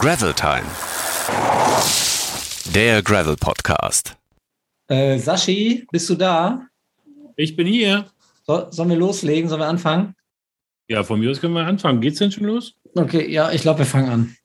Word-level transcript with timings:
Gravel 0.00 0.32
Time. 0.32 0.64
Der 2.74 3.02
Gravel 3.02 3.36
Podcast. 3.36 4.16
Äh, 4.88 5.18
Sashi, 5.18 5.86
bist 5.92 6.08
du 6.08 6.14
da? 6.14 6.66
Ich 7.36 7.54
bin 7.54 7.66
hier. 7.66 8.06
So, 8.46 8.66
sollen 8.70 8.88
wir 8.88 8.96
loslegen? 8.96 9.50
Sollen 9.50 9.60
wir 9.60 9.68
anfangen? 9.68 10.14
Ja, 10.88 11.04
von 11.04 11.20
mir 11.20 11.30
aus 11.30 11.42
können 11.42 11.52
wir 11.52 11.66
anfangen. 11.66 12.00
Geht's 12.00 12.18
denn 12.18 12.32
schon 12.32 12.44
los? 12.44 12.72
Okay, 12.94 13.30
ja, 13.30 13.52
ich 13.52 13.60
glaube, 13.60 13.80
wir 13.80 13.86
fangen 13.86 14.08
an. 14.08 14.36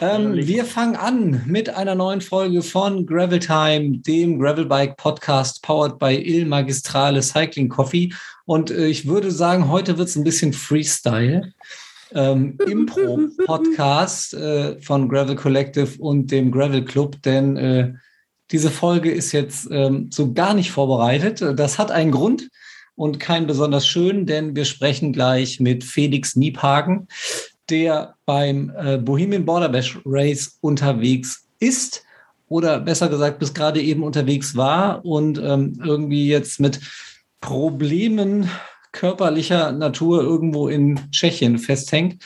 Ähm, 0.00 0.34
wir 0.34 0.64
fangen 0.64 0.96
an 0.96 1.42
mit 1.44 1.68
einer 1.68 1.94
neuen 1.94 2.22
Folge 2.22 2.62
von 2.62 3.04
Gravel 3.04 3.38
Time, 3.38 3.98
dem 3.98 4.38
Gravelbike 4.38 4.96
Podcast, 4.96 5.62
powered 5.62 5.98
by 5.98 6.14
Il 6.14 6.46
Magistrale 6.46 7.22
Cycling 7.22 7.68
Coffee. 7.68 8.14
Und 8.46 8.70
äh, 8.70 8.86
ich 8.86 9.06
würde 9.06 9.30
sagen, 9.30 9.68
heute 9.68 9.98
wird 9.98 10.08
es 10.08 10.16
ein 10.16 10.24
bisschen 10.24 10.54
Freestyle. 10.54 11.52
Ähm, 12.16 12.58
Impro-Podcast 12.66 14.34
äh, 14.34 14.80
von 14.80 15.08
Gravel 15.08 15.36
Collective 15.36 15.98
und 15.98 16.30
dem 16.30 16.50
Gravel 16.50 16.84
Club, 16.84 17.22
denn 17.22 17.56
äh, 17.56 17.92
diese 18.50 18.70
Folge 18.70 19.10
ist 19.10 19.32
jetzt 19.32 19.68
ähm, 19.70 20.10
so 20.12 20.32
gar 20.32 20.54
nicht 20.54 20.70
vorbereitet. 20.70 21.44
Das 21.56 21.78
hat 21.78 21.90
einen 21.90 22.12
Grund 22.12 22.48
und 22.94 23.20
keinen 23.20 23.46
besonders 23.46 23.86
schönen, 23.86 24.26
denn 24.26 24.56
wir 24.56 24.64
sprechen 24.64 25.12
gleich 25.12 25.60
mit 25.60 25.84
Felix 25.84 26.36
Niephagen 26.36 27.08
der 27.70 28.14
beim 28.26 28.72
äh, 28.76 28.98
Bohemian 28.98 29.44
Border 29.44 29.68
Bash 29.68 29.98
Race 30.04 30.58
unterwegs 30.60 31.46
ist 31.58 32.04
oder 32.48 32.80
besser 32.80 33.08
gesagt 33.08 33.38
bis 33.38 33.54
gerade 33.54 33.80
eben 33.80 34.02
unterwegs 34.02 34.56
war 34.56 35.04
und 35.04 35.38
ähm, 35.38 35.80
irgendwie 35.84 36.28
jetzt 36.28 36.60
mit 36.60 36.80
Problemen 37.40 38.48
körperlicher 38.96 39.72
Natur 39.72 40.22
irgendwo 40.22 40.68
in 40.68 40.98
Tschechien 41.12 41.58
festhängt. 41.58 42.24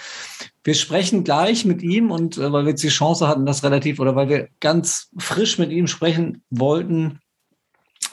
Wir 0.63 0.75
sprechen 0.75 1.25
gleich 1.25 1.65
mit 1.65 1.83
ihm 1.83 2.11
und 2.11 2.39
äh, 2.39 2.53
weil 2.53 2.65
wir 2.65 2.71
jetzt 2.71 2.83
die 2.83 2.89
Chance 2.89 3.27
hatten, 3.27 3.45
das 3.45 3.65
relativ 3.65 3.99
oder 3.99 4.15
weil 4.15 4.29
wir 4.29 4.49
ganz 4.61 5.11
frisch 5.19 5.59
mit 5.59 5.71
ihm 5.73 5.87
sprechen 5.87 6.43
wollten, 6.51 7.19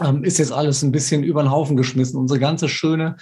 ähm, 0.03 0.23
ist 0.23 0.39
jetzt 0.39 0.51
alles 0.51 0.81
ein 0.81 0.91
bisschen 0.91 1.23
über 1.23 1.43
den 1.43 1.51
Haufen 1.51 1.77
geschmissen. 1.77 2.19
Unsere 2.19 2.39
ganze 2.39 2.67
schöne 2.67 3.17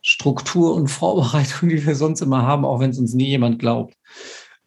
Struktur 0.00 0.74
und 0.74 0.88
Vorbereitung, 0.88 1.68
die 1.68 1.86
wir 1.86 1.94
sonst 1.94 2.20
immer 2.20 2.42
haben, 2.42 2.64
auch 2.64 2.80
wenn 2.80 2.90
es 2.90 2.98
uns 2.98 3.14
nie 3.14 3.28
jemand 3.28 3.60
glaubt. 3.60 3.94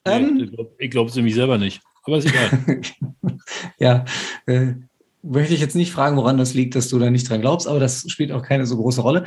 Ähm, 0.05 0.49
ich 0.77 0.91
glaube 0.91 1.09
es 1.09 1.15
nämlich 1.15 1.35
selber 1.35 1.57
nicht, 1.57 1.81
aber 2.03 2.17
ist 2.19 2.27
egal. 2.27 2.81
ja, 3.79 4.05
äh, 4.45 4.75
möchte 5.23 5.53
ich 5.53 5.59
jetzt 5.59 5.75
nicht 5.75 5.91
fragen, 5.91 6.15
woran 6.15 6.37
das 6.37 6.53
liegt, 6.53 6.75
dass 6.75 6.87
du 6.89 6.99
da 6.99 7.09
nicht 7.09 7.29
dran 7.29 7.41
glaubst, 7.41 7.67
aber 7.67 7.79
das 7.79 8.05
spielt 8.07 8.31
auch 8.31 8.43
keine 8.43 8.65
so 8.65 8.77
große 8.77 9.01
Rolle. 9.01 9.25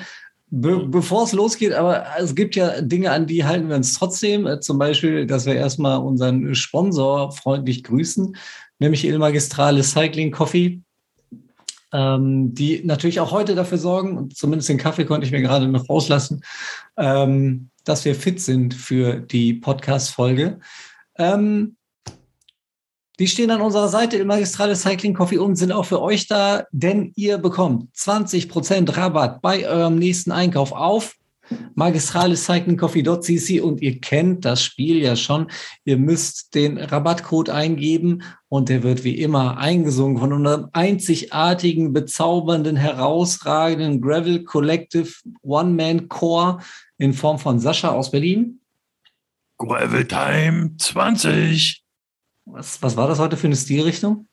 Be 0.50 0.86
bevor 0.86 1.24
es 1.24 1.32
losgeht, 1.32 1.72
aber 1.72 2.06
es 2.18 2.34
gibt 2.34 2.56
ja 2.56 2.80
Dinge, 2.80 3.10
an 3.10 3.26
die 3.26 3.44
halten 3.44 3.68
wir 3.68 3.76
uns 3.76 3.92
trotzdem. 3.92 4.46
Äh, 4.46 4.60
zum 4.60 4.78
Beispiel, 4.78 5.26
dass 5.26 5.44
wir 5.44 5.54
erstmal 5.54 5.98
unseren 5.98 6.54
Sponsor 6.54 7.32
freundlich 7.32 7.84
grüßen, 7.84 8.34
nämlich 8.78 9.04
Il 9.04 9.18
Magistrale 9.18 9.82
Cycling 9.82 10.30
Coffee 10.30 10.80
ähm, 11.92 12.54
die 12.54 12.82
natürlich 12.84 13.20
auch 13.20 13.30
heute 13.30 13.54
dafür 13.54 13.78
sorgen, 13.78 14.16
und 14.16 14.36
zumindest 14.36 14.68
den 14.68 14.78
Kaffee 14.78 15.04
konnte 15.04 15.26
ich 15.26 15.32
mir 15.32 15.40
gerade 15.40 15.68
noch 15.68 15.88
rauslassen, 15.88 16.42
ähm, 16.96 17.70
dass 17.84 18.04
wir 18.04 18.14
fit 18.14 18.40
sind 18.40 18.74
für 18.74 19.20
die 19.20 19.54
Podcast-Folge. 19.54 20.60
Ähm, 21.16 21.76
die 23.18 23.26
stehen 23.26 23.50
an 23.50 23.60
unserer 23.60 23.88
Seite 23.88 24.16
im 24.16 24.28
Magistrale 24.28 24.76
Cycling 24.76 25.14
Coffee 25.14 25.38
und 25.38 25.56
sind 25.56 25.72
auch 25.72 25.84
für 25.84 26.00
euch 26.00 26.28
da, 26.28 26.64
denn 26.70 27.12
ihr 27.16 27.38
bekommt 27.38 27.92
20% 27.96 28.96
Rabatt 28.96 29.42
bei 29.42 29.68
eurem 29.68 29.96
nächsten 29.96 30.30
Einkauf 30.30 30.72
auf 30.72 31.14
magistralecyclingcoffee.cc 31.74 33.60
und 33.60 33.80
ihr 33.80 34.00
kennt 34.00 34.44
das 34.44 34.62
Spiel 34.62 35.02
ja 35.02 35.16
schon. 35.16 35.50
Ihr 35.84 35.96
müsst 35.96 36.54
den 36.54 36.78
Rabattcode 36.78 37.50
eingeben 37.50 38.22
und 38.48 38.68
der 38.68 38.82
wird 38.82 39.04
wie 39.04 39.18
immer 39.18 39.58
eingesungen 39.58 40.18
von 40.18 40.32
unserem 40.32 40.68
einzigartigen, 40.72 41.92
bezaubernden, 41.92 42.76
herausragenden 42.76 44.00
Gravel 44.00 44.44
Collective 44.44 45.12
One-Man 45.42 46.08
Core 46.08 46.58
in 46.98 47.12
Form 47.14 47.38
von 47.38 47.58
Sascha 47.58 47.90
aus 47.90 48.10
Berlin. 48.10 48.60
Gravel 49.56 50.06
Time 50.06 50.72
20. 50.78 51.87
Was, 52.52 52.82
was 52.82 52.96
war 52.96 53.08
das 53.08 53.18
heute 53.18 53.36
für 53.36 53.46
eine 53.46 53.56
Stilrichtung? 53.56 54.26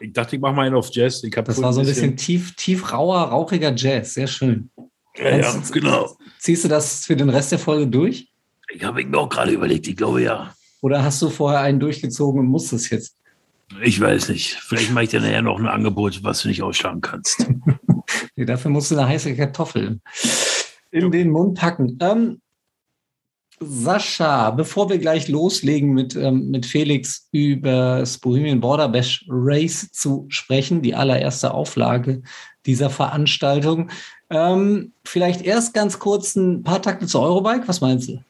Ich 0.00 0.12
dachte, 0.12 0.36
ich 0.36 0.42
mache 0.42 0.54
mal 0.54 0.66
einen 0.66 0.74
auf 0.74 0.88
Jazz. 0.92 1.20
das 1.22 1.62
war 1.62 1.72
so 1.72 1.80
ein 1.80 1.86
bisschen, 1.86 2.12
bisschen 2.12 2.16
tief, 2.16 2.56
tief 2.56 2.92
rauer, 2.92 3.20
rauchiger 3.20 3.74
Jazz. 3.74 4.14
Sehr 4.14 4.26
schön. 4.26 4.70
Ja, 5.16 5.36
ja, 5.36 5.62
genau. 5.70 6.16
Ziehst 6.38 6.64
du 6.64 6.68
das 6.68 7.04
für 7.04 7.16
den 7.16 7.28
Rest 7.28 7.52
der 7.52 7.58
Folge 7.58 7.86
durch? 7.86 8.32
Ich 8.74 8.82
habe 8.82 9.04
mir 9.04 9.18
auch 9.18 9.28
gerade 9.28 9.52
überlegt, 9.52 9.86
ich 9.86 9.96
glaube 9.96 10.22
ja. 10.22 10.54
Oder 10.80 11.04
hast 11.04 11.20
du 11.20 11.28
vorher 11.28 11.60
einen 11.60 11.78
durchgezogen 11.78 12.40
und 12.40 12.46
musst 12.46 12.72
es 12.72 12.90
jetzt? 12.90 13.16
Ich 13.82 14.00
weiß 14.00 14.28
nicht. 14.28 14.54
Vielleicht 14.54 14.92
mache 14.92 15.04
ich 15.04 15.10
dir 15.10 15.20
nachher 15.20 15.42
noch 15.42 15.58
ein 15.58 15.66
Angebot, 15.66 16.22
was 16.24 16.42
du 16.42 16.48
nicht 16.48 16.62
ausschlagen 16.62 17.00
kannst. 17.00 17.46
nee, 18.36 18.44
dafür 18.44 18.70
musst 18.70 18.90
du 18.90 18.98
eine 18.98 19.06
heiße 19.08 19.36
Kartoffel 19.36 20.00
in 20.90 21.10
den 21.10 21.30
Mund 21.30 21.58
packen. 21.58 21.98
Ähm, 22.00 22.40
Sascha, 23.66 24.50
bevor 24.50 24.88
wir 24.90 24.98
gleich 24.98 25.28
loslegen 25.28 25.92
mit, 25.92 26.16
ähm, 26.16 26.50
mit 26.50 26.66
Felix 26.66 27.28
über 27.32 27.98
das 28.00 28.18
Bohemian 28.18 28.60
Border 28.60 28.88
Bash 28.88 29.24
Race 29.28 29.90
zu 29.92 30.26
sprechen, 30.28 30.82
die 30.82 30.94
allererste 30.94 31.52
Auflage 31.52 32.22
dieser 32.66 32.90
Veranstaltung, 32.90 33.90
ähm, 34.30 34.92
vielleicht 35.04 35.42
erst 35.42 35.74
ganz 35.74 35.98
kurz 35.98 36.36
ein 36.36 36.62
paar 36.62 36.80
Takte 36.80 37.06
zu 37.06 37.20
Eurobike. 37.20 37.68
Was 37.68 37.80
meinst 37.80 38.08
du? 38.08 38.22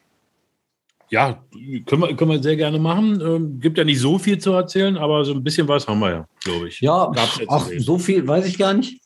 Ja, 1.11 1.45
können 1.87 2.03
wir, 2.03 2.17
können 2.17 2.31
wir 2.31 2.43
sehr 2.43 2.57
gerne 2.57 2.79
machen. 2.79 3.21
Ähm, 3.21 3.61
gibt 3.61 3.77
ja 3.77 3.85
nicht 3.85 4.01
so 4.01 4.19
viel 4.19 4.39
zu 4.39 4.53
erzählen, 4.53 4.97
aber 4.97 5.25
so 5.25 5.33
ein 5.33 5.45
bisschen 5.45 5.69
was 5.69 5.87
haben 5.87 6.01
wir 6.01 6.11
ja, 6.11 6.29
glaube 6.43 6.69
ich. 6.69 6.81
Ja, 6.81 7.13
ach, 7.49 7.69
so 7.79 7.99
viel 7.99 8.27
weiß 8.27 8.47
ich 8.47 8.57
gar 8.57 8.73
nicht. 8.73 9.01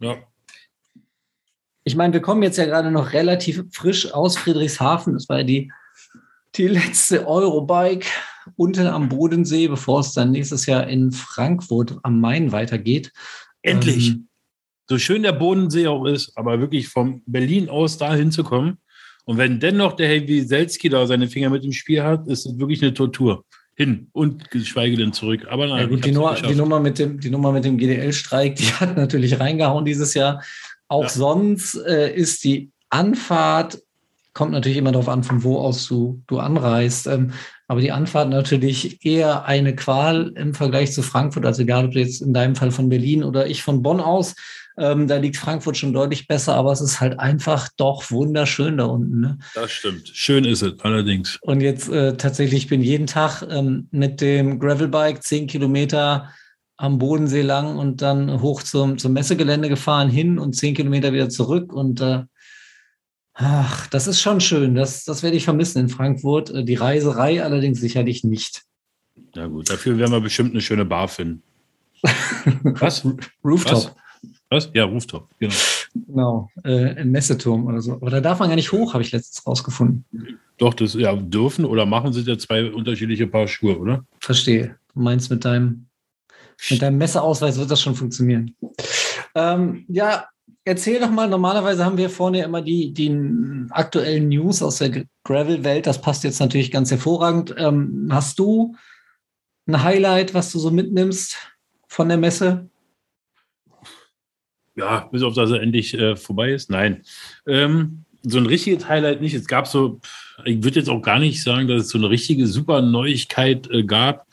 Ja. 0.00 0.16
Ich 1.90 1.96
meine, 1.96 2.12
wir 2.12 2.22
kommen 2.22 2.44
jetzt 2.44 2.56
ja 2.56 2.66
gerade 2.66 2.92
noch 2.92 3.12
relativ 3.12 3.64
frisch 3.72 4.14
aus 4.14 4.36
Friedrichshafen. 4.38 5.14
Das 5.14 5.28
war 5.28 5.38
ja 5.38 5.44
die, 5.44 5.72
die 6.54 6.68
letzte 6.68 7.26
Eurobike 7.26 8.06
unten 8.54 8.86
am 8.86 9.08
Bodensee, 9.08 9.66
bevor 9.66 9.98
es 10.00 10.12
dann 10.12 10.30
nächstes 10.30 10.66
Jahr 10.66 10.86
in 10.86 11.10
Frankfurt 11.10 11.98
am 12.04 12.20
Main 12.20 12.52
weitergeht. 12.52 13.12
Endlich. 13.62 14.10
Ähm, 14.10 14.28
so 14.88 14.98
schön 14.98 15.24
der 15.24 15.32
Bodensee 15.32 15.88
auch 15.88 16.04
ist, 16.04 16.32
aber 16.36 16.60
wirklich 16.60 16.88
von 16.88 17.22
Berlin 17.26 17.68
aus 17.68 17.98
da 17.98 18.14
hinzukommen. 18.14 18.78
Und 19.24 19.36
wenn 19.36 19.58
dennoch 19.58 19.94
der 19.94 20.08
Heavy 20.08 20.42
Selski 20.42 20.88
da 20.88 21.08
seine 21.08 21.26
Finger 21.26 21.50
mit 21.50 21.64
im 21.64 21.72
Spiel 21.72 22.04
hat, 22.04 22.28
ist 22.28 22.46
es 22.46 22.56
wirklich 22.56 22.82
eine 22.82 22.94
Tortur. 22.94 23.44
Hin 23.74 24.08
und 24.12 24.48
geschweige 24.50 24.96
denn 24.96 25.12
zurück. 25.12 25.46
Aber 25.48 25.66
nein, 25.66 25.80
ja, 25.80 25.86
gut, 25.86 26.04
die, 26.04 26.12
Nummer, 26.12 26.34
die, 26.34 26.54
Nummer 26.54 26.78
mit 26.78 27.00
dem, 27.00 27.18
die 27.18 27.30
Nummer 27.30 27.50
mit 27.50 27.64
dem 27.64 27.78
GDL-Streik, 27.78 28.56
die 28.56 28.66
hat 28.74 28.96
natürlich 28.96 29.40
reingehauen 29.40 29.84
dieses 29.84 30.14
Jahr. 30.14 30.40
Auch 30.90 31.04
ja. 31.04 31.08
sonst 31.08 31.76
äh, 31.86 32.14
ist 32.14 32.44
die 32.44 32.70
Anfahrt, 32.90 33.78
kommt 34.34 34.52
natürlich 34.52 34.78
immer 34.78 34.92
darauf 34.92 35.08
an, 35.08 35.22
von 35.22 35.42
wo 35.42 35.58
aus 35.58 35.86
du, 35.86 36.22
du 36.26 36.38
anreist. 36.38 37.06
Ähm, 37.06 37.32
aber 37.66 37.80
die 37.80 37.92
Anfahrt 37.92 38.28
natürlich 38.28 39.04
eher 39.04 39.44
eine 39.44 39.74
Qual 39.74 40.32
im 40.34 40.54
Vergleich 40.54 40.92
zu 40.92 41.02
Frankfurt. 41.02 41.46
Also 41.46 41.62
egal, 41.62 41.86
ob 41.86 41.92
du 41.92 42.00
jetzt 42.00 42.20
in 42.20 42.34
deinem 42.34 42.56
Fall 42.56 42.72
von 42.72 42.88
Berlin 42.88 43.24
oder 43.24 43.46
ich 43.46 43.62
von 43.62 43.82
Bonn 43.82 44.00
aus 44.00 44.34
ähm, 44.80 45.06
da 45.06 45.16
liegt 45.16 45.36
Frankfurt 45.36 45.76
schon 45.76 45.92
deutlich 45.92 46.26
besser, 46.26 46.54
aber 46.54 46.72
es 46.72 46.80
ist 46.80 47.00
halt 47.00 47.18
einfach 47.18 47.68
doch 47.76 48.10
wunderschön 48.10 48.78
da 48.78 48.86
unten. 48.86 49.20
Ne? 49.20 49.38
Das 49.54 49.70
stimmt. 49.70 50.10
Schön 50.14 50.44
ist 50.44 50.62
es, 50.62 50.80
allerdings. 50.80 51.38
Und 51.42 51.60
jetzt 51.60 51.90
äh, 51.90 52.16
tatsächlich, 52.16 52.64
ich 52.64 52.68
bin 52.68 52.82
jeden 52.82 53.06
Tag 53.06 53.42
ähm, 53.50 53.88
mit 53.90 54.20
dem 54.22 54.58
Gravelbike 54.58 55.22
zehn 55.22 55.46
Kilometer 55.46 56.30
am 56.80 56.96
Bodensee 56.96 57.42
lang 57.42 57.76
und 57.76 58.00
dann 58.00 58.40
hoch 58.40 58.62
zum, 58.62 58.96
zum 58.96 59.12
Messegelände 59.12 59.68
gefahren, 59.68 60.08
hin 60.08 60.38
und 60.38 60.56
zehn 60.56 60.74
Kilometer 60.74 61.12
wieder 61.12 61.28
zurück. 61.28 61.74
Und 61.74 62.00
äh, 62.00 62.22
ach, 63.34 63.86
das 63.88 64.06
ist 64.06 64.22
schon 64.22 64.40
schön. 64.40 64.74
Das, 64.74 65.04
das 65.04 65.22
werde 65.22 65.36
ich 65.36 65.44
vermissen 65.44 65.78
in 65.78 65.88
Frankfurt. 65.90 66.48
Äh, 66.48 66.64
die 66.64 66.76
Reiserei 66.76 67.44
allerdings 67.44 67.80
sicherlich 67.80 68.24
nicht. 68.24 68.62
Ja 69.34 69.46
gut, 69.46 69.68
dafür 69.68 69.98
werden 69.98 70.12
wir 70.12 70.22
bestimmt 70.22 70.52
eine 70.52 70.62
schöne 70.62 70.86
Bar 70.86 71.08
finden. 71.08 71.42
Was? 72.62 73.06
Rooftop. 73.44 73.74
Was? 73.74 73.94
Was? 74.48 74.70
Ja, 74.72 74.84
Rooftop, 74.84 75.28
genau. 75.38 75.54
Genau, 75.92 76.50
äh, 76.64 76.98
im 77.02 77.10
Messeturm 77.10 77.66
oder 77.66 77.82
so. 77.82 77.92
Aber 77.92 78.08
da 78.08 78.22
darf 78.22 78.38
man 78.38 78.48
gar 78.48 78.56
nicht 78.56 78.72
hoch, 78.72 78.94
habe 78.94 79.02
ich 79.02 79.12
letztens 79.12 79.46
rausgefunden. 79.46 80.06
Doch, 80.56 80.72
das 80.72 80.94
ja 80.94 81.14
dürfen 81.14 81.66
oder 81.66 81.84
machen 81.84 82.14
sind 82.14 82.26
ja 82.26 82.38
zwei 82.38 82.70
unterschiedliche 82.70 83.26
Paar 83.26 83.48
Schuhe, 83.48 83.78
oder? 83.78 84.04
Verstehe. 84.18 84.76
Du 84.94 85.00
meinst 85.00 85.30
mit 85.30 85.44
deinem, 85.44 85.89
mit 86.68 86.82
deinem 86.82 86.98
Messeausweis 86.98 87.58
wird 87.58 87.70
das 87.70 87.80
schon 87.80 87.94
funktionieren. 87.94 88.54
Ähm, 89.34 89.84
ja, 89.88 90.26
erzähl 90.64 91.00
doch 91.00 91.10
mal, 91.10 91.28
normalerweise 91.28 91.84
haben 91.84 91.96
wir 91.96 92.10
vorne 92.10 92.42
immer 92.42 92.60
die, 92.60 92.92
die 92.92 93.10
aktuellen 93.70 94.28
News 94.28 94.62
aus 94.62 94.78
der 94.78 95.04
Gravel-Welt. 95.24 95.86
Das 95.86 96.00
passt 96.00 96.24
jetzt 96.24 96.40
natürlich 96.40 96.70
ganz 96.70 96.90
hervorragend. 96.90 97.54
Ähm, 97.56 98.08
hast 98.10 98.38
du 98.38 98.74
ein 99.66 99.82
Highlight, 99.82 100.34
was 100.34 100.52
du 100.52 100.58
so 100.58 100.70
mitnimmst 100.70 101.36
von 101.88 102.08
der 102.08 102.18
Messe? 102.18 102.68
ja, 104.80 105.08
bis 105.12 105.22
auf 105.22 105.34
dass 105.34 105.50
er 105.50 105.60
endlich 105.60 105.94
äh, 105.94 106.16
vorbei 106.16 106.52
ist. 106.52 106.70
Nein. 106.70 107.02
Ähm, 107.46 108.04
so 108.22 108.38
ein 108.38 108.46
richtiges 108.46 108.88
Highlight 108.88 109.20
nicht. 109.20 109.34
Es 109.34 109.46
gab 109.46 109.66
so, 109.66 110.00
ich 110.44 110.62
würde 110.62 110.78
jetzt 110.78 110.88
auch 110.88 111.00
gar 111.00 111.18
nicht 111.18 111.42
sagen, 111.42 111.68
dass 111.68 111.82
es 111.82 111.88
so 111.90 111.98
eine 111.98 112.10
richtige 112.10 112.46
super 112.46 112.82
Neuigkeit 112.82 113.70
äh, 113.70 113.84
gab. 113.84 114.26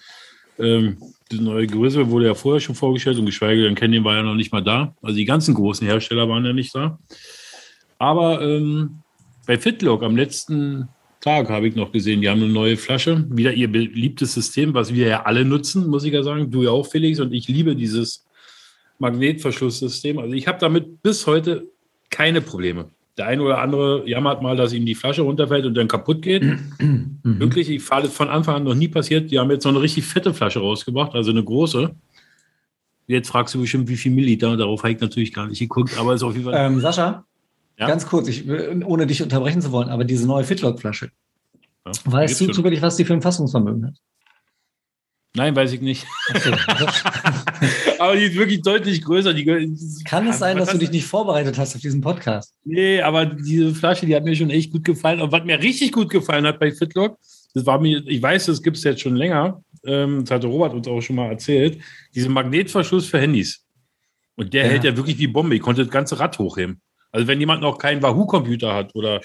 Ähm, 0.58 0.98
die 1.32 1.40
neue 1.40 1.68
Größe 1.68 2.10
wurde 2.10 2.28
ja 2.28 2.34
vorher 2.34 2.60
schon 2.60 2.76
vorgestellt 2.76 3.18
und 3.18 3.26
geschweige 3.26 3.64
denn 3.64 3.76
Canyon 3.76 4.04
war 4.04 4.16
ja 4.16 4.24
noch 4.24 4.36
nicht 4.36 4.52
mal 4.52 4.64
da. 4.64 4.96
Also 5.02 5.16
die 5.16 5.26
ganzen 5.26 5.54
großen 5.54 5.86
Hersteller 5.88 6.30
waren 6.30 6.46
ja 6.46 6.54
nicht 6.54 6.74
da. 6.74 7.00
Aber 8.00 8.42
ähm, 8.42 9.00
bei 9.46 9.58
Fitlock 9.58 10.04
am 10.04 10.16
letzten 10.16 10.88
Tag 11.22 11.50
habe 11.50 11.68
ich 11.68 11.76
noch 11.76 11.92
gesehen, 11.92 12.22
die 12.22 12.30
haben 12.30 12.44
eine 12.44 12.52
neue 12.52 12.78
Flasche. 12.78 13.26
Wieder 13.30 13.54
ihr 13.54 13.72
beliebtes 13.72 14.34
System, 14.34 14.74
was 14.74 14.94
wir 14.94 15.08
ja 15.08 15.24
alle 15.24 15.46
nutzen, 15.46 15.88
muss 15.88 16.04
ich 16.04 16.14
ja 16.14 16.24
sagen. 16.24 16.52
Du 16.52 16.64
ja 16.64 16.70
auch, 16.70 16.86
Felix, 16.86 17.20
und 17.20 17.34
ich 17.34 17.48
liebe 17.48 17.76
dieses 17.76 18.26
Magnetverschlusssystem. 19.00 20.20
Also 20.20 20.34
ich 20.34 20.48
habe 20.48 20.60
damit 20.60 21.02
bis 21.02 21.26
heute 21.26 21.68
keine 22.10 22.42
Probleme. 22.42 22.90
Der 23.18 23.26
eine 23.26 23.42
oder 23.42 23.60
andere 23.60 24.08
jammert 24.08 24.42
mal, 24.42 24.56
dass 24.56 24.74
ihm 24.74 24.86
die 24.86 24.94
Flasche 24.94 25.24
runterfällt 25.24 25.66
und 25.66 25.74
dann 25.74 25.88
kaputt 25.88 26.22
geht. 26.22 26.44
Mhm. 26.80 27.40
Wirklich, 27.40 27.70
ich 27.70 27.84
fahre 27.84 28.08
von 28.08 28.30
Anfang 28.30 28.56
an 28.56 28.64
noch 28.64 28.76
nie 28.76 28.88
passiert. 28.88 29.32
Die 29.32 29.40
haben 29.40 29.52
jetzt 29.52 29.64
so 29.64 29.70
eine 29.70 29.82
richtig 29.82 30.06
fette 30.06 30.34
Flasche 30.34 30.60
rausgebracht, 30.60 31.14
also 31.14 31.32
eine 31.32 31.44
große. 31.44 31.94
Jetzt 33.08 33.30
fragst 33.30 33.56
du 33.56 33.60
bestimmt, 33.60 33.90
wie 33.90 33.98
viel 33.98 34.12
Milliliter. 34.12 34.56
Darauf 34.56 34.84
habe 34.84 34.94
ich 34.94 35.02
natürlich 35.02 35.34
gar 35.34 35.48
nicht 35.48 35.60
geguckt, 35.60 35.98
aber 35.98 36.14
ist 36.14 36.24
auf 36.24 36.34
jeden 36.34 36.46
Fall. 36.46 36.54
Ähm, 36.56 36.80
Sascha, 36.80 37.26
ja? 37.78 37.88
ganz 37.88 38.06
kurz, 38.08 38.28
ich, 38.28 38.48
ohne 38.48 39.08
dich 39.08 39.22
unterbrechen 39.22 39.62
zu 39.62 39.72
wollen, 39.72 39.90
aber 39.90 40.04
diese 40.04 40.28
neue 40.28 40.44
Fitlock-Flasche. 40.44 41.12
Ja, 41.86 41.92
weißt 42.06 42.40
du 42.42 42.48
zufällig, 42.52 42.82
was 42.82 42.96
die 42.96 43.06
für 43.06 43.14
ein 43.14 43.22
Fassungsvermögen 43.22 43.88
hat? 43.88 43.96
Nein, 45.36 45.56
weiß 45.56 45.74
ich 45.74 45.82
nicht. 45.82 46.06
Okay. 46.30 46.52
aber 48.00 48.16
die 48.16 48.24
ist 48.24 48.36
wirklich 48.36 48.62
deutlich 48.62 49.04
größer. 49.04 49.34
Die, 49.34 49.46
Kann 50.04 50.28
es 50.28 50.40
sein, 50.40 50.58
dass 50.58 50.72
du 50.72 50.78
dich 50.78 50.92
nicht 50.92 51.06
vorbereitet 51.06 51.58
hast 51.58 51.76
auf 51.76 51.82
diesen 51.82 52.02
Podcast? 52.02 52.56
Nee, 52.64 53.02
aber 53.02 53.26
diese 53.26 53.74
Flasche, 53.76 54.06
die 54.06 54.16
hat 54.16 54.24
mir 54.24 54.36
schon 54.36 54.50
echt 54.50 54.72
gut 54.72 54.84
gefallen. 54.84 55.22
Und 55.22 55.32
was 55.32 55.44
mir 55.44 55.62
richtig 55.62 55.92
gut 55.92 56.10
gefallen 56.10 56.48
hat 56.48 56.60
bei 56.60 56.72
Fitlock, 56.72 57.18
das 57.54 57.66
war 57.66 57.80
mir, 57.80 58.02
ich 58.08 58.22
weiß, 58.22 58.48
das 58.48 58.64
gibt 58.64 58.78
es 58.78 58.84
jetzt 58.84 59.02
schon 59.02 59.16
länger, 59.16 59.64
ähm, 59.86 60.22
das 60.22 60.32
hatte 60.32 60.48
Robert 60.48 60.74
uns 60.74 60.88
auch 60.88 61.02
schon 61.02 61.16
mal 61.16 61.30
erzählt, 61.30 61.80
diesen 62.16 62.34
Magnetverschluss 62.34 63.08
für 63.08 63.20
Handys. 63.20 63.64
Und 64.36 64.54
der 64.54 64.66
ja. 64.66 64.72
hält 64.72 64.84
ja 64.84 64.96
wirklich 64.96 65.18
wie 65.18 65.28
Bombe. 65.28 65.56
Ich 65.56 65.62
konnte 65.62 65.84
das 65.84 65.92
ganze 65.92 66.20
Rad 66.20 66.38
hochheben. 66.40 66.82
Also 67.12 67.28
wenn 67.28 67.40
jemand 67.40 67.62
noch 67.62 67.78
keinen 67.78 68.02
Wahoo-Computer 68.02 68.74
hat 68.74 68.94
oder 68.94 69.22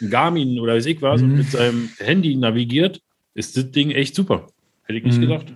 einen 0.00 0.10
Garmin 0.10 0.60
oder 0.60 0.74
weiß 0.74 0.86
ich 0.86 1.02
was 1.02 1.20
mhm. 1.20 1.30
und 1.30 1.36
mit 1.38 1.50
seinem 1.50 1.90
Handy 1.98 2.36
navigiert, 2.36 3.00
ist 3.34 3.56
das 3.56 3.70
Ding 3.70 3.90
echt 3.90 4.14
super. 4.14 4.46
Hätte 4.92 4.98
ich 4.98 5.04
nicht 5.04 5.18
mhm. 5.18 5.28
gedacht. 5.28 5.54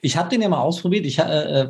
Ich 0.00 0.16
habe 0.16 0.28
den 0.28 0.42
ja 0.42 0.48
mal 0.48 0.60
ausprobiert. 0.60 1.06
Ich, 1.06 1.18
äh, 1.18 1.22
äh, 1.22 1.68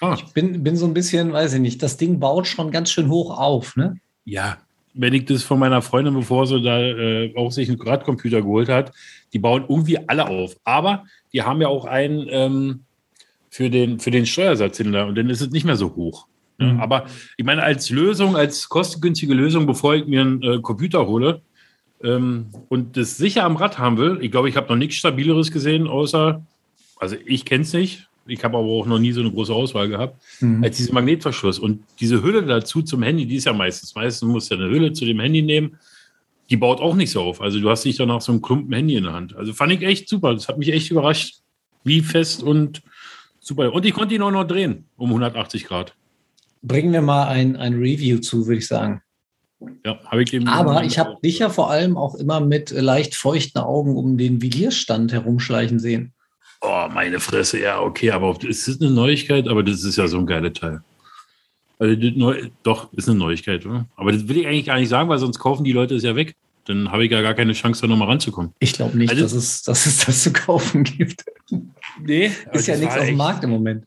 ah. 0.00 0.14
ich 0.14 0.32
bin, 0.32 0.62
bin 0.62 0.76
so 0.76 0.86
ein 0.86 0.94
bisschen, 0.94 1.32
weiß 1.32 1.54
ich 1.54 1.60
nicht, 1.60 1.82
das 1.82 1.96
Ding 1.96 2.18
baut 2.18 2.46
schon 2.46 2.70
ganz 2.70 2.90
schön 2.90 3.08
hoch 3.08 3.38
auf, 3.38 3.76
ne? 3.76 3.96
Ja, 4.24 4.58
wenn 4.94 5.14
ich 5.14 5.24
das 5.24 5.42
von 5.42 5.58
meiner 5.58 5.82
Freundin, 5.82 6.14
bevor 6.14 6.46
sie 6.46 6.62
da 6.62 6.80
äh, 6.80 7.34
auch 7.36 7.50
sich 7.50 7.68
einen 7.68 7.80
Radcomputer 7.80 8.42
geholt 8.42 8.68
hat, 8.68 8.92
die 9.32 9.38
bauen 9.38 9.64
irgendwie 9.68 9.98
alle 10.08 10.28
auf. 10.28 10.56
Aber 10.64 11.04
die 11.32 11.42
haben 11.42 11.60
ja 11.60 11.68
auch 11.68 11.84
einen 11.84 12.26
ähm, 12.30 12.80
für, 13.50 13.70
den, 13.70 14.00
für 14.00 14.10
den 14.10 14.26
Steuersatzhinter 14.26 15.06
und 15.06 15.16
dann 15.16 15.30
ist 15.30 15.40
es 15.40 15.50
nicht 15.50 15.64
mehr 15.64 15.76
so 15.76 15.94
hoch. 15.94 16.26
Mhm. 16.58 16.80
Aber 16.80 17.06
ich 17.36 17.44
meine, 17.44 17.62
als 17.62 17.90
Lösung, 17.90 18.36
als 18.36 18.68
kostengünstige 18.68 19.34
Lösung, 19.34 19.66
bevor 19.66 19.94
ich 19.94 20.06
mir 20.06 20.20
einen 20.20 20.42
äh, 20.42 20.60
Computer 20.60 21.06
hole 21.06 21.42
und 22.02 22.96
das 22.96 23.16
sicher 23.16 23.44
am 23.44 23.56
Rad 23.56 23.78
haben 23.78 23.96
will, 23.96 24.18
ich 24.20 24.30
glaube, 24.30 24.48
ich 24.48 24.56
habe 24.56 24.68
noch 24.68 24.76
nichts 24.76 24.96
Stabileres 24.96 25.50
gesehen, 25.50 25.86
außer, 25.86 26.44
also 26.96 27.16
ich 27.24 27.44
kenne 27.44 27.62
es 27.62 27.72
nicht, 27.72 28.08
ich 28.26 28.42
habe 28.44 28.56
aber 28.56 28.66
auch 28.66 28.86
noch 28.86 28.98
nie 28.98 29.12
so 29.12 29.20
eine 29.20 29.30
große 29.30 29.52
Auswahl 29.52 29.88
gehabt, 29.88 30.22
mhm. 30.40 30.62
als 30.62 30.76
diese 30.76 30.92
Magnetverschluss. 30.92 31.58
Und 31.58 31.82
diese 32.00 32.22
Hülle 32.22 32.44
dazu 32.44 32.82
zum 32.82 33.02
Handy, 33.02 33.26
die 33.26 33.36
ist 33.36 33.44
ja 33.44 33.52
meistens, 33.52 33.94
meistens 33.94 34.28
musst 34.28 34.50
du 34.50 34.54
ja 34.54 34.60
eine 34.60 34.70
Hülle 34.70 34.92
zu 34.92 35.04
dem 35.04 35.20
Handy 35.20 35.42
nehmen, 35.42 35.78
die 36.50 36.56
baut 36.56 36.80
auch 36.80 36.94
nicht 36.94 37.10
so 37.10 37.22
auf. 37.22 37.40
Also 37.40 37.60
du 37.60 37.70
hast 37.70 37.84
nicht 37.84 37.98
danach 37.98 38.20
so 38.20 38.32
einen 38.32 38.42
Klumpen 38.42 38.72
Handy 38.72 38.96
in 38.96 39.04
der 39.04 39.12
Hand. 39.12 39.34
Also 39.34 39.52
fand 39.52 39.72
ich 39.72 39.82
echt 39.82 40.08
super. 40.08 40.34
Das 40.34 40.48
hat 40.48 40.58
mich 40.58 40.72
echt 40.72 40.90
überrascht, 40.90 41.40
wie 41.84 42.00
fest 42.00 42.42
und 42.42 42.82
super. 43.40 43.72
Und 43.72 43.86
ich 43.86 43.94
konnte 43.94 44.14
ihn 44.14 44.22
auch 44.22 44.30
noch 44.30 44.44
drehen 44.44 44.84
um 44.96 45.08
180 45.08 45.64
Grad 45.64 45.94
bringen 46.62 46.92
wir 46.92 47.02
mal 47.02 47.26
ein, 47.28 47.56
ein 47.56 47.74
Review 47.74 48.18
zu, 48.18 48.46
würde 48.46 48.58
ich 48.58 48.66
sagen. 48.66 49.02
Ja, 49.84 49.98
habe 50.06 50.22
ich 50.22 50.32
eben. 50.32 50.48
Aber 50.48 50.84
ich 50.84 50.98
habe 50.98 51.16
dich 51.22 51.40
ja 51.40 51.48
vor 51.48 51.70
allem 51.70 51.96
auch 51.96 52.14
immer 52.14 52.40
mit 52.40 52.70
leicht 52.70 53.14
feuchten 53.14 53.60
Augen 53.60 53.96
um 53.96 54.18
den 54.18 54.40
Vigierstand 54.40 55.12
herumschleichen 55.12 55.78
sehen. 55.78 56.12
Oh, 56.60 56.86
meine 56.92 57.18
Fresse, 57.18 57.60
ja, 57.60 57.80
okay, 57.80 58.12
aber 58.12 58.36
es 58.48 58.68
ist 58.68 58.80
eine 58.80 58.90
Neuigkeit, 58.90 59.48
aber 59.48 59.62
das 59.64 59.82
ist 59.82 59.96
ja 59.96 60.06
so 60.06 60.18
ein 60.18 60.26
geiler 60.26 60.52
Teil. 60.52 60.82
Also, 61.78 61.96
neu, 62.14 62.50
doch, 62.62 62.92
ist 62.92 63.08
eine 63.08 63.18
Neuigkeit, 63.18 63.66
oder? 63.66 63.86
Aber 63.96 64.12
das 64.12 64.28
will 64.28 64.36
ich 64.36 64.46
eigentlich 64.46 64.66
gar 64.66 64.78
nicht 64.78 64.88
sagen, 64.88 65.08
weil 65.08 65.18
sonst 65.18 65.40
kaufen 65.40 65.64
die 65.64 65.72
Leute 65.72 65.96
es 65.96 66.04
ja 66.04 66.14
weg. 66.14 66.36
Dann 66.66 66.92
habe 66.92 67.04
ich 67.04 67.10
ja 67.10 67.20
gar 67.22 67.34
keine 67.34 67.54
Chance, 67.54 67.82
da 67.82 67.88
nochmal 67.88 68.06
ranzukommen. 68.06 68.52
Ich 68.60 68.74
glaube 68.74 68.96
nicht, 68.96 69.10
also, 69.10 69.22
dass, 69.22 69.32
es, 69.32 69.62
dass 69.64 69.86
es 69.86 70.04
das 70.06 70.22
zu 70.22 70.32
kaufen 70.32 70.84
gibt. 70.84 71.24
Nee. 72.00 72.30
Ist 72.52 72.68
ja 72.68 72.76
nichts 72.76 72.96
auf 72.96 73.06
dem 73.06 73.16
Markt 73.16 73.42
im 73.42 73.50
Moment. 73.50 73.84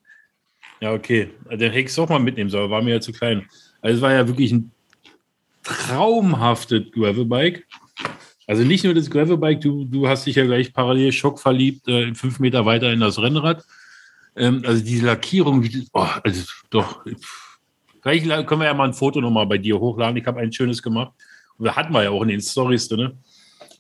Ja, 0.82 0.92
okay. 0.92 1.30
Den 1.50 1.72
hätte 1.72 1.90
ich 1.90 1.98
auch 1.98 2.10
mal 2.10 2.20
mitnehmen 2.20 2.50
sollen, 2.50 2.70
war 2.70 2.82
mir 2.82 2.96
ja 2.96 3.00
zu 3.00 3.14
klein. 3.14 3.46
Also 3.82 3.96
es 3.96 4.02
war 4.02 4.12
ja 4.12 4.28
wirklich 4.28 4.52
ein 4.52 4.72
traumhaftes 5.66 6.92
Gravelbike. 6.92 7.68
Also 8.48 8.64
nicht 8.64 8.84
nur 8.84 8.94
das 8.94 9.10
Gravelbike, 9.10 9.62
du, 9.62 9.86
du 9.86 10.08
hast 10.08 10.26
dich 10.26 10.36
ja 10.36 10.46
gleich 10.46 10.72
parallel 10.72 11.12
schockverliebt, 11.12 11.88
äh, 11.88 12.14
fünf 12.14 12.40
Meter 12.40 12.66
weiter 12.66 12.94
in 12.94 13.00
das 13.00 13.20
Rennrad. 13.20 13.66
Ähm, 14.36 14.64
also 14.66 14.84
diese 14.84 15.06
Lackierung, 15.06 15.68
oh, 15.94 16.08
also 16.24 16.44
doch. 16.70 17.04
Vielleicht 18.02 18.26
können 18.48 18.62
wir 18.62 18.68
ja 18.68 18.74
mal 18.74 18.88
ein 18.88 18.94
Foto 18.94 19.20
nochmal 19.20 19.48
bei 19.48 19.58
dir 19.58 19.80
hochladen. 19.80 20.18
Ich 20.18 20.28
habe 20.28 20.40
ein 20.40 20.54
schönes 20.54 20.84
gemacht. 20.84 21.14
Und 21.58 21.66
da 21.66 21.76
hatten 21.76 21.92
wir 21.92 22.04
ja 22.04 22.12
auch 22.12 22.22
in 22.22 22.28
den 22.28 22.42
Stories 22.42 22.88
drin. 22.88 23.14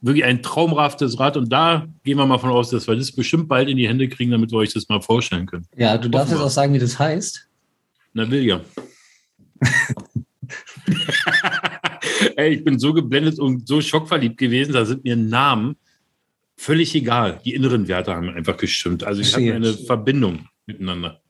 Wirklich 0.01 0.25
ein 0.25 0.41
traumhaftes 0.41 1.19
Rad. 1.19 1.37
Und 1.37 1.49
da 1.49 1.85
gehen 2.03 2.17
wir 2.17 2.25
mal 2.25 2.39
von 2.39 2.49
aus, 2.49 2.71
dass 2.71 2.87
wir 2.87 2.95
das 2.95 3.11
bestimmt 3.11 3.47
bald 3.47 3.69
in 3.69 3.77
die 3.77 3.87
Hände 3.87 4.09
kriegen, 4.09 4.31
damit 4.31 4.51
wir 4.51 4.57
euch 4.57 4.73
das 4.73 4.89
mal 4.89 5.01
vorstellen 5.01 5.45
können. 5.45 5.67
Ja, 5.75 5.97
du 5.97 6.09
darfst 6.09 6.31
jetzt 6.31 6.41
auch 6.41 6.49
sagen, 6.49 6.73
wie 6.73 6.79
das 6.79 6.97
heißt. 6.97 7.47
Na, 8.13 8.29
William. 8.29 8.61
Ey, 12.35 12.53
ich 12.55 12.63
bin 12.63 12.79
so 12.79 12.93
geblendet 12.93 13.39
und 13.39 13.67
so 13.67 13.81
schockverliebt 13.81 14.37
gewesen, 14.37 14.73
da 14.73 14.85
sind 14.85 15.03
mir 15.03 15.15
Namen 15.15 15.75
völlig 16.57 16.93
egal. 16.95 17.41
Die 17.45 17.53
inneren 17.53 17.87
Werte 17.87 18.13
haben 18.13 18.29
einfach 18.29 18.57
gestimmt. 18.57 19.03
Also 19.03 19.21
ich 19.21 19.33
habe 19.33 19.53
eine 19.53 19.73
Verbindung 19.73 20.47
miteinander. 20.65 21.21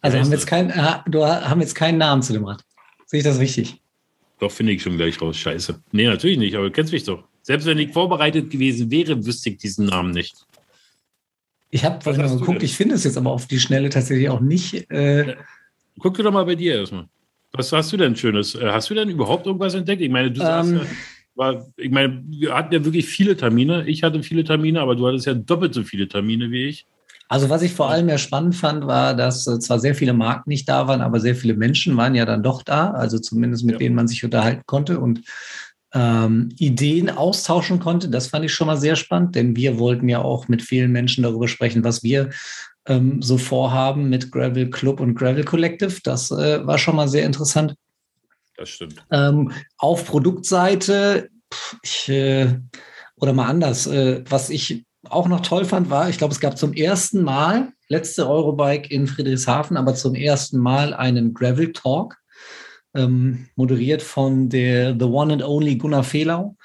Also 0.00 0.18
haben 0.18 0.30
wir, 0.30 0.36
jetzt 0.36 0.46
kein, 0.46 0.70
äh, 0.70 0.98
du 1.06 1.24
haben 1.24 1.60
jetzt 1.60 1.74
keinen 1.74 1.98
Namen 1.98 2.22
zu 2.22 2.34
dem 2.34 2.44
Rad. 2.44 2.62
Sehe 3.06 3.18
ich 3.18 3.24
das 3.24 3.38
richtig? 3.38 3.80
Doch, 4.38 4.50
finde 4.50 4.72
ich 4.72 4.82
schon 4.82 4.96
gleich 4.96 5.20
raus. 5.20 5.36
Scheiße. 5.36 5.82
Nee, 5.92 6.06
natürlich 6.06 6.38
nicht, 6.38 6.54
aber 6.54 6.66
du 6.66 6.70
kennst 6.72 6.92
mich 6.92 7.04
doch. 7.04 7.24
Selbst 7.42 7.66
wenn 7.66 7.78
ich 7.78 7.92
vorbereitet 7.92 8.50
gewesen 8.50 8.90
wäre, 8.90 9.24
wüsste 9.24 9.50
ich 9.50 9.58
diesen 9.58 9.86
Namen 9.86 10.10
nicht. 10.10 10.46
Ich 11.70 11.84
habe 11.84 12.00
vorhin 12.02 12.22
mal 12.22 12.36
geguckt, 12.36 12.62
ich 12.62 12.76
finde 12.76 12.94
es 12.94 13.04
jetzt 13.04 13.16
aber 13.16 13.30
auf 13.30 13.46
die 13.46 13.60
Schnelle 13.60 13.90
tatsächlich 13.90 14.28
auch 14.28 14.40
nicht. 14.40 14.90
Äh 14.90 15.36
Guck 15.98 16.14
dir 16.14 16.22
doch 16.22 16.32
mal 16.32 16.44
bei 16.44 16.54
dir 16.54 16.76
erstmal. 16.76 17.08
Was 17.56 17.72
hast 17.72 17.92
du 17.92 17.96
denn 17.96 18.16
Schönes? 18.16 18.54
Äh, 18.54 18.70
hast 18.70 18.90
du 18.90 18.94
denn 18.94 19.08
überhaupt 19.08 19.46
irgendwas 19.46 19.74
entdeckt? 19.74 20.02
Ich 20.02 20.10
meine, 20.10 20.30
du 20.30 20.40
sagst 20.40 20.72
ähm, 20.72 20.78
ja, 20.78 20.84
war, 21.36 21.66
ich 21.76 21.90
meine, 21.90 22.22
wir 22.26 22.54
hatten 22.54 22.74
ja 22.74 22.84
wirklich 22.84 23.06
viele 23.06 23.36
Termine. 23.36 23.86
Ich 23.86 24.02
hatte 24.02 24.22
viele 24.22 24.44
Termine, 24.44 24.80
aber 24.80 24.96
du 24.96 25.06
hattest 25.06 25.26
ja 25.26 25.34
doppelt 25.34 25.72
so 25.72 25.84
viele 25.84 26.08
Termine 26.08 26.50
wie 26.50 26.66
ich. 26.66 26.86
Also 27.28 27.48
was 27.48 27.62
ich 27.62 27.72
vor 27.72 27.90
allem 27.90 28.08
ja 28.08 28.18
spannend 28.18 28.54
fand, 28.56 28.86
war, 28.86 29.14
dass 29.14 29.46
äh, 29.46 29.58
zwar 29.58 29.78
sehr 29.78 29.94
viele 29.94 30.12
Marken 30.12 30.50
nicht 30.50 30.68
da 30.68 30.88
waren, 30.88 31.00
aber 31.00 31.20
sehr 31.20 31.34
viele 31.34 31.54
Menschen 31.54 31.96
waren 31.96 32.14
ja 32.14 32.24
dann 32.24 32.42
doch 32.42 32.62
da, 32.62 32.90
also 32.90 33.18
zumindest 33.18 33.64
mit 33.64 33.74
ja. 33.74 33.78
denen 33.78 33.94
man 33.94 34.08
sich 34.08 34.24
unterhalten 34.24 34.64
konnte 34.66 35.00
und 35.00 35.22
ähm, 35.94 36.50
Ideen 36.58 37.08
austauschen 37.08 37.78
konnte. 37.78 38.08
Das 38.08 38.26
fand 38.26 38.44
ich 38.44 38.52
schon 38.52 38.66
mal 38.66 38.76
sehr 38.76 38.96
spannend, 38.96 39.36
denn 39.36 39.56
wir 39.56 39.78
wollten 39.78 40.08
ja 40.08 40.18
auch 40.18 40.48
mit 40.48 40.60
vielen 40.60 40.92
Menschen 40.92 41.22
darüber 41.22 41.48
sprechen, 41.48 41.84
was 41.84 42.02
wir 42.02 42.30
ähm, 42.86 43.22
so 43.22 43.38
vorhaben 43.38 44.08
mit 44.08 44.30
Gravel 44.30 44.70
Club 44.70 45.00
und 45.00 45.14
Gravel 45.14 45.44
Collective. 45.44 46.00
Das 46.02 46.30
äh, 46.30 46.66
war 46.66 46.78
schon 46.78 46.96
mal 46.96 47.08
sehr 47.08 47.24
interessant. 47.24 47.74
Das 48.56 48.68
stimmt. 48.68 49.04
Ähm, 49.10 49.52
auf 49.78 50.06
Produktseite, 50.06 51.28
pff, 51.52 51.76
ich, 51.82 52.08
äh, 52.08 52.58
oder 53.16 53.32
mal 53.32 53.46
anders, 53.46 53.86
äh, 53.86 54.22
was 54.28 54.50
ich 54.50 54.84
auch 55.10 55.28
noch 55.28 55.40
toll 55.40 55.64
fand, 55.64 55.90
war, 55.90 56.08
ich 56.08 56.18
glaube, 56.18 56.32
es 56.32 56.40
gab 56.40 56.56
zum 56.56 56.72
ersten 56.72 57.22
Mal, 57.22 57.72
letzte 57.88 58.28
Eurobike 58.28 58.88
in 58.90 59.06
Friedrichshafen, 59.06 59.76
aber 59.76 59.94
zum 59.94 60.14
ersten 60.14 60.58
Mal 60.58 60.94
einen 60.94 61.34
Gravel 61.34 61.72
Talk, 61.72 62.16
ähm, 62.94 63.48
moderiert 63.56 64.02
von 64.02 64.48
der 64.48 64.96
The 64.98 65.04
One 65.04 65.34
and 65.34 65.42
Only 65.42 65.76
Gunnar 65.76 66.04
Fehlau. 66.04 66.56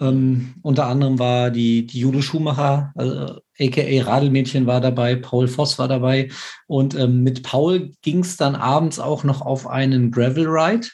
Ähm, 0.00 0.54
unter 0.62 0.86
anderem 0.86 1.18
war 1.18 1.50
die, 1.50 1.86
die 1.86 2.00
Jude 2.00 2.22
Schumacher, 2.22 2.92
also, 2.94 3.40
aka 3.58 4.02
Radelmädchen 4.02 4.66
war 4.66 4.80
dabei, 4.80 5.16
Paul 5.16 5.48
Voss 5.48 5.78
war 5.78 5.88
dabei. 5.88 6.30
Und 6.66 6.94
ähm, 6.94 7.22
mit 7.22 7.42
Paul 7.42 7.92
ging 8.02 8.20
es 8.20 8.36
dann 8.36 8.54
abends 8.54 8.98
auch 8.98 9.24
noch 9.24 9.40
auf 9.42 9.66
einen 9.66 10.10
Gravel 10.10 10.46
Ride. 10.46 10.88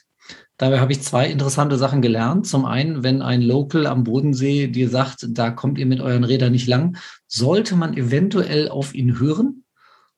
Dabei 0.56 0.80
habe 0.80 0.90
ich 0.90 1.02
zwei 1.02 1.30
interessante 1.30 1.78
Sachen 1.78 2.02
gelernt. 2.02 2.46
Zum 2.46 2.64
einen, 2.64 3.04
wenn 3.04 3.22
ein 3.22 3.42
Local 3.42 3.86
am 3.86 4.02
Bodensee 4.02 4.66
dir 4.66 4.88
sagt, 4.88 5.26
da 5.28 5.50
kommt 5.50 5.78
ihr 5.78 5.86
mit 5.86 6.00
euren 6.00 6.24
Rädern 6.24 6.50
nicht 6.52 6.66
lang, 6.66 6.96
sollte 7.28 7.76
man 7.76 7.96
eventuell 7.96 8.68
auf 8.68 8.92
ihn 8.92 9.20
hören. 9.20 9.64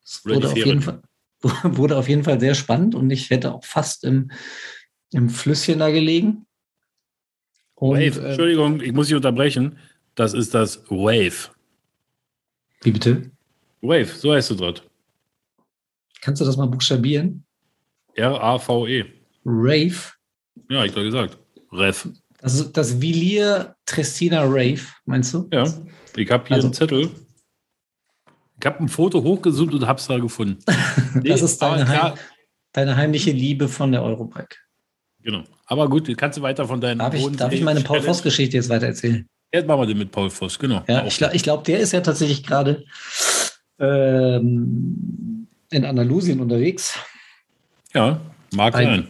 Das 0.02 0.25
wurde 0.25 0.49
auf, 0.49 0.56
jeden 0.56 0.80
Fall, 0.80 1.02
wurde 1.62 1.97
auf 1.99 2.09
jeden 2.09 2.25
Fall 2.25 2.40
sehr 2.40 2.54
spannend 2.54 2.94
und 2.94 3.11
ich 3.11 3.28
hätte 3.28 3.52
auch 3.52 3.64
fast 3.64 4.02
im, 4.02 4.30
im 5.12 5.28
Flüsschen 5.28 5.78
da 5.78 5.90
gelegen. 5.90 6.47
Und, 7.75 7.99
Wave, 7.99 8.23
äh, 8.23 8.28
Entschuldigung, 8.28 8.80
ich 8.80 8.92
muss 8.92 9.09
Sie 9.09 9.14
unterbrechen. 9.14 9.76
Das 10.14 10.32
ist 10.32 10.54
das 10.54 10.85
Wave. 10.88 11.50
Wie 12.82 12.90
bitte? 12.90 13.30
Wave, 13.82 14.06
so 14.06 14.32
heißt 14.32 14.50
es 14.50 14.56
dort. 14.56 14.88
Kannst 16.20 16.40
du 16.40 16.44
das 16.44 16.56
mal 16.56 16.66
buchstabieren? 16.66 17.44
R-A-V-E. 18.14 19.04
Rave? 19.44 20.12
Ja, 20.68 20.84
ich 20.84 20.92
habe 20.92 21.04
gesagt. 21.04 21.38
Rev. 21.72 22.08
Das 22.38 22.54
ist 22.54 22.72
das 22.72 23.00
Villier 23.00 23.76
Tristina 23.84 24.42
Rave, 24.42 24.80
meinst 25.04 25.34
du? 25.34 25.49
Ja. 25.52 25.64
Ich 26.16 26.30
habe 26.30 26.46
hier 26.46 26.56
also, 26.56 26.68
einen 26.68 26.75
Zettel. 26.75 27.10
Ich 28.58 28.66
habe 28.66 28.80
ein 28.80 28.88
Foto 28.88 29.22
hochgesucht 29.22 29.75
und 29.75 29.87
habe 29.87 29.99
es 29.99 30.06
da 30.06 30.18
gefunden. 30.18 30.58
das 30.66 31.14
nee, 31.14 31.30
ist 31.30 31.58
deine, 31.58 31.88
heim, 31.88 32.14
deine, 32.72 32.96
heimliche 32.96 33.30
Liebe 33.30 33.68
von 33.68 33.92
der 33.92 34.02
Eurobike. 34.02 34.56
Genau. 35.22 35.44
Aber 35.66 35.88
gut, 35.88 36.14
kannst 36.16 36.38
du 36.38 36.42
weiter 36.42 36.66
von 36.66 36.80
deinen. 36.80 36.99
Darf 36.99 37.14
ich, 37.14 37.26
darf 37.37 37.52
ich 37.52 37.62
meine 37.62 37.82
Paul 37.82 38.02
Voss-Geschichte 38.02 38.56
jetzt 38.56 38.68
weiter 38.68 38.87
erzählen? 38.87 39.28
Jetzt 39.52 39.66
machen 39.66 39.80
wir 39.80 39.87
den 39.87 39.99
mit 39.99 40.12
Paul 40.12 40.30
Voss, 40.30 40.59
genau. 40.59 40.85
Ja, 40.87 41.04
ich 41.07 41.16
glaube, 41.16 41.37
glaub, 41.38 41.64
der 41.64 41.80
ist 41.80 41.92
ja 41.92 42.00
tatsächlich 42.00 42.45
gerade 42.45 42.85
ähm, 43.80 45.49
in 45.71 45.85
Andalusien 45.85 46.40
unterwegs. 46.40 46.99
Ja, 47.92 48.21
mag 48.52 48.75
sein. 48.75 49.09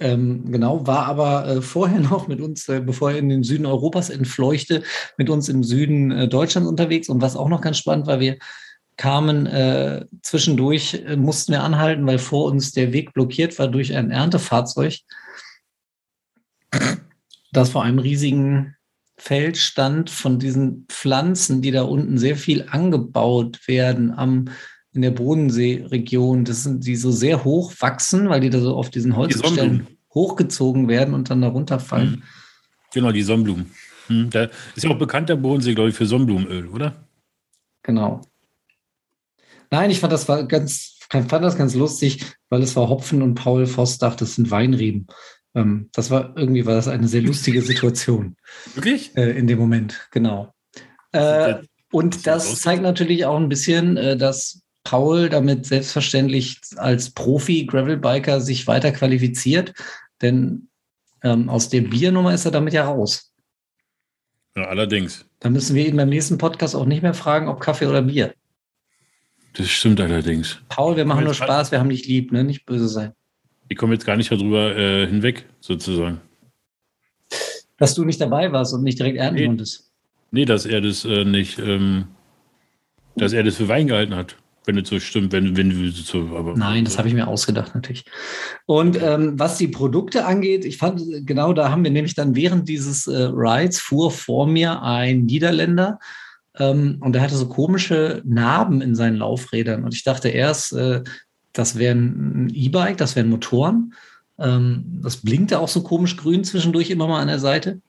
Ähm, 0.00 0.50
genau, 0.50 0.86
war 0.86 1.06
aber 1.06 1.46
äh, 1.46 1.62
vorher 1.62 2.00
noch 2.10 2.28
mit 2.28 2.40
uns, 2.40 2.68
äh, 2.68 2.80
bevor 2.80 3.12
er 3.12 3.18
in 3.18 3.28
den 3.28 3.44
Süden 3.44 3.66
Europas 3.66 4.10
entfleuchte, 4.10 4.82
mit 5.16 5.30
uns 5.30 5.48
im 5.48 5.62
Süden 5.62 6.10
äh, 6.10 6.28
Deutschlands 6.28 6.68
unterwegs. 6.68 7.08
Und 7.08 7.22
was 7.22 7.36
auch 7.36 7.48
noch 7.48 7.60
ganz 7.60 7.78
spannend 7.78 8.06
war, 8.06 8.20
wir 8.20 8.36
kamen 8.96 9.46
äh, 9.46 10.04
zwischendurch, 10.22 10.94
äh, 11.06 11.16
mussten 11.16 11.52
wir 11.52 11.62
anhalten, 11.62 12.06
weil 12.06 12.18
vor 12.18 12.46
uns 12.46 12.72
der 12.72 12.92
Weg 12.92 13.14
blockiert 13.14 13.58
war 13.58 13.68
durch 13.68 13.94
ein 13.94 14.10
Erntefahrzeug, 14.10 14.98
das 17.52 17.70
vor 17.70 17.84
einem 17.84 17.98
riesigen 17.98 18.76
Feld 19.22 19.56
stand 19.56 20.10
von 20.10 20.40
diesen 20.40 20.84
Pflanzen, 20.88 21.62
die 21.62 21.70
da 21.70 21.82
unten 21.82 22.18
sehr 22.18 22.34
viel 22.34 22.66
angebaut 22.68 23.68
werden 23.68 24.10
am 24.10 24.46
in 24.92 25.02
der 25.02 25.12
Bodenseeregion. 25.12 26.44
Das 26.44 26.64
sind 26.64 26.84
die 26.84 26.96
so 26.96 27.12
sehr 27.12 27.44
hoch 27.44 27.72
wachsen, 27.78 28.28
weil 28.28 28.40
die 28.40 28.50
da 28.50 28.58
so 28.58 28.74
auf 28.74 28.90
diesen 28.90 29.14
Holzstellen 29.14 29.86
die 29.86 29.98
hochgezogen 30.12 30.88
werden 30.88 31.14
und 31.14 31.30
dann 31.30 31.40
da 31.40 31.48
runterfallen. 31.48 32.10
Mhm. 32.10 32.22
Genau, 32.92 33.12
die 33.12 33.22
Sonnenblumen. 33.22 33.70
Hm, 34.08 34.28
da 34.30 34.50
ist 34.74 34.82
ja 34.82 34.90
auch 34.90 34.98
bekannt 34.98 35.28
der 35.28 35.36
Bodensee, 35.36 35.74
glaube 35.74 35.90
ich, 35.90 35.94
für 35.94 36.04
Sonnenblumenöl, 36.04 36.66
oder? 36.66 37.06
Genau. 37.84 38.22
Nein, 39.70 39.92
ich 39.92 40.00
fand 40.00 40.12
das 40.12 40.28
war 40.28 40.44
ganz, 40.48 40.98
fand 41.08 41.30
das 41.30 41.56
ganz 41.56 41.76
lustig, 41.76 42.24
weil 42.48 42.60
es 42.62 42.74
war 42.74 42.88
Hopfen 42.88 43.22
und 43.22 43.36
Paul 43.36 43.66
Voss 43.66 43.98
dachte, 43.98 44.24
das 44.24 44.34
sind 44.34 44.50
Weinreben. 44.50 45.06
Ähm, 45.54 45.90
das 45.92 46.10
war 46.10 46.36
irgendwie 46.36 46.66
war 46.66 46.74
das 46.74 46.88
eine 46.88 47.08
sehr 47.08 47.22
lustige 47.22 47.62
Situation. 47.62 48.36
Wirklich? 48.74 49.16
Äh, 49.16 49.38
in 49.38 49.46
dem 49.46 49.58
Moment, 49.58 50.08
genau. 50.10 50.52
Äh, 51.12 51.56
und 51.90 52.26
das 52.26 52.60
zeigt 52.60 52.82
natürlich 52.82 53.26
auch 53.26 53.36
ein 53.36 53.48
bisschen, 53.48 53.96
äh, 53.96 54.16
dass 54.16 54.62
Paul 54.84 55.28
damit 55.28 55.66
selbstverständlich 55.66 56.60
als 56.76 57.10
Profi-Gravelbiker 57.10 58.40
sich 58.40 58.66
weiter 58.66 58.92
qualifiziert, 58.92 59.74
denn 60.20 60.68
ähm, 61.22 61.48
aus 61.48 61.68
der 61.68 61.82
Biernummer 61.82 62.34
ist 62.34 62.44
er 62.44 62.50
damit 62.50 62.72
ja 62.72 62.84
raus. 62.84 63.32
Ja, 64.56 64.64
allerdings. 64.64 65.24
Da 65.40 65.50
müssen 65.50 65.76
wir 65.76 65.86
ihn 65.86 65.96
beim 65.96 66.08
nächsten 66.08 66.38
Podcast 66.38 66.74
auch 66.74 66.86
nicht 66.86 67.02
mehr 67.02 67.14
fragen, 67.14 67.48
ob 67.48 67.60
Kaffee 67.60 67.86
oder 67.86 68.02
Bier. 68.02 68.34
Das 69.54 69.68
stimmt 69.68 70.00
allerdings. 70.00 70.60
Paul, 70.68 70.96
wir 70.96 71.04
machen 71.04 71.24
nur 71.24 71.34
Spaß, 71.34 71.72
wir 71.72 71.78
haben 71.78 71.90
dich 71.90 72.06
lieb, 72.06 72.32
ne? 72.32 72.42
Nicht 72.42 72.64
böse 72.64 72.88
sein. 72.88 73.12
Ich 73.72 73.78
komme 73.78 73.94
jetzt 73.94 74.04
gar 74.04 74.18
nicht 74.18 74.30
darüber 74.30 74.76
äh, 74.76 75.06
hinweg, 75.06 75.46
sozusagen. 75.60 76.20
Dass 77.78 77.94
du 77.94 78.04
nicht 78.04 78.20
dabei 78.20 78.52
warst 78.52 78.74
und 78.74 78.82
nicht 78.82 78.98
direkt 78.98 79.16
ernten 79.16 79.40
nee. 79.40 79.46
konntest. 79.46 79.90
Nee, 80.30 80.44
dass 80.44 80.66
er 80.66 80.82
das 80.82 81.06
äh, 81.06 81.24
nicht, 81.24 81.58
ähm, 81.58 82.04
dass 83.16 83.32
er 83.32 83.42
das 83.44 83.56
für 83.56 83.68
Wein 83.68 83.86
gehalten 83.86 84.14
hat. 84.14 84.36
Wenn 84.66 84.76
es 84.76 84.90
so 84.90 85.00
stimmt, 85.00 85.32
wenn, 85.32 85.56
wenn 85.56 85.70
du 85.70 85.90
so. 85.90 86.36
Aber, 86.36 86.54
Nein, 86.54 86.84
das 86.84 86.98
habe 86.98 87.08
ich 87.08 87.14
mir 87.14 87.26
ausgedacht, 87.26 87.74
natürlich. 87.74 88.04
Und 88.66 89.00
ähm, 89.02 89.38
was 89.38 89.56
die 89.56 89.68
Produkte 89.68 90.26
angeht, 90.26 90.66
ich 90.66 90.76
fand, 90.76 91.00
genau 91.26 91.54
da 91.54 91.70
haben 91.70 91.82
wir 91.82 91.90
nämlich 91.90 92.14
dann 92.14 92.36
während 92.36 92.68
dieses 92.68 93.06
äh, 93.06 93.30
Rides 93.32 93.80
fuhr 93.80 94.10
vor 94.10 94.46
mir 94.46 94.82
ein 94.82 95.24
Niederländer 95.24 95.98
ähm, 96.58 96.98
und 97.00 97.14
der 97.14 97.22
hatte 97.22 97.36
so 97.36 97.48
komische 97.48 98.20
Narben 98.26 98.82
in 98.82 98.94
seinen 98.94 99.16
Laufrädern. 99.16 99.82
Und 99.82 99.94
ich 99.94 100.04
dachte 100.04 100.28
erst, 100.28 100.74
äh, 100.74 101.02
das 101.52 101.78
wären 101.78 102.50
E-Bike, 102.52 102.96
das 102.96 103.16
wären 103.16 103.28
Motoren. 103.28 103.94
Ähm, 104.38 105.00
das 105.02 105.18
blinkte 105.18 105.58
auch 105.58 105.68
so 105.68 105.82
komisch 105.82 106.16
grün 106.16 106.44
zwischendurch 106.44 106.90
immer 106.90 107.06
mal 107.06 107.20
an 107.20 107.28
der 107.28 107.38
Seite. 107.38 107.80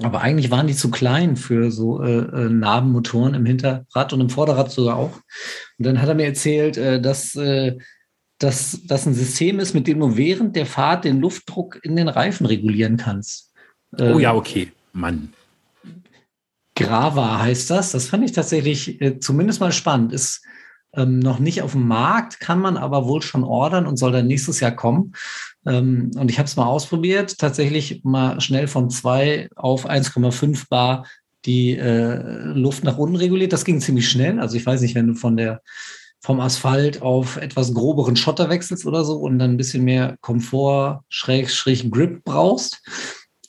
Aber 0.00 0.22
eigentlich 0.22 0.50
waren 0.50 0.66
die 0.66 0.74
zu 0.74 0.90
klein 0.90 1.36
für 1.36 1.70
so 1.70 2.02
äh, 2.02 2.18
äh, 2.18 2.48
Narbenmotoren 2.48 3.34
im 3.34 3.44
Hinterrad 3.44 4.12
und 4.12 4.22
im 4.22 4.30
Vorderrad 4.30 4.70
sogar 4.70 4.96
auch. 4.96 5.16
Und 5.78 5.86
dann 5.86 6.00
hat 6.00 6.08
er 6.08 6.14
mir 6.14 6.24
erzählt, 6.24 6.78
äh, 6.78 7.00
dass, 7.00 7.36
äh, 7.36 7.76
dass 8.38 8.80
das 8.86 9.06
ein 9.06 9.12
System 9.12 9.60
ist, 9.60 9.74
mit 9.74 9.86
dem 9.86 10.00
du 10.00 10.16
während 10.16 10.56
der 10.56 10.64
Fahrt 10.64 11.04
den 11.04 11.20
Luftdruck 11.20 11.78
in 11.82 11.94
den 11.96 12.08
Reifen 12.08 12.46
regulieren 12.46 12.96
kannst. 12.96 13.52
oh 13.98 14.18
ja, 14.18 14.34
okay. 14.34 14.72
Mann. 14.94 15.34
Grava 16.74 17.40
heißt 17.40 17.68
das. 17.70 17.92
Das 17.92 18.08
fand 18.08 18.24
ich 18.24 18.32
tatsächlich 18.32 19.00
äh, 19.02 19.20
zumindest 19.20 19.60
mal 19.60 19.72
spannend. 19.72 20.14
Ist 20.14 20.42
ähm, 20.94 21.18
noch 21.18 21.38
nicht 21.38 21.62
auf 21.62 21.72
dem 21.72 21.86
Markt, 21.86 22.40
kann 22.40 22.58
man 22.58 22.76
aber 22.76 23.06
wohl 23.06 23.22
schon 23.22 23.44
ordern 23.44 23.86
und 23.86 23.96
soll 23.96 24.12
dann 24.12 24.26
nächstes 24.26 24.60
Jahr 24.60 24.72
kommen. 24.72 25.12
Ähm, 25.66 26.10
und 26.16 26.30
ich 26.30 26.38
habe 26.38 26.46
es 26.46 26.56
mal 26.56 26.66
ausprobiert, 26.66 27.38
tatsächlich 27.38 28.02
mal 28.04 28.40
schnell 28.40 28.68
von 28.68 28.90
2 28.90 29.48
auf 29.56 29.88
1,5 29.88 30.68
Bar 30.68 31.06
die 31.44 31.76
äh, 31.76 32.22
Luft 32.52 32.84
nach 32.84 32.98
unten 32.98 33.16
reguliert. 33.16 33.52
Das 33.52 33.64
ging 33.64 33.80
ziemlich 33.80 34.08
schnell. 34.08 34.38
Also 34.38 34.56
ich 34.56 34.64
weiß 34.64 34.80
nicht, 34.80 34.94
wenn 34.94 35.08
du 35.08 35.14
von 35.14 35.36
der 35.36 35.60
vom 36.20 36.38
Asphalt 36.38 37.02
auf 37.02 37.36
etwas 37.36 37.74
groberen 37.74 38.14
Schotter 38.14 38.48
wechselst 38.48 38.86
oder 38.86 39.04
so 39.04 39.16
und 39.16 39.40
dann 39.40 39.52
ein 39.52 39.56
bisschen 39.56 39.82
mehr 39.82 40.16
Komfort, 40.20 41.00
schräg, 41.08 41.50
schräg 41.50 41.90
Grip 41.90 42.22
brauchst. 42.22 42.80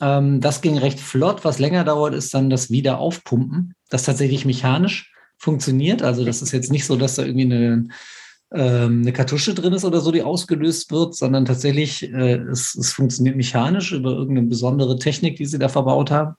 Ähm, 0.01 0.41
das 0.41 0.61
ging 0.61 0.79
recht 0.79 0.99
flott. 0.99 1.45
Was 1.45 1.59
länger 1.59 1.83
dauert, 1.83 2.15
ist 2.15 2.33
dann 2.33 2.49
das 2.49 2.71
Wiederaufpumpen. 2.71 3.75
Das 3.89 4.03
tatsächlich 4.03 4.45
mechanisch 4.45 5.12
funktioniert. 5.43 6.01
Also 6.01 6.23
das 6.25 6.41
ist 6.41 6.51
jetzt 6.51 6.71
nicht 6.71 6.85
so, 6.85 6.95
dass 6.95 7.15
da 7.15 7.23
irgendwie 7.23 7.53
eine, 7.53 7.87
ähm, 8.53 9.01
eine 9.01 9.11
Kartusche 9.11 9.53
drin 9.53 9.73
ist 9.73 9.83
oder 9.83 9.99
so, 9.99 10.11
die 10.11 10.23
ausgelöst 10.23 10.91
wird, 10.91 11.15
sondern 11.15 11.45
tatsächlich, 11.45 12.03
äh, 12.03 12.35
es, 12.35 12.75
es 12.75 12.93
funktioniert 12.93 13.35
mechanisch 13.35 13.91
über 13.91 14.11
irgendeine 14.11 14.47
besondere 14.47 14.97
Technik, 14.97 15.35
die 15.35 15.45
sie 15.45 15.59
da 15.59 15.67
verbaut 15.67 16.11
haben. 16.11 16.35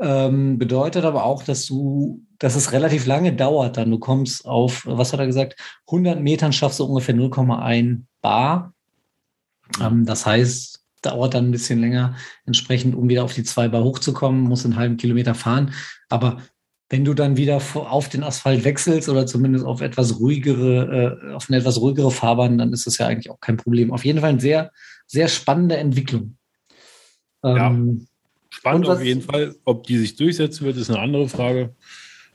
Ähm, 0.00 0.58
bedeutet 0.58 1.04
aber 1.04 1.24
auch, 1.24 1.44
dass 1.44 1.66
du, 1.66 2.26
dass 2.38 2.56
es 2.56 2.72
relativ 2.72 3.06
lange 3.06 3.32
dauert 3.32 3.76
dann. 3.76 3.90
Du 3.90 3.98
kommst 3.98 4.44
auf, 4.44 4.84
was 4.86 5.12
hat 5.12 5.20
er 5.20 5.26
gesagt, 5.26 5.54
100 5.86 6.20
Metern 6.20 6.52
schaffst 6.52 6.80
du 6.80 6.84
ungefähr 6.84 7.14
0,1 7.14 8.00
Bar. 8.20 8.74
Ähm, 9.80 10.04
das 10.04 10.26
heißt, 10.26 10.82
dauert 11.02 11.34
dann 11.34 11.48
ein 11.48 11.50
bisschen 11.52 11.80
länger 11.80 12.16
entsprechend, 12.46 12.94
um 12.94 13.08
wieder 13.08 13.24
auf 13.24 13.34
die 13.34 13.44
2 13.44 13.68
Bar 13.68 13.84
hochzukommen, 13.84 14.40
muss 14.42 14.64
einen 14.64 14.76
halben 14.76 14.96
Kilometer 14.96 15.34
fahren. 15.34 15.72
Aber 16.08 16.38
wenn 16.92 17.06
du 17.06 17.14
dann 17.14 17.38
wieder 17.38 17.56
auf 17.74 18.10
den 18.10 18.22
Asphalt 18.22 18.64
wechselst 18.64 19.08
oder 19.08 19.24
zumindest 19.24 19.64
auf 19.64 19.80
etwas 19.80 20.20
ruhigere, 20.20 21.22
äh, 21.26 21.32
auf 21.32 21.48
eine 21.48 21.56
etwas 21.56 21.80
ruhigere 21.80 22.10
Fahrbahn, 22.10 22.58
dann 22.58 22.74
ist 22.74 22.86
das 22.86 22.98
ja 22.98 23.06
eigentlich 23.06 23.30
auch 23.30 23.40
kein 23.40 23.56
Problem. 23.56 23.90
Auf 23.90 24.04
jeden 24.04 24.20
Fall 24.20 24.28
eine 24.28 24.40
sehr, 24.40 24.70
sehr 25.06 25.28
spannende 25.28 25.78
Entwicklung. 25.78 26.36
Ähm, 27.42 27.56
ja, 27.56 28.06
spannend 28.50 28.88
auf 28.90 29.02
jeden 29.02 29.22
Fall. 29.22 29.56
Ob 29.64 29.86
die 29.86 29.96
sich 29.96 30.16
durchsetzen 30.16 30.66
wird, 30.66 30.76
ist 30.76 30.90
eine 30.90 30.98
andere 30.98 31.30
Frage. 31.30 31.74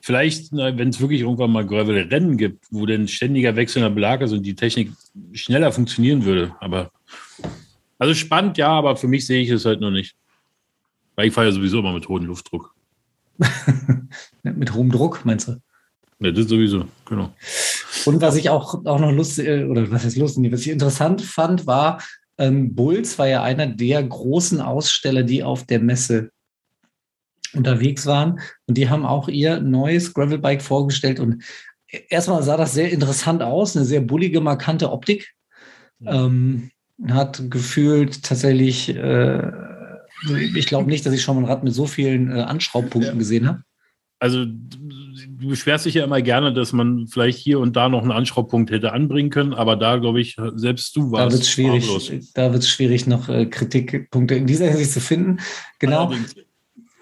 Vielleicht, 0.02 0.52
wenn 0.52 0.90
es 0.90 1.00
wirklich 1.00 1.22
irgendwann 1.22 1.52
mal 1.52 1.66
Gravel-Rennen 1.66 2.36
gibt, 2.36 2.66
wo 2.72 2.88
dann 2.88 3.08
ständiger 3.08 3.56
wechselnder 3.56 3.92
Belag 3.92 4.22
ist 4.22 4.32
und 4.32 4.42
die 4.42 4.56
Technik 4.56 4.92
schneller 5.34 5.72
funktionieren 5.72 6.26
würde. 6.26 6.56
Aber 6.62 6.90
also 8.00 8.16
spannend, 8.16 8.58
ja, 8.58 8.70
aber 8.70 8.96
für 8.96 9.08
mich 9.08 9.28
sehe 9.28 9.44
ich 9.44 9.50
es 9.52 9.66
halt 9.66 9.82
noch 9.82 9.92
nicht. 9.92 10.16
Weil 11.16 11.28
ich 11.28 11.34
fahre 11.34 11.46
ja 11.46 11.54
sowieso 11.54 11.78
immer 11.78 11.94
mit 11.94 12.08
hohem 12.08 12.26
Luftdruck. 12.26 12.74
Mit 14.44 14.74
hohem 14.74 14.92
Druck, 14.92 15.22
meinst 15.26 15.48
du? 15.48 15.58
Ja, 16.20 16.32
das 16.32 16.48
sowieso, 16.48 16.86
genau. 17.06 17.34
Und 18.06 18.22
was 18.22 18.36
ich 18.36 18.50
auch, 18.50 18.86
auch 18.86 19.00
noch 19.00 19.12
lustig, 19.12 19.48
äh, 19.48 19.64
oder 19.66 19.90
was 19.92 20.06
ist 20.06 20.18
lustig, 20.18 20.52
was 20.52 20.62
ich 20.62 20.70
interessant 20.70 21.22
fand, 21.22 21.68
war, 21.68 22.02
ähm, 22.38 22.76
Bulls 22.76 23.18
war 23.20 23.28
ja 23.28 23.44
einer 23.44 23.68
der 23.68 24.04
großen 24.04 24.62
Aussteller, 24.62 25.24
die 25.24 25.44
auf 25.44 25.66
der 25.66 25.80
Messe 25.80 26.32
unterwegs 27.54 28.06
waren. 28.06 28.40
Und 28.66 28.78
die 28.78 28.90
haben 28.90 29.06
auch 29.06 29.28
ihr 29.28 29.60
neues 29.60 30.14
Gravelbike 30.14 30.62
vorgestellt. 30.62 31.20
Und 31.20 31.44
erstmal 32.10 32.44
sah 32.44 32.58
das 32.58 32.74
sehr 32.74 32.92
interessant 32.92 33.42
aus, 33.42 33.76
eine 33.76 33.86
sehr 33.86 34.02
bullige, 34.02 34.42
markante 34.42 34.92
Optik. 34.92 35.34
Ähm, 36.06 36.70
hat 37.08 37.50
gefühlt 37.50 38.24
tatsächlich 38.24 38.96
äh, 38.96 39.52
ich 40.56 40.68
glaube 40.68 40.90
nicht, 40.90 41.06
dass 41.06 41.14
ich 41.14 41.22
schon 41.22 41.36
mal 41.36 41.44
ein 41.44 41.52
Rad 41.52 41.64
mit 41.64 41.74
so 41.74 41.86
vielen 41.86 42.32
äh, 42.32 42.42
Anschraubpunkten 42.42 43.14
ja. 43.14 43.18
gesehen 43.18 43.48
habe. 43.48 43.64
Also 44.20 44.46
du 44.46 45.50
beschwerst 45.50 45.86
dich 45.86 45.94
ja 45.94 46.04
immer 46.04 46.22
gerne, 46.22 46.52
dass 46.52 46.74
man 46.74 47.08
vielleicht 47.08 47.38
hier 47.38 47.60
und 47.60 47.76
da 47.76 47.88
noch 47.88 48.02
einen 48.02 48.12
Anschraubpunkt 48.12 48.72
hätte 48.72 48.92
anbringen 48.92 49.30
können, 49.30 49.54
aber 49.54 49.76
da 49.76 49.98
glaube 49.98 50.20
ich, 50.22 50.38
selbst 50.56 50.96
du 50.96 51.12
warst. 51.12 51.28
Da 51.28 51.32
wird 51.32 51.44
es 51.44 51.50
schwierig, 51.52 52.32
da 52.34 52.52
wird 52.52 52.66
schwierig, 52.66 53.06
noch 53.06 53.30
äh, 53.30 53.46
Kritikpunkte 53.46 54.34
in 54.34 54.48
dieser 54.48 54.68
Hinsicht 54.68 54.92
zu 54.92 55.02
finden. 55.02 55.40
Genau. 55.80 56.08
Allerdings. 56.08 56.36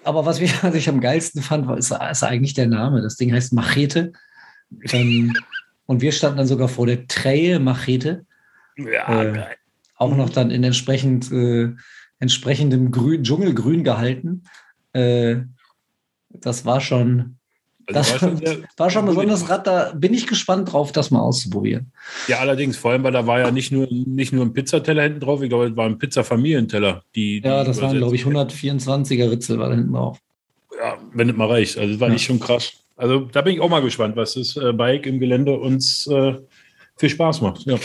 Aber 0.04 0.24
was, 0.24 0.40
mich, 0.40 0.52
was 0.62 0.74
ich 0.74 0.88
am 0.88 1.00
geilsten 1.00 1.42
fand, 1.42 1.66
war, 1.66 1.76
ist, 1.76 1.90
ist, 1.90 2.22
eigentlich 2.22 2.54
der 2.54 2.68
Name. 2.68 3.02
Das 3.02 3.16
Ding 3.16 3.32
heißt 3.32 3.52
Machete. 3.52 4.12
Ähm, 4.92 5.34
und 5.86 6.00
wir 6.00 6.12
standen 6.12 6.38
dann 6.38 6.46
sogar 6.46 6.68
vor 6.68 6.86
der 6.86 7.06
Trähe 7.06 7.58
Machete. 7.58 8.24
Ja, 8.76 9.22
äh, 9.22 9.44
auch 9.96 10.14
noch 10.14 10.28
dann 10.28 10.50
in 10.50 10.62
entsprechend, 10.62 11.32
äh, 11.32 11.72
entsprechendem 12.18 12.90
Grün, 12.90 13.22
Dschungelgrün 13.22 13.84
gehalten. 13.84 14.44
Äh, 14.92 15.36
das 16.30 16.64
war 16.64 16.80
schon, 16.80 17.36
also 17.86 18.00
das 18.00 18.12
war 18.12 18.18
schon, 18.18 18.40
war 18.76 18.90
schon 18.90 19.06
besonders 19.06 19.48
Rad. 19.48 19.66
Da 19.66 19.92
bin 19.94 20.14
ich 20.14 20.26
gespannt 20.26 20.72
drauf, 20.72 20.92
das 20.92 21.10
mal 21.10 21.20
auszuprobieren. 21.20 21.92
Ja, 22.28 22.38
allerdings, 22.38 22.76
vor 22.76 22.92
allem, 22.92 23.04
weil 23.04 23.12
da 23.12 23.26
war 23.26 23.40
ja 23.40 23.50
nicht 23.50 23.72
nur, 23.72 23.86
nicht 23.90 24.32
nur 24.32 24.44
ein 24.44 24.52
Pizzateller 24.52 25.04
hinten 25.04 25.20
drauf, 25.20 25.42
ich 25.42 25.48
glaube, 25.48 25.66
es 25.66 25.76
war 25.76 25.86
ein 25.86 25.98
Pizza-Familienteller. 25.98 27.02
Die, 27.14 27.40
ja, 27.44 27.64
das 27.64 27.80
waren, 27.80 27.96
glaube 27.96 28.16
ich, 28.16 28.24
124er 28.24 29.30
Ritzel 29.30 29.58
war 29.58 29.68
da 29.68 29.74
hinten 29.74 29.92
drauf. 29.92 30.18
Ja, 30.78 30.98
wenn 31.12 31.30
es 31.30 31.36
mal 31.36 31.48
reicht. 31.48 31.78
Also, 31.78 31.92
das 31.92 32.00
war 32.00 32.08
ja. 32.08 32.14
nicht 32.14 32.24
schon 32.24 32.40
krass. 32.40 32.72
Also, 32.96 33.20
da 33.20 33.42
bin 33.42 33.54
ich 33.54 33.60
auch 33.60 33.68
mal 33.68 33.82
gespannt, 33.82 34.16
was 34.16 34.34
das 34.34 34.56
äh, 34.56 34.72
Bike 34.72 35.06
im 35.06 35.20
Gelände 35.20 35.58
uns 35.58 36.06
äh, 36.06 36.34
viel 36.96 37.10
Spaß 37.10 37.40
macht. 37.42 37.64
Ja. 37.66 37.76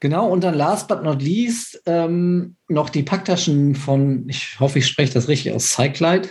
Genau, 0.00 0.28
und 0.28 0.44
dann 0.44 0.54
last 0.54 0.88
but 0.88 1.02
not 1.02 1.22
least 1.22 1.80
ähm, 1.86 2.56
noch 2.68 2.90
die 2.90 3.02
Packtaschen 3.02 3.74
von, 3.74 4.28
ich 4.28 4.60
hoffe, 4.60 4.78
ich 4.78 4.86
spreche 4.86 5.14
das 5.14 5.28
richtig 5.28 5.52
aus, 5.52 5.70
Cyclide. 5.70 6.28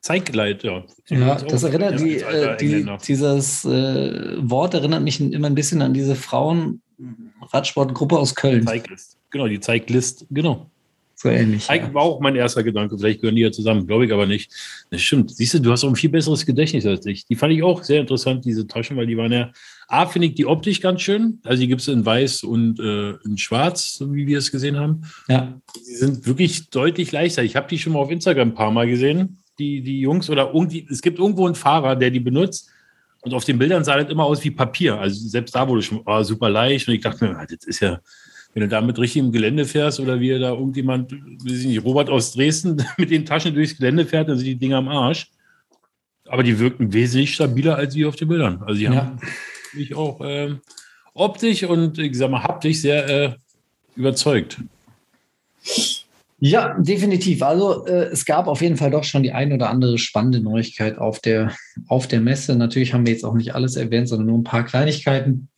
Zeigleit, 0.00 0.62
ja. 0.62 0.82
Ja, 1.08 1.34
das 1.34 1.62
erinnert 1.62 2.00
die, 2.00 2.16
äh, 2.16 2.56
die 2.56 2.86
dieses 3.06 3.66
äh, 3.66 4.36
Wort 4.38 4.72
erinnert 4.72 5.02
mich 5.02 5.20
immer 5.20 5.46
ein 5.46 5.54
bisschen 5.54 5.82
an 5.82 5.92
diese 5.92 6.16
Frauen-Radsportgruppe 6.16 8.18
aus 8.18 8.34
Köln. 8.34 8.66
Zeiglist. 8.66 9.18
Genau, 9.30 9.46
die 9.46 9.60
Zeiglist, 9.60 10.24
genau. 10.30 10.70
So 11.14 11.28
ähnlich. 11.28 11.68
Ja. 11.68 11.92
War 11.92 12.02
auch 12.02 12.20
mein 12.20 12.34
erster 12.34 12.62
Gedanke. 12.62 12.96
Vielleicht 12.96 13.20
gehören 13.20 13.36
die 13.36 13.42
ja 13.42 13.52
zusammen, 13.52 13.86
glaube 13.86 14.06
ich 14.06 14.12
aber 14.12 14.24
nicht. 14.24 14.50
Das 14.88 15.02
stimmt. 15.02 15.36
Siehst 15.36 15.52
du, 15.52 15.58
du 15.58 15.70
hast 15.70 15.84
auch 15.84 15.90
ein 15.90 15.96
viel 15.96 16.08
besseres 16.08 16.46
Gedächtnis 16.46 16.86
als 16.86 17.04
ich. 17.04 17.26
Die 17.26 17.36
fand 17.36 17.52
ich 17.52 17.62
auch 17.62 17.84
sehr 17.84 18.00
interessant, 18.00 18.46
diese 18.46 18.66
Taschen, 18.66 18.96
weil 18.96 19.06
die 19.06 19.18
waren 19.18 19.30
ja, 19.30 19.52
A, 19.90 20.06
finde 20.06 20.28
ich 20.28 20.34
die 20.34 20.46
optisch 20.46 20.80
ganz 20.80 21.00
schön. 21.00 21.40
Also 21.44 21.60
die 21.60 21.68
gibt 21.68 21.80
es 21.80 21.88
in 21.88 22.06
weiß 22.06 22.44
und 22.44 22.78
äh, 22.78 23.10
in 23.24 23.36
schwarz, 23.38 23.94
so 23.94 24.14
wie 24.14 24.26
wir 24.26 24.38
es 24.38 24.52
gesehen 24.52 24.76
haben. 24.76 25.02
Ja. 25.28 25.60
Die 25.76 25.94
sind 25.96 26.26
wirklich 26.26 26.70
deutlich 26.70 27.10
leichter. 27.12 27.42
Ich 27.42 27.56
habe 27.56 27.68
die 27.68 27.78
schon 27.78 27.94
mal 27.94 27.98
auf 27.98 28.10
Instagram 28.10 28.48
ein 28.48 28.54
paar 28.54 28.70
Mal 28.70 28.86
gesehen 28.86 29.40
die, 29.60 29.82
die 29.82 30.00
Jungs 30.00 30.28
oder 30.28 30.50
irgendwie, 30.52 30.86
es 30.90 31.02
gibt 31.02 31.18
irgendwo 31.18 31.46
einen 31.46 31.54
Fahrer, 31.54 31.94
der 31.94 32.10
die 32.10 32.18
benutzt. 32.18 32.70
Und 33.20 33.34
auf 33.34 33.44
den 33.44 33.58
Bildern 33.58 33.84
sah 33.84 33.98
das 33.98 34.10
immer 34.10 34.24
aus 34.24 34.42
wie 34.42 34.50
Papier. 34.50 34.98
Also 34.98 35.28
selbst 35.28 35.54
da 35.54 35.68
wurde 35.68 35.82
schon 35.82 36.00
oh, 36.06 36.22
super 36.22 36.48
leicht. 36.48 36.88
Und 36.88 36.94
ich 36.94 37.02
dachte 37.02 37.26
mir, 37.26 37.46
das 37.46 37.66
ist 37.66 37.80
ja, 37.80 38.00
wenn 38.54 38.62
du 38.62 38.68
da 38.68 38.80
mit 38.80 38.98
richtigem 38.98 39.30
Gelände 39.30 39.66
fährst 39.66 40.00
oder 40.00 40.18
wie 40.18 40.30
da 40.38 40.50
irgendjemand, 40.52 41.12
weiß 41.12 41.60
ich 41.60 41.66
nicht, 41.66 41.84
Robert 41.84 42.08
aus 42.08 42.32
Dresden 42.32 42.82
mit 42.96 43.10
den 43.10 43.26
Taschen 43.26 43.54
durchs 43.54 43.76
Gelände 43.76 44.06
fährt, 44.06 44.28
dann 44.28 44.38
sind 44.38 44.46
die 44.46 44.56
Dinger 44.56 44.78
am 44.78 44.88
Arsch. 44.88 45.30
Aber 46.26 46.42
die 46.42 46.58
wirken 46.58 46.92
wesentlich 46.92 47.34
stabiler 47.34 47.76
als 47.76 47.94
wie 47.94 48.06
auf 48.06 48.16
den 48.16 48.28
Bildern. 48.28 48.62
Also 48.62 48.78
die 48.78 48.84
ja. 48.84 48.94
haben 48.94 49.20
mich 49.74 49.94
auch 49.94 50.20
äh, 50.20 50.54
optisch 51.14 51.64
und 51.64 51.98
ich 51.98 52.16
sag 52.16 52.30
mal 52.30 52.42
haptisch 52.42 52.78
sehr 52.78 53.08
äh, 53.08 53.34
überzeugt. 53.96 54.58
Ja, 56.42 56.74
definitiv. 56.78 57.42
Also 57.42 57.84
äh, 57.86 58.04
es 58.06 58.24
gab 58.24 58.46
auf 58.46 58.62
jeden 58.62 58.78
Fall 58.78 58.90
doch 58.90 59.04
schon 59.04 59.22
die 59.22 59.32
ein 59.32 59.52
oder 59.52 59.68
andere 59.68 59.98
spannende 59.98 60.40
Neuigkeit 60.40 60.96
auf 60.96 61.20
der, 61.20 61.54
auf 61.86 62.08
der 62.08 62.20
Messe. 62.20 62.56
Natürlich 62.56 62.94
haben 62.94 63.04
wir 63.04 63.12
jetzt 63.12 63.24
auch 63.24 63.34
nicht 63.34 63.54
alles 63.54 63.76
erwähnt, 63.76 64.08
sondern 64.08 64.28
nur 64.28 64.38
ein 64.38 64.44
paar 64.44 64.64
Kleinigkeiten. 64.64 65.48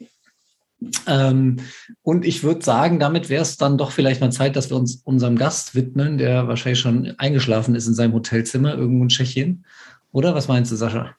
Ähm, 1.07 1.59
und 2.02 2.25
ich 2.25 2.42
würde 2.42 2.64
sagen, 2.64 2.99
damit 2.99 3.28
wäre 3.28 3.42
es 3.42 3.57
dann 3.57 3.78
doch 3.78 3.92
vielleicht 3.92 4.21
mal 4.21 4.33
Zeit, 4.33 4.57
dass 4.57 4.71
wir 4.71 4.76
uns 4.76 5.02
unserem 5.04 5.37
Gast 5.37 5.76
widmen, 5.76 6.19
der 6.19 6.49
wahrscheinlich 6.49 6.81
schon 6.81 7.14
eingeschlafen 7.19 7.76
ist 7.76 7.87
in 7.87 7.95
seinem 7.95 8.14
Hotelzimmer 8.14 8.75
irgendwo 8.75 9.04
in 9.04 9.09
Tschechien. 9.09 9.64
Oder 10.11 10.35
was 10.35 10.49
meinst 10.49 10.73
du, 10.73 10.76
Sascha? 10.76 11.14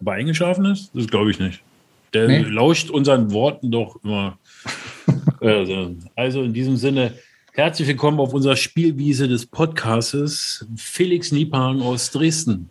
Ob 0.00 0.06
er 0.08 0.14
eingeschlafen 0.14 0.64
ist? 0.64 0.90
Das 0.92 1.06
glaube 1.06 1.30
ich 1.30 1.38
nicht. 1.38 1.62
Der 2.12 2.28
nee? 2.28 2.38
lauscht 2.40 2.90
unseren 2.90 3.32
Worten 3.32 3.70
doch 3.70 4.02
immer. 4.04 4.38
also, 5.40 5.96
also 6.14 6.42
in 6.42 6.52
diesem 6.52 6.76
Sinne, 6.76 7.14
Herzlich 7.54 7.86
willkommen 7.86 8.18
auf 8.18 8.32
unserer 8.32 8.56
Spielwiese 8.56 9.28
des 9.28 9.44
Podcastes. 9.44 10.66
Felix 10.74 11.32
Niepan 11.32 11.82
aus 11.82 12.10
Dresden. 12.10 12.70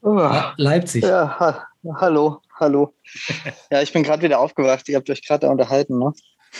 Oh, 0.00 0.30
Leipzig. 0.56 1.04
Ja, 1.04 1.38
ha 1.38 1.66
hallo, 2.00 2.40
hallo. 2.58 2.94
ja, 3.70 3.82
ich 3.82 3.92
bin 3.92 4.02
gerade 4.02 4.22
wieder 4.22 4.40
aufgewacht. 4.40 4.88
Ihr 4.88 4.96
habt 4.96 5.10
euch 5.10 5.22
gerade 5.22 5.46
unterhalten, 5.46 5.98
ne? 5.98 6.12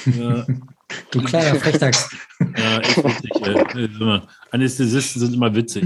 Ja. 0.05 0.47
du 1.11 1.23
kleiner 1.23 1.59
Frechdachs. 1.59 2.15
ja, 2.39 2.81
echt 2.81 3.03
witzig. 3.03 4.01
Äh, 4.03 4.21
Anästhesisten 4.51 5.21
sind 5.21 5.33
immer 5.33 5.55
witzig. 5.55 5.85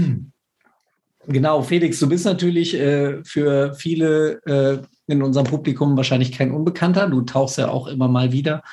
Genau, 1.27 1.61
Felix, 1.61 1.97
du 1.99 2.09
bist 2.09 2.25
natürlich 2.25 2.73
äh, 2.73 3.23
für 3.23 3.73
viele 3.75 4.41
äh, 4.45 4.79
in 5.11 5.23
unserem 5.23 5.47
Publikum 5.47 5.95
wahrscheinlich 5.97 6.31
kein 6.31 6.51
Unbekannter. 6.51 7.07
Du 7.07 7.21
tauchst 7.21 7.57
ja 7.57 7.69
auch 7.69 7.87
immer 7.87 8.07
mal 8.07 8.31
wieder 8.31 8.63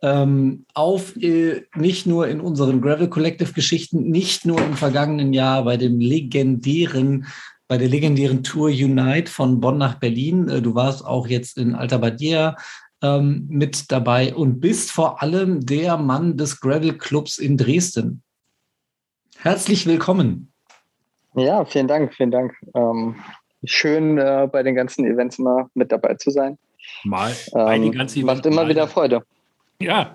ähm, 0.00 0.64
auf, 0.74 1.16
äh, 1.16 1.62
nicht 1.74 2.06
nur 2.06 2.28
in 2.28 2.40
unseren 2.40 2.80
Gravel 2.80 3.08
Collective 3.08 3.52
Geschichten, 3.52 4.10
nicht 4.10 4.46
nur 4.46 4.60
im 4.60 4.74
vergangenen 4.74 5.32
Jahr 5.32 5.64
bei 5.64 5.76
dem 5.76 5.98
legendären, 5.98 7.26
bei 7.66 7.78
der 7.78 7.88
legendären 7.88 8.44
Tour 8.44 8.68
Unite 8.68 9.30
von 9.30 9.60
Bonn 9.60 9.78
nach 9.78 9.96
Berlin. 9.96 10.48
Äh, 10.48 10.62
du 10.62 10.74
warst 10.74 11.04
auch 11.04 11.26
jetzt 11.26 11.58
in 11.58 11.74
Alta 11.74 11.98
Badia 11.98 12.56
ähm, 13.02 13.46
mit 13.48 13.90
dabei 13.90 14.34
und 14.34 14.60
bist 14.60 14.92
vor 14.92 15.20
allem 15.22 15.66
der 15.66 15.96
Mann 15.96 16.36
des 16.36 16.60
Gravel 16.60 16.96
Clubs 16.96 17.38
in 17.38 17.56
Dresden. 17.56 18.22
Herzlich 19.38 19.86
willkommen. 19.86 20.52
Ja, 21.34 21.64
vielen 21.64 21.86
Dank, 21.88 22.14
vielen 22.14 22.30
Dank. 22.30 22.54
Ähm, 22.74 23.16
schön 23.64 24.18
äh, 24.18 24.48
bei 24.50 24.62
den 24.62 24.74
ganzen 24.74 25.04
Events 25.04 25.38
immer 25.38 25.70
mit 25.74 25.92
dabei 25.92 26.14
zu 26.14 26.30
sein. 26.30 26.58
Mal. 27.04 27.32
Ähm, 27.54 27.94
macht 28.24 28.46
immer 28.46 28.62
mal. 28.62 28.68
wieder 28.68 28.88
Freude. 28.88 29.22
Ja, 29.80 30.14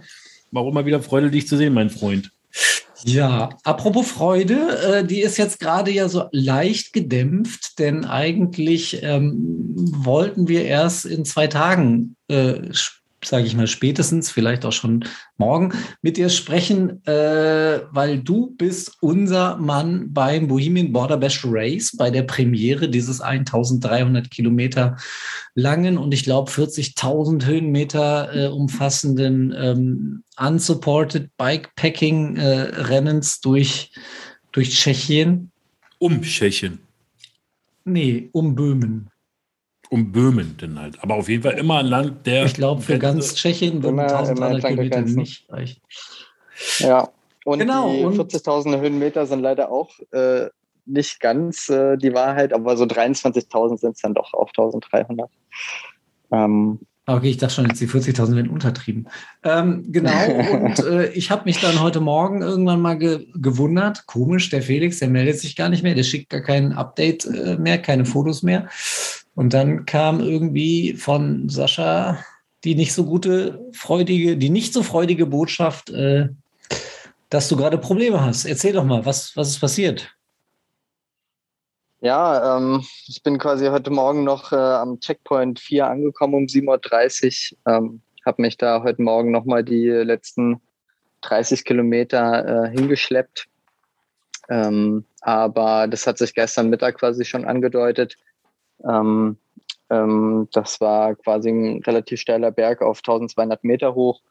warum 0.51 0.73
mal 0.73 0.85
wieder 0.85 1.01
Freude, 1.01 1.31
dich 1.31 1.47
zu 1.47 1.57
sehen, 1.57 1.73
mein 1.73 1.89
Freund. 1.89 2.31
Ja, 3.05 3.49
apropos 3.63 4.09
Freude, 4.09 4.77
äh, 4.79 5.03
die 5.05 5.21
ist 5.21 5.37
jetzt 5.37 5.59
gerade 5.59 5.91
ja 5.91 6.07
so 6.07 6.25
leicht 6.31 6.93
gedämpft, 6.93 7.79
denn 7.79 8.05
eigentlich 8.05 9.03
ähm, 9.03 9.73
wollten 9.75 10.47
wir 10.47 10.63
erst 10.63 11.05
in 11.05 11.25
zwei 11.25 11.47
Tagen 11.47 12.15
äh, 12.29 12.61
sage 13.25 13.45
ich 13.45 13.55
mal, 13.55 13.67
spätestens, 13.67 14.31
vielleicht 14.31 14.65
auch 14.65 14.71
schon 14.71 15.05
morgen, 15.37 15.73
mit 16.01 16.17
dir 16.17 16.29
sprechen, 16.29 17.05
äh, 17.05 17.81
weil 17.91 18.19
du 18.19 18.55
bist 18.57 18.97
unser 19.01 19.57
Mann 19.57 20.13
beim 20.13 20.47
Bohemian 20.47 20.91
Border 20.91 21.17
Bash 21.17 21.43
Race, 21.45 21.95
bei 21.97 22.09
der 22.09 22.23
Premiere 22.23 22.89
dieses 22.89 23.21
1300 23.21 24.29
Kilometer 24.29 24.97
langen 25.55 25.97
und 25.97 26.13
ich 26.13 26.23
glaube 26.23 26.51
40.000 26.51 27.45
Höhenmeter 27.45 28.35
äh, 28.35 28.47
umfassenden 28.47 29.53
ähm, 29.57 30.23
unsupported 30.37 31.29
Bikepacking 31.37 32.37
äh, 32.37 32.59
Rennens 32.81 33.39
durch, 33.39 33.91
durch 34.51 34.71
Tschechien. 34.71 35.51
Um 35.99 36.21
Tschechien. 36.21 36.79
Nee, 37.85 38.29
um 38.31 38.55
Böhmen 38.55 39.09
um 39.93 40.11
Böhmen 40.11 40.57
denn 40.57 40.79
halt. 40.79 41.01
Aber 41.03 41.13
auf 41.13 41.29
jeden 41.29 41.43
Fall 41.43 41.53
immer 41.53 41.77
ein 41.77 41.85
Land, 41.85 42.25
der. 42.25 42.45
Ich 42.45 42.55
glaube, 42.55 42.81
für 42.81 42.97
ganz 42.97 43.35
Tschechien 43.35 43.83
würden 43.83 43.99
1300 43.99 44.65
Kilometer 44.65 45.01
nicht 45.01 45.45
reichen. 45.51 45.81
Ja, 46.79 47.09
und 47.45 47.59
genau, 47.59 47.91
die 47.91 48.19
40.000 48.19 48.81
Höhenmeter 48.81 49.27
sind 49.27 49.41
leider 49.41 49.71
auch 49.71 49.91
äh, 50.11 50.47
nicht 50.87 51.19
ganz 51.19 51.69
äh, 51.69 51.95
die 51.97 52.13
Wahrheit, 52.13 52.53
aber 52.53 52.75
so 52.75 52.85
23.000 52.85 53.77
sind 53.77 53.95
es 53.95 54.01
dann 54.01 54.15
doch 54.15 54.33
auf 54.33 54.49
1300. 54.49 55.29
Ähm, 56.31 56.79
Okay, 57.05 57.31
ich 57.31 57.37
dachte 57.37 57.55
schon, 57.55 57.65
jetzt 57.65 57.81
die 57.81 57.87
40.000 57.87 58.35
werden 58.37 58.49
untertrieben. 58.49 59.09
Ähm, 59.43 59.83
genau, 59.91 60.11
und 60.53 60.79
äh, 60.79 61.11
ich 61.11 61.31
habe 61.31 61.43
mich 61.43 61.59
dann 61.59 61.81
heute 61.81 61.99
Morgen 61.99 62.41
irgendwann 62.41 62.79
mal 62.79 62.97
ge 62.97 63.27
gewundert. 63.35 64.05
Komisch, 64.07 64.49
der 64.49 64.61
Felix, 64.61 64.99
der 64.99 65.09
meldet 65.09 65.37
sich 65.37 65.57
gar 65.57 65.67
nicht 65.67 65.83
mehr, 65.83 65.95
der 65.95 66.03
schickt 66.03 66.29
gar 66.29 66.39
kein 66.39 66.71
Update 66.71 67.25
äh, 67.25 67.57
mehr, 67.57 67.77
keine 67.77 68.05
Fotos 68.05 68.41
mehr. 68.41 68.69
Und 69.35 69.53
dann 69.53 69.85
kam 69.85 70.19
irgendwie 70.19 70.93
von 70.93 71.49
Sascha 71.49 72.19
die 72.63 72.75
nicht 72.75 72.93
so 72.93 73.05
gute, 73.05 73.69
freudige, 73.73 74.37
die 74.37 74.49
nicht 74.49 74.73
so 74.73 74.83
freudige 74.83 75.25
Botschaft, 75.25 75.89
äh, 75.89 76.29
dass 77.29 77.49
du 77.49 77.57
gerade 77.57 77.77
Probleme 77.77 78.23
hast. 78.23 78.45
Erzähl 78.45 78.73
doch 78.73 78.85
mal, 78.85 79.05
was, 79.05 79.35
was 79.35 79.49
ist 79.49 79.59
passiert? 79.59 80.15
Ja, 81.99 82.57
ähm, 82.57 82.83
ich 83.07 83.23
bin 83.23 83.37
quasi 83.37 83.67
heute 83.67 83.89
Morgen 83.89 84.23
noch 84.23 84.51
äh, 84.51 84.55
am 84.55 84.99
Checkpoint 84.99 85.59
4 85.59 85.87
angekommen 85.87 86.35
um 86.35 86.43
7.30 86.45 87.53
Uhr. 87.65 87.73
Ähm, 87.73 88.01
habe 88.25 88.41
mich 88.41 88.57
da 88.57 88.83
heute 88.83 89.01
Morgen 89.01 89.31
nochmal 89.31 89.63
die 89.63 89.87
letzten 89.87 90.61
30 91.21 91.65
Kilometer 91.65 92.65
äh, 92.65 92.69
hingeschleppt. 92.71 93.47
Ähm, 94.49 95.05
aber 95.21 95.87
das 95.87 96.05
hat 96.05 96.17
sich 96.17 96.33
gestern 96.33 96.69
Mittag 96.69 96.97
quasi 96.99 97.25
schon 97.25 97.45
angedeutet. 97.45 98.17
Ähm, 98.83 99.37
ähm, 99.89 100.47
das 100.51 100.81
war 100.81 101.15
quasi 101.15 101.49
ein 101.49 101.83
relativ 101.83 102.19
steiler 102.19 102.51
Berg 102.51 102.81
auf 102.81 102.99
1200 102.99 103.63
Meter 103.63 103.95
hoch, 103.95 104.21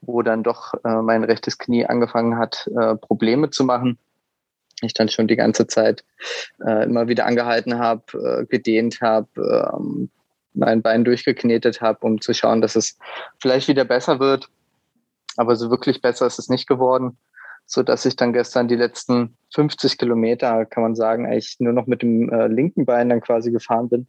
wo 0.00 0.22
dann 0.22 0.42
doch 0.42 0.74
äh, 0.84 1.02
mein 1.02 1.24
rechtes 1.24 1.58
Knie 1.58 1.86
angefangen 1.86 2.38
hat, 2.38 2.68
äh, 2.78 2.96
Probleme 2.96 3.50
zu 3.50 3.64
machen. 3.64 3.98
Ich 4.80 4.94
dann 4.94 5.08
schon 5.08 5.28
die 5.28 5.36
ganze 5.36 5.66
Zeit 5.66 6.04
äh, 6.64 6.84
immer 6.84 7.06
wieder 7.08 7.26
angehalten 7.26 7.78
habe, 7.78 8.02
äh, 8.42 8.46
gedehnt 8.46 9.00
habe, 9.00 9.72
ähm, 9.74 10.10
mein 10.54 10.82
Bein 10.82 11.04
durchgeknetet 11.04 11.80
habe, 11.80 12.00
um 12.04 12.20
zu 12.20 12.34
schauen, 12.34 12.60
dass 12.60 12.76
es 12.76 12.98
vielleicht 13.38 13.68
wieder 13.68 13.84
besser 13.84 14.18
wird. 14.18 14.48
Aber 15.36 15.56
so 15.56 15.70
wirklich 15.70 16.02
besser 16.02 16.26
ist 16.26 16.38
es 16.38 16.48
nicht 16.48 16.68
geworden, 16.68 17.16
so 17.72 17.82
dass 17.82 18.04
ich 18.04 18.16
dann 18.16 18.34
gestern 18.34 18.68
die 18.68 18.76
letzten 18.76 19.34
50 19.54 19.96
Kilometer, 19.96 20.66
kann 20.66 20.82
man 20.82 20.94
sagen, 20.94 21.24
eigentlich 21.24 21.56
nur 21.58 21.72
noch 21.72 21.86
mit 21.86 22.02
dem 22.02 22.28
äh, 22.28 22.46
linken 22.46 22.84
Bein 22.84 23.08
dann 23.08 23.22
quasi 23.22 23.50
gefahren 23.50 23.88
bin. 23.88 24.06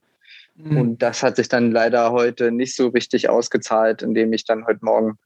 Mhm. 0.55 0.77
Und 0.77 1.01
das 1.01 1.23
hat 1.23 1.37
sich 1.37 1.47
dann 1.47 1.71
leider 1.71 2.11
heute 2.11 2.51
nicht 2.51 2.75
so 2.75 2.89
richtig 2.89 3.29
ausgezahlt, 3.29 4.01
indem 4.01 4.33
ich 4.33 4.43
dann 4.43 4.65
heute 4.65 4.83
Morgen 4.83 5.17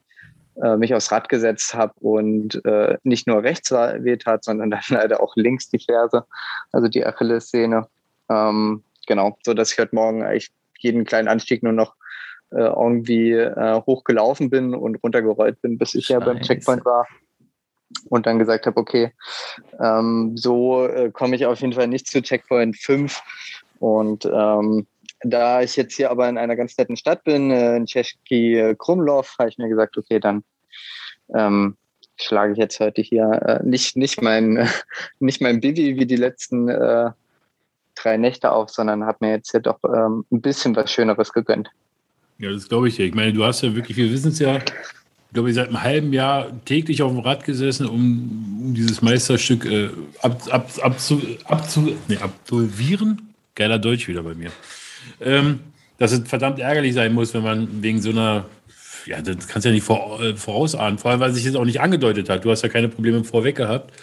äh, 0.61 0.77
mich 0.77 0.93
aufs 0.93 1.11
Rad 1.11 1.29
gesetzt 1.29 1.73
habe 1.73 1.93
und 1.99 2.63
äh, 2.63 2.99
nicht 3.01 3.25
nur 3.25 3.41
rechts 3.41 3.71
weht 3.71 4.27
hat, 4.27 4.43
sondern 4.43 4.69
dann 4.71 4.81
leider 4.89 5.19
auch 5.23 5.35
links 5.35 5.69
die 5.69 5.79
Ferse, 5.79 6.23
also 6.71 6.87
die 6.87 7.03
Achillessehne. 7.03 7.87
Ähm, 8.29 8.83
genau, 9.07 9.35
so 9.43 9.55
dass 9.55 9.71
ich 9.71 9.79
heute 9.79 9.95
Morgen 9.95 10.21
eigentlich 10.21 10.51
jeden 10.77 11.05
kleinen 11.05 11.27
Anstieg 11.27 11.63
nur 11.63 11.73
noch 11.73 11.95
äh, 12.51 12.57
irgendwie 12.59 13.31
äh, 13.31 13.81
hochgelaufen 13.81 14.51
bin 14.51 14.75
und 14.75 14.97
runtergerollt 14.97 15.59
bin, 15.63 15.79
bis 15.79 15.95
ich 15.95 16.05
Scheiße. 16.05 16.19
ja 16.19 16.23
beim 16.23 16.39
Checkpoint 16.41 16.85
war 16.85 17.07
und 18.09 18.25
dann 18.25 18.39
gesagt 18.39 18.65
habe, 18.65 18.79
okay, 18.79 19.13
ähm, 19.79 20.35
so 20.35 20.85
äh, 20.85 21.11
komme 21.11 21.35
ich 21.35 21.45
auf 21.45 21.61
jeden 21.61 21.73
Fall 21.73 21.87
nicht 21.87 22.07
zu 22.07 22.21
Checkpoint 22.21 22.77
5. 22.77 23.21
Und 23.79 24.25
ähm, 24.25 24.87
da 25.21 25.61
ich 25.61 25.75
jetzt 25.75 25.95
hier 25.95 26.11
aber 26.11 26.27
in 26.29 26.37
einer 26.37 26.55
ganz 26.55 26.77
netten 26.77 26.97
Stadt 26.97 27.23
bin, 27.23 27.51
äh, 27.51 27.77
in 27.77 27.85
Czeski 27.85 28.75
Krumlov, 28.77 29.35
habe 29.39 29.49
ich 29.49 29.57
mir 29.57 29.69
gesagt, 29.69 29.97
okay, 29.97 30.19
dann 30.19 30.43
ähm, 31.33 31.77
schlage 32.17 32.53
ich 32.53 32.57
jetzt 32.57 32.79
heute 32.79 33.01
hier 33.01 33.29
äh, 33.45 33.63
nicht, 33.63 33.95
nicht 33.95 34.21
mein, 34.21 34.67
nicht 35.19 35.41
mein 35.41 35.59
Bibi 35.61 35.97
wie 35.97 36.05
die 36.05 36.15
letzten 36.15 36.67
äh, 36.69 37.11
drei 37.95 38.17
Nächte 38.17 38.51
auf, 38.51 38.69
sondern 38.69 39.05
habe 39.05 39.17
mir 39.21 39.31
jetzt 39.31 39.51
hier 39.51 39.59
doch 39.59 39.79
ähm, 39.83 40.25
ein 40.31 40.41
bisschen 40.41 40.75
was 40.75 40.91
Schöneres 40.91 41.33
gegönnt. 41.33 41.69
Ja, 42.39 42.51
das 42.51 42.69
glaube 42.69 42.87
ich. 42.87 42.99
Ich 42.99 43.15
meine, 43.15 43.33
du 43.33 43.43
hast 43.43 43.61
ja 43.61 43.75
wirklich, 43.75 43.97
wir 43.97 44.11
wissen 44.11 44.29
es 44.29 44.39
ja, 44.39 44.59
ich 45.27 45.33
glaube, 45.33 45.53
seit 45.53 45.67
einem 45.67 45.83
halben 45.83 46.13
Jahr 46.13 46.51
täglich 46.65 47.01
auf 47.01 47.11
dem 47.11 47.19
Rad 47.19 47.43
gesessen, 47.43 47.87
um, 47.87 48.73
dieses 48.75 49.01
Meisterstück 49.01 49.65
äh, 49.65 49.89
ab, 50.21 50.41
ab, 50.49 50.71
ab, 50.81 50.99
zu, 50.99 51.21
ab 51.45 51.69
zu, 51.69 51.95
nee, 52.07 52.17
absolvieren. 52.17 53.33
Geiler 53.55 53.79
Deutsch 53.79 54.07
wieder 54.07 54.23
bei 54.23 54.35
mir. 54.35 54.51
Ähm, 55.21 55.59
dass 55.97 56.11
es 56.11 56.27
verdammt 56.27 56.59
ärgerlich 56.59 56.93
sein 56.93 57.13
muss, 57.13 57.33
wenn 57.33 57.43
man 57.43 57.81
wegen 57.81 58.01
so 58.01 58.11
einer, 58.11 58.45
ja, 59.05 59.21
das 59.21 59.47
kannst 59.47 59.65
du 59.65 59.69
ja 59.69 59.75
nicht 59.75 59.83
vor, 59.83 60.21
äh, 60.21 60.35
vorausahnen, 60.35 60.97
vor 60.97 61.11
allem, 61.11 61.19
weil 61.19 61.33
sich 61.33 61.45
das 61.45 61.55
auch 61.55 61.65
nicht 61.65 61.81
angedeutet 61.81 62.29
hat. 62.29 62.45
Du 62.45 62.51
hast 62.51 62.61
ja 62.61 62.69
keine 62.69 62.89
Probleme 62.89 63.23
vorweg 63.23 63.55
gehabt. 63.55 63.93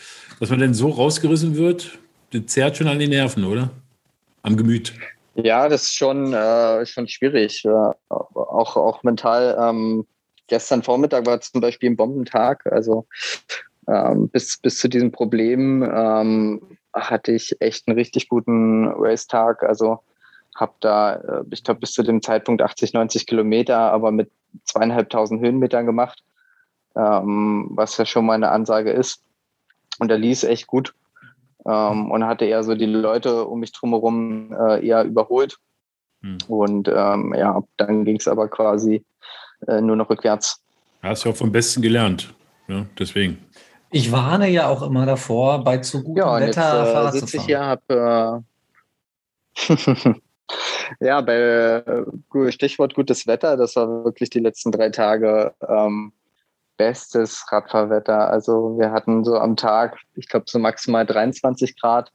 Dass 0.41 0.51
man 0.51 0.59
denn 0.59 0.75
so 0.75 0.89
rausgerissen 0.89 1.57
wird, 1.57 1.99
das 2.33 2.47
zerrt 2.47 2.77
schon 2.77 2.89
an 2.89 2.99
den 2.99 3.11
Nerven, 3.11 3.45
oder? 3.45 3.71
am 4.45 4.57
Gemüt? 4.57 4.93
Ja, 5.35 5.69
das 5.69 5.85
ist 5.85 5.97
schon, 5.97 6.33
äh, 6.33 6.87
schon 6.87 7.09
schwierig. 7.09 7.65
Ja, 7.65 7.95
auch, 8.09 8.77
auch 8.77 9.03
mental. 9.03 9.57
Ähm, 9.61 10.07
gestern 10.49 10.83
Vormittag 10.83 11.27
war 11.27 11.41
zum 11.41 11.61
Beispiel 11.61 11.91
ein 11.91 11.97
Bombentag. 11.97 12.67
Also 12.67 13.07
ähm, 13.89 14.29
bis, 14.29 14.59
bis 14.59 14.79
zu 14.79 14.89
diesem 14.89 15.13
Problem 15.13 15.83
ähm, 15.83 16.79
hatte 16.93 17.33
ich 17.33 17.57
echt 17.61 17.89
einen 17.89 17.99
richtig 17.99 18.29
guten 18.29 18.89
Racetag. 18.89 19.63
Also 19.63 20.01
habe 20.57 20.73
da, 20.81 21.15
äh, 21.15 21.45
ich 21.51 21.65
glaube, 21.65 21.81
bis 21.81 21.93
zu 21.93 22.03
dem 22.03 22.23
Zeitpunkt 22.23 22.63
80, 22.63 22.93
90 22.93 23.27
Kilometer, 23.27 23.79
aber 23.79 24.11
mit 24.11 24.31
zweieinhalbtausend 24.65 25.41
Höhenmetern 25.41 25.87
gemacht, 25.87 26.23
ähm, 26.97 27.71
was 27.71 27.97
ja 27.97 28.07
schon 28.07 28.27
mal 28.27 28.35
eine 28.35 28.51
Ansage 28.51 28.93
ist. 28.93 29.23
Und 29.99 30.09
da 30.09 30.15
ließ 30.15 30.45
echt 30.45 30.67
gut 30.67 30.95
ähm, 31.67 32.11
und 32.11 32.27
hatte 32.27 32.45
eher 32.45 32.63
so 32.63 32.75
die 32.75 32.87
Leute 32.87 33.47
um 33.47 33.61
mich 33.61 33.73
drumherum 33.73 34.53
äh, 34.53 34.87
eher 34.87 35.05
überholt. 35.05 35.59
Hm. 36.23 36.39
Und 36.49 36.89
ähm, 36.89 37.35
ja, 37.37 37.63
dann 37.77 38.05
ging 38.05 38.17
es 38.17 38.29
aber 38.29 38.49
quasi 38.49 39.05
äh, 39.67 39.81
nur 39.81 39.97
noch 39.97 40.11
rückwärts. 40.11 40.63
Hast 41.03 41.25
du 41.25 41.31
auch 41.31 41.37
vom 41.37 41.53
Besten 41.53 41.83
gelernt, 41.83 42.35
ja, 42.69 42.87
deswegen. 42.99 43.45
Ich 43.91 44.11
warne 44.11 44.49
ja 44.49 44.69
auch 44.69 44.83
immer 44.83 45.07
davor, 45.07 45.63
bei 45.63 45.79
zu 45.79 46.03
gutem 46.03 46.17
ja, 46.17 46.41
Wetter 46.41 46.47
jetzt, 46.47 46.57
äh, 46.57 46.93
Fahrrad 46.93 47.15
zu 47.15 47.27
fahren. 47.27 47.41
Ich 47.41 47.47
hier, 47.47 47.61
hab, 47.61 47.91
äh, 47.91 48.41
ja, 51.07 51.21
bei 51.21 51.35
äh, 51.35 52.53
Stichwort 52.53 52.95
gutes 52.95 53.27
Wetter, 53.27 53.57
das 53.57 53.77
war 53.77 54.05
wirklich 54.05 54.31
die 54.31 54.41
letzten 54.41 54.73
drei 54.73 54.91
Tage 54.91 55.55
ähm, 55.69 56.13
bestes 56.77 57.45
Radfahrwetter. 57.51 58.31
Also 58.31 58.79
wir 58.79 58.91
hatten 58.91 59.25
so 59.25 59.39
am 59.39 59.57
Tag, 59.57 59.99
ich 60.17 60.29
glaube, 60.29 60.47
so 60.49 60.59
maximal 60.59 61.07
23 61.07 61.79
Grad. 61.79 62.11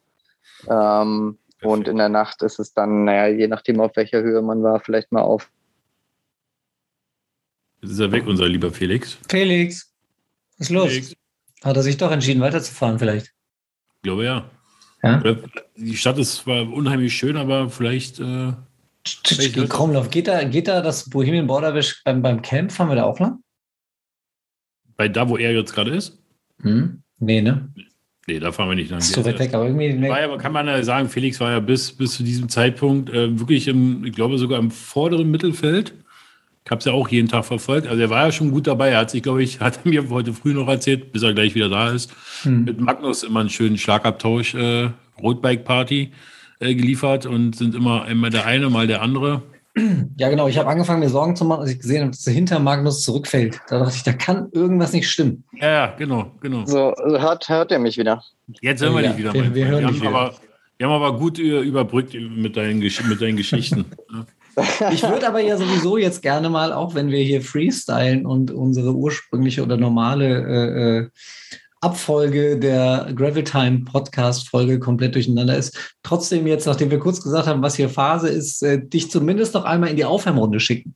Ähm, 0.69 1.37
und 1.61 1.87
in 1.87 1.97
der 1.97 2.09
Nacht 2.09 2.41
ist 2.41 2.59
es 2.59 2.73
dann, 2.73 3.05
naja, 3.05 3.27
je 3.27 3.47
nachdem, 3.47 3.81
auf 3.81 3.95
welcher 3.95 4.21
Höhe 4.21 4.41
man 4.41 4.63
war, 4.63 4.79
vielleicht 4.79 5.11
mal 5.11 5.21
auf. 5.21 5.49
Jetzt 7.81 7.91
ist 7.91 7.99
er 7.99 8.11
weg, 8.11 8.27
unser 8.27 8.47
lieber 8.47 8.71
Felix. 8.71 9.17
Felix, 9.29 9.93
was 10.57 10.67
ist 10.67 10.73
los? 10.73 10.89
Felix. 10.89 11.15
Hat 11.63 11.75
er 11.75 11.83
sich 11.83 11.97
doch 11.97 12.11
entschieden, 12.11 12.41
weiterzufahren, 12.41 12.99
vielleicht? 12.99 13.27
Ich 13.27 14.03
glaube 14.03 14.25
ja. 14.25 14.49
ja? 15.03 15.21
Die 15.75 15.97
Stadt 15.97 16.17
ist 16.17 16.35
zwar 16.35 16.71
unheimlich 16.71 17.15
schön, 17.15 17.35
aber 17.37 17.69
vielleicht. 17.69 18.19
Äh, 18.19 18.53
vielleicht 19.25 19.69
Kromlauf. 19.69 20.09
Geht 20.09 20.27
da, 20.27 20.43
geht 20.43 20.67
da 20.67 20.81
das 20.81 21.09
Bohemian 21.09 21.47
Borderwisch 21.47 22.01
beim, 22.03 22.21
beim 22.21 22.41
Camp? 22.41 22.71
Fahren 22.71 22.89
wir 22.89 22.95
da 22.95 23.03
auch 23.03 23.19
lang? 23.19 23.39
Bei 24.95 25.07
da, 25.07 25.27
wo 25.29 25.37
er 25.37 25.53
jetzt 25.53 25.73
gerade 25.73 25.91
ist? 25.91 26.17
Hm? 26.61 27.01
Nee, 27.19 27.41
ne? 27.41 27.73
Nee, 28.27 28.39
da 28.39 28.51
fahren 28.51 28.69
wir 28.69 28.75
nicht 28.75 28.91
lang. 28.91 28.99
Ist 28.99 29.13
so 29.13 29.25
weit 29.25 29.39
weg, 29.39 29.53
aber 29.53 29.65
irgendwie. 29.65 30.07
War 30.07 30.21
ja, 30.21 30.37
kann 30.37 30.51
man 30.51 30.67
ja 30.67 30.83
sagen, 30.83 31.09
Felix 31.09 31.39
war 31.39 31.51
ja 31.51 31.59
bis, 31.59 31.91
bis 31.91 32.13
zu 32.15 32.23
diesem 32.23 32.47
Zeitpunkt 32.47 33.09
äh, 33.09 33.39
wirklich 33.39 33.67
im, 33.67 34.05
ich 34.05 34.13
glaube 34.13 34.37
sogar 34.37 34.59
im 34.59 34.71
vorderen 34.71 35.31
Mittelfeld. 35.31 35.93
Ich 36.69 36.71
habe 36.71 36.79
es 36.81 36.85
ja 36.85 36.93
auch 36.93 37.07
jeden 37.07 37.27
Tag 37.27 37.45
verfolgt. 37.45 37.87
Also 37.87 37.99
er 37.99 38.11
war 38.11 38.27
ja 38.27 38.31
schon 38.31 38.51
gut 38.51 38.67
dabei. 38.67 38.89
Er 38.89 38.99
hat 38.99 39.09
sich, 39.09 39.23
glaube 39.23 39.41
ich, 39.41 39.59
hat 39.59 39.79
er 39.83 39.89
mir 39.89 40.07
heute 40.11 40.33
früh 40.33 40.53
noch 40.53 40.67
erzählt, 40.67 41.11
bis 41.11 41.23
er 41.23 41.33
gleich 41.33 41.55
wieder 41.55 41.67
da 41.67 41.89
ist, 41.89 42.11
hm. 42.43 42.63
mit 42.63 42.79
Magnus 42.79 43.23
immer 43.23 43.39
einen 43.39 43.49
schönen 43.49 43.75
Schlagabtausch, 43.75 44.53
äh, 44.53 44.91
Roadbike-Party 45.19 46.11
äh, 46.59 46.75
geliefert 46.75 47.25
und 47.25 47.55
sind 47.55 47.73
immer 47.73 48.03
einmal 48.03 48.29
der 48.29 48.45
eine, 48.45 48.69
mal 48.69 48.85
der 48.85 49.01
andere. 49.01 49.41
Ja, 50.17 50.29
genau. 50.29 50.47
Ich 50.47 50.59
habe 50.59 50.69
angefangen, 50.69 50.99
mir 50.99 51.09
Sorgen 51.09 51.35
zu 51.35 51.43
machen, 51.43 51.61
als 51.61 51.71
ich 51.71 51.79
gesehen 51.79 52.01
habe, 52.01 52.11
dass 52.11 52.27
er 52.27 52.33
hinter 52.33 52.59
Magnus 52.59 53.01
zurückfällt. 53.01 53.59
Da 53.67 53.79
dachte 53.79 53.95
ich, 53.95 54.03
da 54.03 54.13
kann 54.13 54.49
irgendwas 54.51 54.93
nicht 54.93 55.09
stimmen. 55.09 55.45
Ja, 55.59 55.69
ja 55.71 55.95
genau, 55.97 56.33
genau. 56.39 56.67
So, 56.67 56.93
hört, 57.03 57.49
hört 57.49 57.71
er 57.71 57.79
mich 57.79 57.97
wieder? 57.97 58.23
Jetzt 58.61 58.83
hören 58.83 58.93
wir 58.93 59.01
ja, 59.01 59.09
dich 59.09 59.17
wieder. 59.17 59.33
Wir, 59.33 59.55
wir 59.55 59.65
hören 59.65 59.79
wir, 59.79 59.87
haben 59.87 59.95
wieder. 59.95 60.09
Aber, 60.09 60.35
wir 60.77 60.87
haben 60.87 60.93
aber 60.93 61.17
gut 61.17 61.39
überbrückt 61.39 62.13
mit 62.13 62.55
deinen, 62.55 62.77
mit 62.77 63.21
deinen 63.21 63.37
Geschichten. 63.37 63.85
ich 64.91 65.03
würde 65.03 65.27
aber 65.27 65.41
ja 65.41 65.57
sowieso 65.57 65.97
jetzt 65.97 66.21
gerne 66.21 66.49
mal, 66.49 66.73
auch 66.73 66.95
wenn 66.95 67.09
wir 67.09 67.23
hier 67.23 67.41
freestylen 67.41 68.25
und 68.25 68.51
unsere 68.51 68.93
ursprüngliche 68.93 69.63
oder 69.63 69.77
normale 69.77 70.27
äh, 70.27 70.97
äh 70.99 71.09
Abfolge 71.81 72.59
der 72.59 73.09
Gravel 73.15 73.43
Time 73.43 73.85
Podcast 73.85 74.49
Folge 74.49 74.79
komplett 74.79 75.15
durcheinander 75.15 75.55
ist. 75.55 75.95
Trotzdem 76.03 76.45
jetzt, 76.45 76.65
nachdem 76.65 76.91
wir 76.91 76.99
kurz 76.99 77.21
gesagt 77.21 77.47
haben, 77.47 77.61
was 77.61 77.75
hier 77.75 77.87
Phase 77.87 78.27
ist, 78.27 78.61
äh, 78.63 78.85
dich 78.85 79.09
zumindest 79.09 79.53
noch 79.53 79.63
einmal 79.63 79.89
in 79.89 79.95
die 79.95 80.03
Aufwärmrunde 80.03 80.59
schicken. 80.59 80.93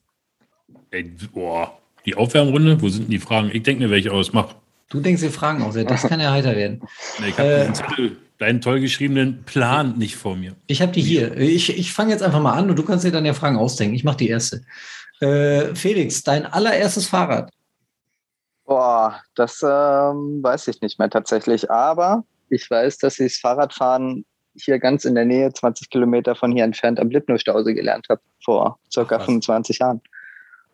Ey, 0.92 1.10
boah, 1.34 1.78
die 2.06 2.16
Aufwärmrunde? 2.16 2.82
Wo 2.82 2.90
sind 2.90 3.04
denn 3.04 3.12
die 3.12 3.20
Fragen? 3.20 3.50
Ich 3.54 3.64
denke 3.64 3.84
mir 3.84 3.90
welche 3.92 4.12
aus, 4.12 4.34
mach. 4.34 4.56
Du 4.90 5.00
denkst 5.00 5.22
dir 5.22 5.32
Fragen 5.32 5.64
aus, 5.64 5.74
das 5.74 6.04
kann 6.04 6.20
ja 6.20 6.32
heiter 6.32 6.56
werden. 6.56 6.82
Nee, 7.20 7.30
ich 7.30 7.38
habe 7.38 7.50
äh, 7.50 8.12
deinen 8.44 8.62
toll 8.62 8.80
geschriebenen 8.80 9.44
Plan 9.44 9.98
nicht 9.98 10.16
vor 10.16 10.36
mir. 10.36 10.56
Ich 10.68 10.82
habe 10.82 10.92
die 10.92 11.02
hier. 11.02 11.38
Ich, 11.38 11.78
ich 11.78 11.94
fange 11.94 12.12
jetzt 12.12 12.22
einfach 12.22 12.42
mal 12.42 12.54
an 12.54 12.70
und 12.70 12.78
du 12.78 12.84
kannst 12.84 13.06
dir 13.06 13.12
dann 13.12 13.26
ja 13.26 13.34
Fragen 13.34 13.58
ausdenken. 13.58 13.96
Ich 13.96 14.04
mache 14.04 14.18
die 14.18 14.30
erste. 14.30 14.64
Äh, 15.22 15.74
Felix, 15.76 16.24
dein 16.24 16.46
allererstes 16.46 17.08
Fahrrad. 17.08 17.50
Boah, 18.66 19.22
das 19.36 19.62
ähm, 19.64 20.44
weiß 20.44 20.68
ich 20.68 20.82
nicht 20.82 21.00
mehr 21.00 21.10
tatsächlich. 21.10 21.72
Aber 21.72 22.24
ich 22.50 22.70
weiß, 22.70 22.98
dass 22.98 23.20
ich 23.20 23.34
das 23.34 23.40
Fahrradfahren 23.40 24.26
hier 24.56 24.80
ganz 24.80 25.06
in 25.06 25.16
der 25.16 25.26
Nähe, 25.26 25.52
20 25.52 25.90
Kilometer 25.90 26.36
von 26.36 26.52
hier 26.52 26.64
entfernt, 26.64 27.00
am 27.00 27.10
Lipno-Stausee 27.10 27.74
gelernt 27.74 28.08
habe, 28.10 28.22
vor 28.44 28.80
circa 28.92 29.18
Ach, 29.18 29.26
25 29.26 29.80
Jahren. 29.80 30.02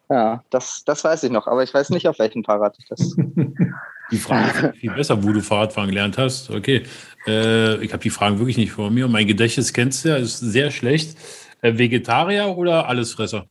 Ja, 0.09 0.43
das, 0.49 0.83
das 0.85 1.03
weiß 1.03 1.23
ich 1.23 1.31
noch, 1.31 1.47
aber 1.47 1.63
ich 1.63 1.73
weiß 1.73 1.91
nicht, 1.91 2.07
auf 2.07 2.19
welchem 2.19 2.43
Fahrrad 2.43 2.75
ich 2.79 2.87
das. 2.89 3.15
Die 4.11 4.17
Frage 4.17 4.67
ist 4.67 4.77
viel 4.77 4.91
besser, 4.91 5.23
wo 5.23 5.31
du 5.31 5.41
Fahrradfahren 5.41 5.89
gelernt 5.89 6.17
hast. 6.17 6.49
Okay, 6.49 6.83
äh, 7.27 7.83
ich 7.83 7.93
habe 7.93 8.03
die 8.03 8.09
Fragen 8.09 8.39
wirklich 8.39 8.57
nicht 8.57 8.71
vor 8.71 8.89
mir. 8.89 9.07
Mein 9.07 9.27
Gedächtnis 9.27 9.73
kennst 9.73 10.05
du 10.05 10.09
ja, 10.09 10.17
ist 10.17 10.39
sehr 10.39 10.71
schlecht. 10.71 11.17
Äh, 11.61 11.77
Vegetarier 11.77 12.57
oder 12.57 12.87
Allesfresser? 12.87 13.45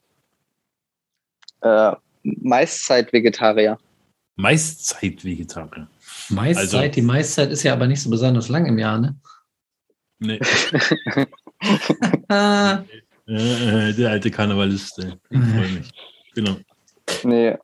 Äh, 1.61 1.93
meist 2.23 2.85
Zeit 2.85 3.13
Vegetarier. 3.13 3.79
Meist 4.37 4.87
Zeit 4.87 5.25
Vegetarier. 5.25 5.89
Meistzeit, 6.31 6.75
also, 6.75 6.93
die 6.93 7.03
Meistzeit 7.03 7.51
ist 7.51 7.63
ja 7.63 7.73
aber 7.73 7.87
nicht 7.87 8.03
so 8.03 8.11
besonders 8.11 8.49
lang 8.49 8.67
im 8.67 8.79
Jahr, 8.79 8.99
ne? 8.99 9.17
Nee. 10.19 10.39
der 12.29 14.11
alte 14.11 14.31
Karnevalist, 14.31 14.99
ey. 14.99 15.13
Ich 15.31 15.39
freue 15.39 15.69
mich. 15.69 15.91
Genau. 16.35 16.57
Nee. 17.25 17.57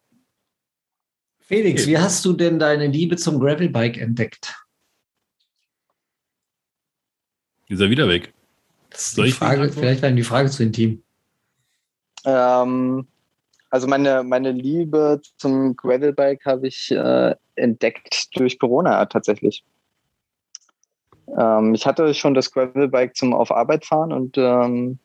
Felix, 1.46 1.87
wie 1.87 1.98
hast 1.98 2.24
du 2.24 2.33
denn 2.33 2.59
deine 2.59 2.87
Liebe 2.87 3.16
zum 3.16 3.38
Gravelbike 3.38 3.98
entdeckt? 3.98 4.54
Ist 7.68 7.80
er 7.80 7.90
wieder 7.90 8.09
weg? 8.09 8.33
Das 8.88 9.09
ist 9.09 9.16
die 9.18 9.33
Frage, 9.33 9.70
vielleicht 9.70 10.02
war 10.02 10.09
ihm 10.09 10.16
die 10.16 10.22
Frage 10.22 10.48
zu 10.48 10.62
intim. 10.62 11.02
Ähm, 12.24 13.07
also 13.68 13.87
meine, 13.87 14.22
meine 14.22 14.52
Liebe 14.52 15.20
zum 15.37 15.76
Gravelbike 15.76 16.46
habe 16.46 16.68
ich 16.68 16.90
äh, 16.90 17.35
entdeckt 17.57 18.28
durch 18.37 18.59
Corona 18.59 19.04
tatsächlich. 19.04 19.64
Ähm, 21.37 21.74
ich 21.74 21.87
hatte 21.87 22.14
schon 22.14 22.33
das 22.33 22.52
Gravelbike 22.52 23.16
zum 23.16 23.35
auf 23.35 23.50
Arbeit 23.50 23.85
fahren 23.85 24.12
und 24.12 24.38
ähm, 24.38 24.98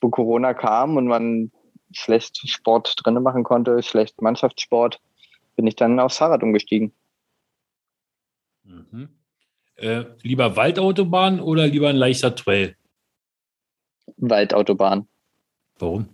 wo 0.00 0.08
Corona 0.08 0.54
kam 0.54 0.96
und 0.96 1.06
man 1.06 1.50
schlecht 1.92 2.48
Sport 2.48 2.94
drinnen 2.96 3.22
machen 3.22 3.44
konnte, 3.44 3.82
schlecht 3.82 4.22
Mannschaftssport, 4.22 5.00
bin 5.56 5.66
ich 5.66 5.76
dann 5.76 6.00
aufs 6.00 6.18
Fahrrad 6.18 6.42
umgestiegen. 6.42 6.92
Mhm. 8.64 9.08
Äh, 9.76 10.04
lieber 10.22 10.56
Waldautobahn 10.56 11.40
oder 11.40 11.66
lieber 11.66 11.88
ein 11.88 11.96
leichter 11.96 12.34
Trail? 12.34 12.76
Waldautobahn. 14.16 15.08
Warum? 15.78 16.08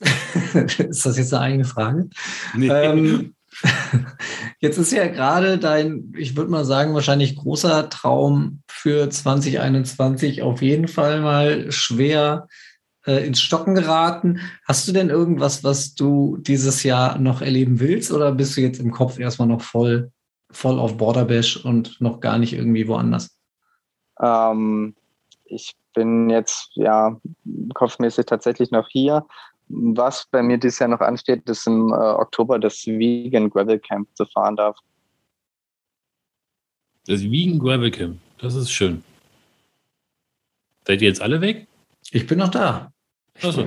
ist 0.00 1.04
das 1.04 1.18
jetzt 1.18 1.34
eine 1.34 1.42
eigene 1.42 1.64
Frage? 1.64 2.08
Nee. 2.54 2.68
Ähm, 2.68 3.34
jetzt 4.60 4.78
ist 4.78 4.92
ja 4.92 5.06
gerade 5.08 5.58
dein, 5.58 6.12
ich 6.16 6.36
würde 6.36 6.50
mal 6.50 6.64
sagen, 6.64 6.94
wahrscheinlich 6.94 7.36
großer 7.36 7.90
Traum 7.90 8.62
für 8.68 9.10
2021 9.10 10.42
auf 10.42 10.62
jeden 10.62 10.88
Fall 10.88 11.20
mal 11.20 11.70
schwer 11.72 12.48
äh, 13.08 13.26
ins 13.26 13.40
Stocken 13.40 13.74
geraten. 13.74 14.40
Hast 14.64 14.86
du 14.86 14.92
denn 14.92 15.08
irgendwas, 15.08 15.64
was 15.64 15.94
du 15.94 16.36
dieses 16.36 16.82
Jahr 16.82 17.18
noch 17.18 17.40
erleben 17.40 17.80
willst 17.80 18.12
oder 18.12 18.32
bist 18.32 18.56
du 18.56 18.60
jetzt 18.60 18.78
im 18.78 18.92
Kopf 18.92 19.18
erstmal 19.18 19.48
noch 19.48 19.62
voll 19.62 20.12
voll 20.50 20.78
auf 20.78 20.96
Borderbash 20.96 21.64
und 21.64 22.00
noch 22.00 22.20
gar 22.20 22.38
nicht 22.38 22.52
irgendwie 22.52 22.88
woanders? 22.88 23.36
Ähm, 24.20 24.94
ich 25.44 25.74
bin 25.94 26.30
jetzt 26.30 26.70
ja 26.74 27.18
kopfmäßig 27.74 28.26
tatsächlich 28.26 28.70
noch 28.70 28.88
hier. 28.88 29.26
Was 29.68 30.26
bei 30.30 30.42
mir 30.42 30.58
dieses 30.58 30.78
Jahr 30.78 30.88
noch 30.88 31.00
ansteht, 31.00 31.48
ist 31.48 31.66
im 31.66 31.92
äh, 31.92 31.96
Oktober 31.96 32.58
das 32.58 32.86
Vegan 32.86 33.50
Gravel 33.50 33.78
Camp 33.78 34.08
zu 34.14 34.24
fahren 34.26 34.56
darf. 34.56 34.78
Das 37.06 37.22
Vegan 37.22 37.58
Gravel 37.58 37.90
Camp, 37.90 38.18
das 38.38 38.54
ist 38.54 38.70
schön. 38.70 39.02
Seid 40.86 41.02
ihr 41.02 41.08
jetzt 41.08 41.20
alle 41.20 41.40
weg? 41.40 41.66
Ich 42.10 42.26
bin 42.26 42.38
noch 42.38 42.48
da. 42.48 42.90
Also. 43.42 43.66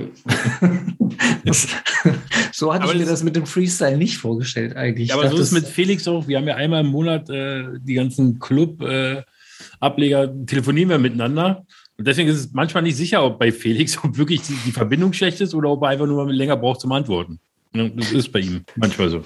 so 2.52 2.72
hatte 2.72 2.84
aber 2.84 2.92
ich 2.92 3.00
mir 3.00 3.06
das 3.06 3.22
mit 3.22 3.36
dem 3.36 3.46
Freestyle 3.46 3.96
nicht 3.96 4.18
vorgestellt 4.18 4.76
eigentlich. 4.76 5.08
Ja, 5.08 5.14
aber 5.14 5.24
dachte, 5.24 5.36
so 5.36 5.42
ist 5.42 5.52
mit 5.52 5.66
Felix 5.66 6.06
auch. 6.08 6.28
Wir 6.28 6.38
haben 6.38 6.46
ja 6.46 6.56
einmal 6.56 6.82
im 6.82 6.88
Monat 6.88 7.30
äh, 7.30 7.64
die 7.80 7.94
ganzen 7.94 8.38
Club-Ableger, 8.38 10.24
äh, 10.24 10.46
telefonieren 10.46 10.90
wir 10.90 10.98
miteinander. 10.98 11.64
Und 11.98 12.06
deswegen 12.08 12.28
ist 12.28 12.36
es 12.36 12.52
manchmal 12.52 12.82
nicht 12.82 12.96
sicher, 12.96 13.24
ob 13.24 13.38
bei 13.38 13.52
Felix 13.52 13.98
ob 14.04 14.16
wirklich 14.16 14.42
die, 14.42 14.56
die 14.66 14.72
Verbindung 14.72 15.12
schlecht 15.12 15.40
ist 15.40 15.54
oder 15.54 15.70
ob 15.70 15.82
er 15.82 15.88
einfach 15.88 16.06
nur 16.06 16.30
länger 16.32 16.56
braucht 16.56 16.80
zum 16.80 16.92
Antworten. 16.92 17.38
Das 17.72 18.12
ist 18.12 18.32
bei 18.32 18.40
ihm 18.40 18.64
manchmal 18.76 19.08
so. 19.08 19.24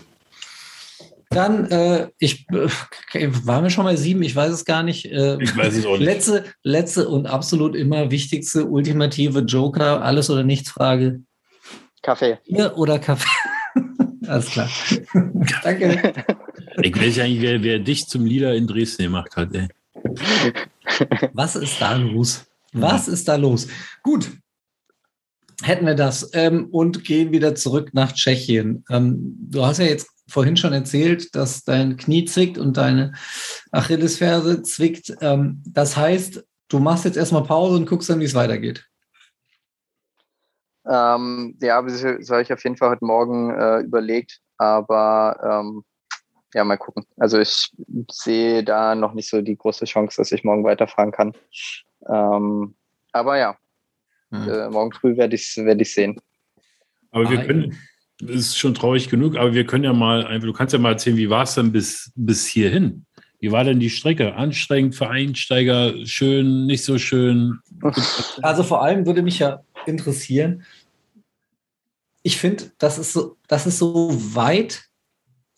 Dann, 1.31 1.67
äh, 1.67 2.09
ich 2.19 2.47
äh, 2.51 3.29
waren 3.45 3.65
wir 3.65 3.71
schon 3.71 3.85
mal 3.85 3.97
sieben, 3.97 4.23
ich 4.23 4.37
weiß 4.37 4.53
es 4.53 4.65
gar 4.65 4.83
nicht. 4.83 5.07
Äh, 5.07 5.43
ich 5.43 5.57
weiß 5.57 5.77
es 5.77 5.87
auch 5.87 5.99
nicht. 5.99 6.07
Letzte, 6.07 6.45
letzte 6.63 7.09
und 7.09 7.27
absolut 7.27 7.75
immer 7.75 8.11
wichtigste, 8.11 8.67
ultimative 8.67 9.41
Joker, 9.41 10.03
alles 10.03 10.31
oder 10.31 10.45
nichts 10.45 10.71
Frage. 10.71 11.23
Kaffee. 12.03 12.39
Bier 12.47 12.77
oder 12.77 12.99
Kaffee? 12.99 13.29
Alles 14.29 14.51
klar. 14.51 14.69
Danke. 15.63 16.15
Ich 16.83 17.01
weiß 17.01 17.17
ja 17.17 17.25
nicht, 17.25 17.43
wer, 17.43 17.63
wer 17.63 17.79
dich 17.79 18.07
zum 18.07 18.27
Lieder 18.27 18.55
in 18.55 18.67
Dresden 18.67 19.05
gemacht 19.05 19.37
hat. 19.37 19.55
Ey. 19.55 19.69
Was 21.33 21.57
ist 21.57 21.81
da 21.81 21.97
los? 21.97 22.45
Was 22.73 23.09
ist 23.09 23.29
da 23.29 23.37
los? 23.37 23.69
Gut, 24.03 24.31
hätten 25.63 25.87
wir 25.87 25.95
das 25.95 26.31
ähm, 26.35 26.69
und 26.71 27.05
gehen 27.05 27.33
wieder 27.33 27.55
zurück 27.55 27.91
nach 27.93 28.13
Tschechien. 28.13 28.85
Ähm, 28.91 29.37
du 29.51 29.65
hast 29.65 29.79
ja 29.79 29.87
jetzt 29.87 30.09
vorhin 30.29 30.57
schon 30.57 30.73
erzählt, 30.73 31.35
dass 31.35 31.65
dein 31.65 31.97
Knie 31.97 32.25
zwickt 32.25 32.59
und 32.59 32.77
deine 32.77 33.13
Achillesferse 33.71 34.63
zwickt. 34.63 35.17
Ähm, 35.21 35.63
das 35.67 35.97
heißt, 35.97 36.45
du 36.69 36.79
machst 36.79 37.05
jetzt 37.05 37.17
erstmal 37.17 37.45
Pause 37.45 37.77
und 37.77 37.89
guckst 37.89 38.11
dann, 38.11 38.21
wie 38.21 38.25
es 38.25 38.35
weitergeht. 38.35 38.87
Ähm, 40.89 41.57
ja, 41.61 41.83
das 41.83 42.05
habe 42.31 42.43
ich 42.43 42.53
auf 42.53 42.63
jeden 42.63 42.77
Fall 42.77 42.91
heute 42.91 43.05
Morgen 43.05 43.51
äh, 43.51 43.81
überlegt, 43.81 44.41
aber 44.57 45.63
ähm, 45.65 45.85
ja, 46.55 46.65
mal 46.65 46.79
gucken. 46.79 47.05
Also 47.17 47.39
ich 47.39 47.73
sehe 48.11 48.63
da 48.63 48.95
noch 48.95 49.13
nicht 49.13 49.29
so 49.29 49.43
die 49.43 49.57
große 49.57 49.85
Chance, 49.85 50.17
dass 50.19 50.33
ich 50.33 50.45
morgen 50.45 50.65
weiterfahren 50.65 51.11
kann. 51.11 51.35
Ähm, 52.09 52.77
aber 53.13 53.37
ja, 53.37 53.57
hm. 54.45 54.49
äh, 54.49 54.71
morgen 54.71 54.93
früh 54.93 55.17
werde 55.17 55.35
ich 55.35 55.49
es 55.49 55.57
werd 55.57 55.85
sehen. 55.87 56.21
Aber 57.11 57.31
wir 57.31 57.39
können, 57.45 57.77
das 58.21 58.37
ist 58.37 58.59
schon 58.59 58.75
traurig 58.75 59.09
genug, 59.09 59.37
aber 59.37 59.55
wir 59.55 59.67
können 59.67 59.85
ja 59.85 59.93
mal, 59.93 60.27
einfach, 60.27 60.47
du 60.47 60.53
kannst 60.53 60.73
ja 60.73 60.79
mal 60.79 60.93
erzählen, 60.93 61.17
wie 61.17 61.31
war 61.31 61.45
es 61.45 61.55
denn 61.55 61.73
bis, 61.73 62.13
bis 62.15 62.47
hierhin? 62.47 63.07
Wie 63.39 63.53
war 63.53 63.65
denn 63.65 63.81
die 63.81 63.91
Strecke? 63.91 64.35
Anstrengend 64.35 64.95
für 64.95 65.09
Einsteiger, 65.09 65.95
schön, 66.05 66.67
nicht 66.67 66.85
so 66.85 66.99
schön? 66.99 67.61
Also 68.43 68.63
vor 68.63 68.83
allem 68.83 69.07
würde 69.07 69.23
mich 69.23 69.39
ja 69.39 69.63
interessieren, 69.87 70.65
ich 72.23 72.39
finde, 72.39 72.73
das 72.79 72.99
ist 72.99 73.13
so, 73.13 73.37
das 73.47 73.67
ist 73.67 73.79
so 73.79 74.11
weit 74.35 74.87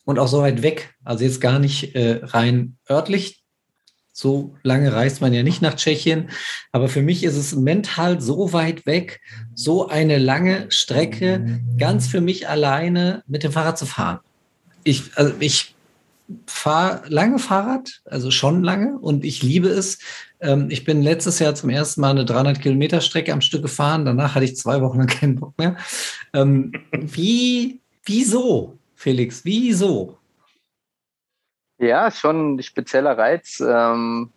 und 0.05 0.19
auch 0.19 0.29
so 0.29 0.41
weit 0.43 0.63
weg. 0.63 0.95
Also 1.03 1.25
jetzt 1.25 1.41
gar 1.41 1.59
nicht 1.59 1.95
äh, 1.95 2.21
rein 2.23 2.77
örtlich. 2.91 3.43
So 4.19 4.57
lange 4.65 4.93
reist 4.93 5.21
man 5.21 5.33
ja 5.33 5.45
nicht 5.45 5.63
nach 5.63 5.77
Tschechien. 5.77 6.31
Aber 6.73 6.89
für 6.89 7.03
mich 7.03 7.23
ist 7.23 7.37
es 7.37 7.55
mental 7.55 8.21
so 8.21 8.53
weit 8.53 8.85
weg, 8.85 9.21
so 9.55 9.87
eine 9.87 10.19
lange 10.19 10.67
Strecke 10.73 11.61
ganz 11.77 12.09
für 12.09 12.21
mich 12.21 12.49
alleine 12.49 13.23
mit 13.29 13.45
dem 13.45 13.53
Fahrrad 13.53 13.79
zu 13.79 13.87
fahren. 13.87 14.19
Ich, 14.83 15.13
also 15.15 15.35
ich 15.39 15.77
fahre 16.47 17.03
lange 17.07 17.39
Fahrrad, 17.39 18.03
also 18.07 18.33
schon 18.33 18.65
lange 18.65 18.99
und 18.99 19.25
ich 19.25 19.45
liebe 19.45 19.69
es. 19.69 20.01
Ähm, 20.41 20.67
ich 20.69 20.83
bin 20.83 21.01
letztes 21.01 21.39
Jahr 21.39 21.55
zum 21.55 21.71
ersten 21.71 22.01
Mal 22.01 22.11
eine 22.11 22.25
300 22.25 22.61
Kilometer 22.61 23.01
Strecke 23.01 23.33
am 23.33 23.41
Stück 23.41 23.63
gefahren. 23.63 24.05
Danach 24.05 24.35
hatte 24.35 24.47
ich 24.47 24.57
zwei 24.57 24.81
Wochen 24.81 24.99
lang 24.99 25.07
keinen 25.07 25.37
Bock 25.37 25.57
mehr. 25.59 25.77
Ähm, 26.35 26.73
wie, 26.91 27.79
wieso, 28.05 28.77
Felix? 28.97 29.45
Wieso? 29.45 30.18
Ja, 31.79 32.11
schon 32.11 32.57
ein 32.57 32.63
spezieller 32.63 33.17
Reiz. 33.17 33.61
Ähm, 33.61 34.31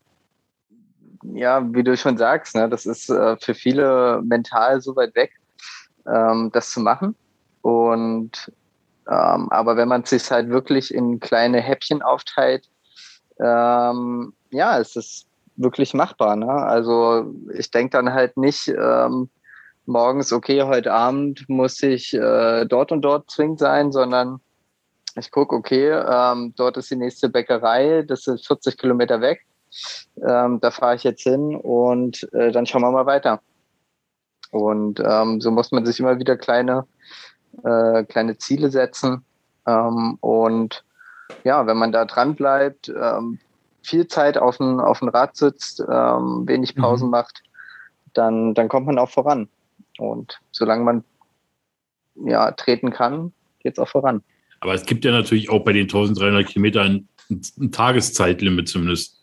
ja, 1.23 1.62
wie 1.73 1.84
du 1.84 1.95
schon 1.97 2.17
sagst, 2.17 2.56
ne, 2.56 2.69
das 2.69 2.86
ist 2.86 3.10
äh, 3.10 3.38
für 3.38 3.54
viele 3.54 4.21
mental 4.23 4.82
so 4.82 4.95
weit 4.95 5.15
weg, 5.15 5.34
ähm, 6.08 6.51
das 6.54 6.71
zu 6.71 6.80
machen. 6.80 7.15
Und 7.62 8.51
ähm, 9.08 9.49
aber 9.49 9.75
wenn 9.75 9.88
man 9.88 10.04
sich 10.06 10.30
halt 10.32 10.49
wirklich 10.49 10.93
in 10.93 11.19
kleine 11.19 11.60
Häppchen 11.60 12.01
aufteilt, 12.01 12.69
ähm, 13.39 14.34
ja, 14.51 14.77
ist 14.77 14.95
es 14.95 15.25
wirklich 15.56 15.93
machbar. 15.93 16.36
Ne? 16.36 16.51
Also 16.51 17.34
ich 17.54 17.71
denke 17.71 17.97
dann 17.97 18.13
halt 18.13 18.38
nicht 18.38 18.67
ähm, 18.67 19.30
morgens, 19.86 20.32
okay, 20.32 20.63
heute 20.63 20.93
Abend 20.93 21.47
muss 21.49 21.82
ich 21.82 22.13
äh, 22.13 22.65
dort 22.65 22.91
und 22.91 23.01
dort 23.01 23.30
zwingend 23.30 23.60
sein, 23.60 23.91
sondern 23.91 24.39
ich 25.17 25.32
gucke, 25.32 25.56
okay, 25.56 25.89
ähm, 25.89 26.54
dort 26.56 26.78
ist 26.78 26.91
die 26.91 26.95
nächste 26.95 27.30
Bäckerei, 27.30 28.04
das 28.04 28.24
sind 28.24 28.45
40 28.45 28.78
Kilometer 28.78 29.21
weg. 29.21 29.45
Ähm, 30.26 30.60
da 30.60 30.71
fahre 30.71 30.95
ich 30.95 31.04
jetzt 31.04 31.24
hin 31.24 31.56
und 31.56 32.32
äh, 32.34 32.52
dann 32.52 32.65
schauen 32.65 32.82
wir 32.82 32.91
mal 32.91 33.06
weiter. 33.06 33.41
Und 34.52 35.00
ähm, 35.00 35.39
so 35.39 35.50
muss 35.50 35.71
man 35.71 35.86
sich 35.86 36.00
immer 36.00 36.19
wieder 36.19 36.36
kleine, 36.36 36.86
äh, 37.63 38.04
kleine 38.04 38.38
Ziele 38.38 38.69
setzen. 38.69 39.24
Ähm, 39.65 40.17
und 40.19 40.84
ja, 41.43 41.65
wenn 41.65 41.78
man 41.78 41.91
da 41.91 42.06
dran 42.06 42.36
bleibt, 42.36 42.89
ähm, 42.89 43.39
viel 43.82 44.08
Zeit 44.08 44.38
auf 44.38 44.58
dem, 44.58 44.80
auf 44.80 45.00
dem 45.00 45.10
Rad 45.10 45.36
sitzt, 45.36 45.80
ähm, 45.80 46.47
wenig 46.47 46.76
mhm. 46.76 46.82
Pausen 46.82 47.06
mhm. 47.06 47.12
macht, 47.12 47.43
dann, 48.13 48.54
dann 48.54 48.67
kommt 48.67 48.88
man 48.88 49.00
auch 49.00 49.10
voran. 49.10 49.47
Und 49.97 50.39
solange 50.52 50.84
man 50.84 51.04
ja 52.15 52.52
treten 52.52 52.91
kann, 52.91 53.34
geht 53.60 53.74
es 53.74 53.80
auch 53.80 53.88
voran. 53.88 54.24
Aber 54.62 54.74
es 54.74 54.86
gibt 54.86 55.04
ja 55.04 55.12
natürlich 55.12 55.50
auch 55.50 55.63
bei 55.63 55.74
den 55.74 55.84
1300 55.84 56.47
Kilometern 56.47 57.08
ein, 57.30 57.41
ein 57.60 57.71
Tageszeitlimit 57.71 58.69
zumindest. 58.69 59.19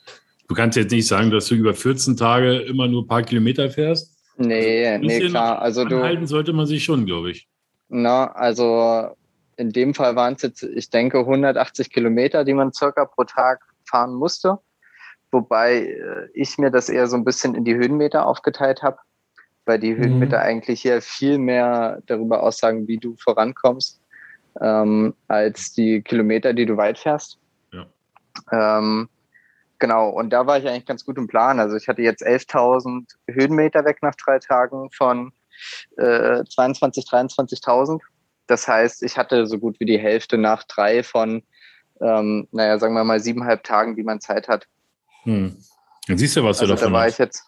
Du 0.49 0.55
kannst 0.55 0.77
jetzt 0.77 0.91
nicht 0.91 1.07
sagen, 1.07 1.31
dass 1.31 1.47
du 1.47 1.55
über 1.55 1.75
14 1.75 2.17
Tage 2.17 2.59
immer 2.61 2.89
nur 2.89 3.03
ein 3.03 3.07
paar 3.07 3.23
Kilometer 3.23 3.71
fährst. 3.71 4.17
Nee, 4.37 4.99
nee, 4.99 5.21
klar. 5.29 5.61
Also 5.61 5.85
du. 5.85 6.27
sollte 6.27 6.53
man 6.53 6.67
sich 6.67 6.85
schon, 6.85 7.07
glaube 7.07 7.31
ich. 7.31 7.49
Na, 7.89 8.27
also 8.33 9.17
in 9.57 9.73
dem 9.73 9.95
Fall 9.95 10.15
waren 10.17 10.35
es 10.35 10.43
jetzt, 10.43 10.63
ich 10.63 10.91
denke, 10.91 11.19
180 11.21 11.91
Kilometer, 11.91 12.45
die 12.45 12.55
man 12.55 12.73
circa 12.73 13.05
pro 13.05 13.25
Tag 13.25 13.61
fahren 13.85 14.15
musste. 14.15 14.59
Wobei 15.31 15.87
äh, 15.87 16.29
ich 16.35 16.59
mir 16.59 16.71
das 16.71 16.89
eher 16.89 17.07
so 17.07 17.17
ein 17.17 17.25
bisschen 17.25 17.55
in 17.55 17.65
die 17.65 17.75
Höhenmeter 17.75 18.27
aufgeteilt 18.27 18.83
habe, 18.83 18.99
weil 19.67 19.79
die 19.79 19.95
mhm. 19.95 19.99
Höhenmeter 19.99 20.41
eigentlich 20.41 20.81
hier 20.81 21.03
viel 21.03 21.39
mehr 21.39 22.01
darüber 22.07 22.43
aussagen, 22.43 22.89
wie 22.89 22.99
du 22.99 23.17
vorankommst, 23.17 24.01
ähm, 24.61 25.15
als 25.29 25.73
die 25.73 26.03
Kilometer, 26.03 26.53
die 26.53 26.67
du 26.67 26.77
weit 26.77 26.99
fährst. 26.99 27.39
Ja. 27.73 27.87
Ähm, 28.51 29.09
genau, 29.79 30.11
und 30.11 30.31
da 30.31 30.47
war 30.47 30.59
ich 30.59 30.67
eigentlich 30.67 30.87
ganz 30.87 31.05
gut 31.05 31.19
im 31.19 31.27
Plan. 31.27 31.61
Also 31.61 31.77
ich 31.77 31.89
hatte 31.89 32.03
jetzt 32.03 32.27
11.000 32.27 33.07
Höhenmeter 33.29 33.85
weg 33.85 33.99
nach 34.03 34.15
drei 34.15 34.39
Tagen 34.39 34.91
von 34.91 35.33
äh, 35.97 36.45
22, 36.45 37.05
23.000. 37.07 38.01
Das 38.47 38.67
heißt, 38.67 39.03
ich 39.03 39.17
hatte 39.17 39.47
so 39.47 39.59
gut 39.59 39.79
wie 39.81 39.85
die 39.85 39.99
Hälfte 39.99 40.39
nach 40.39 40.65
drei 40.65 41.03
von, 41.03 41.43
ähm, 42.01 42.49
naja, 42.51 42.79
sagen 42.79 42.95
wir 42.95 43.05
mal 43.05 43.21
siebeneinhalb 43.21 43.63
Tagen, 43.63 43.95
die 43.97 44.03
man 44.03 44.21
Zeit 44.21 44.49
hat. 44.49 44.67
Hm. 45.25 45.57
Dann 46.07 46.19
siehst 46.19 46.37
du, 46.37 46.43
was 46.43 46.61
also 46.61 46.73
du 46.73 46.77
davon 46.77 46.93
da 46.93 46.99
war 46.99 47.05
hast. 47.05 47.13
ich 47.15 47.19
jetzt, 47.19 47.45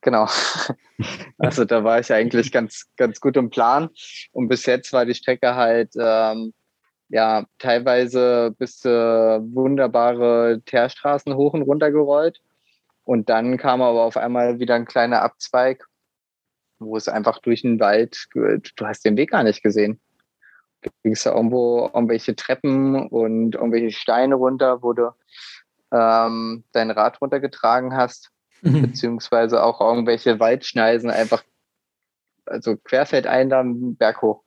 genau. 0.00 0.28
also 1.38 1.64
da 1.64 1.84
war 1.84 2.00
ich 2.00 2.12
eigentlich 2.12 2.52
ganz, 2.52 2.86
ganz 2.96 3.20
gut 3.20 3.36
im 3.36 3.50
Plan. 3.50 3.90
Und 4.32 4.48
bis 4.48 4.66
jetzt 4.66 4.92
war 4.92 5.04
die 5.04 5.14
Strecke 5.14 5.54
halt, 5.54 5.92
ähm, 5.98 6.52
ja, 7.08 7.44
teilweise 7.58 8.54
bis 8.58 8.84
äh, 8.84 8.90
wunderbare 8.90 10.62
Teerstraßen 10.64 11.34
hoch 11.34 11.54
und 11.54 11.62
runter 11.62 11.90
gerollt. 11.90 12.40
Und 13.04 13.28
dann 13.28 13.56
kam 13.56 13.82
aber 13.82 14.02
auf 14.02 14.16
einmal 14.16 14.60
wieder 14.60 14.76
ein 14.76 14.84
kleiner 14.84 15.22
Abzweig 15.22 15.86
wo 16.80 16.96
es 16.96 17.08
einfach 17.08 17.38
durch 17.38 17.62
den 17.62 17.78
Wald, 17.78 18.26
du 18.32 18.86
hast 18.86 19.04
den 19.04 19.16
Weg 19.16 19.30
gar 19.30 19.42
nicht 19.42 19.62
gesehen. 19.62 20.00
Du 20.82 20.90
gingst 21.02 21.26
da 21.26 21.34
irgendwo 21.34 21.90
irgendwelche 21.94 22.34
Treppen 22.34 23.08
und 23.08 23.54
irgendwelche 23.54 23.92
Steine 23.92 24.34
runter, 24.34 24.82
wo 24.82 24.94
du 24.94 25.12
ähm, 25.92 26.64
dein 26.72 26.90
Rad 26.90 27.20
runtergetragen 27.20 27.94
hast, 27.94 28.30
mhm. 28.62 28.82
beziehungsweise 28.82 29.62
auch 29.62 29.80
irgendwelche 29.80 30.38
Waldschneisen 30.40 31.10
einfach, 31.10 31.42
also 32.46 32.76
querfeldein 32.76 33.48
da 33.48 33.62
Berg 33.64 34.22
hoch. 34.22 34.42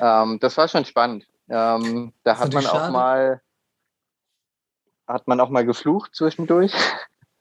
Ähm, 0.00 0.38
das 0.40 0.56
war 0.56 0.68
schon 0.68 0.84
spannend. 0.84 1.26
Ähm, 1.48 2.12
da 2.24 2.38
hat 2.38 2.52
man 2.52 2.66
auch 2.66 2.72
schade. 2.72 2.92
mal, 2.92 3.40
hat 5.06 5.26
man 5.26 5.40
auch 5.40 5.48
mal 5.48 5.64
geflucht 5.64 6.14
zwischendurch. 6.14 6.72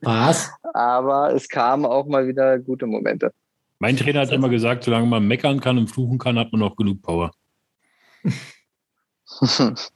Was? 0.02 0.52
Aber 0.74 1.34
es 1.34 1.50
kamen 1.50 1.86
auch 1.86 2.06
mal 2.06 2.28
wieder 2.28 2.60
gute 2.60 2.86
Momente. 2.86 3.34
Mein 3.80 3.98
Trainer 3.98 4.22
hat 4.22 4.32
immer 4.32 4.50
gesagt, 4.50 4.84
solange 4.84 5.08
man 5.08 5.28
meckern 5.28 5.60
kann 5.60 5.78
und 5.78 5.88
fluchen 5.88 6.18
kann, 6.18 6.40
hat 6.40 6.52
man 6.52 6.62
noch 6.62 6.76
genug 6.76 7.02
Power. 7.02 7.32
ist 8.24 9.92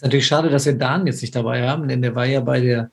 natürlich 0.00 0.26
schade, 0.26 0.50
dass 0.50 0.66
wir 0.66 0.74
Dan 0.74 1.06
jetzt 1.06 1.22
nicht 1.22 1.34
dabei 1.34 1.66
haben, 1.68 1.88
denn 1.88 2.02
der 2.02 2.14
war 2.14 2.26
ja 2.26 2.40
bei 2.40 2.60
der 2.60 2.90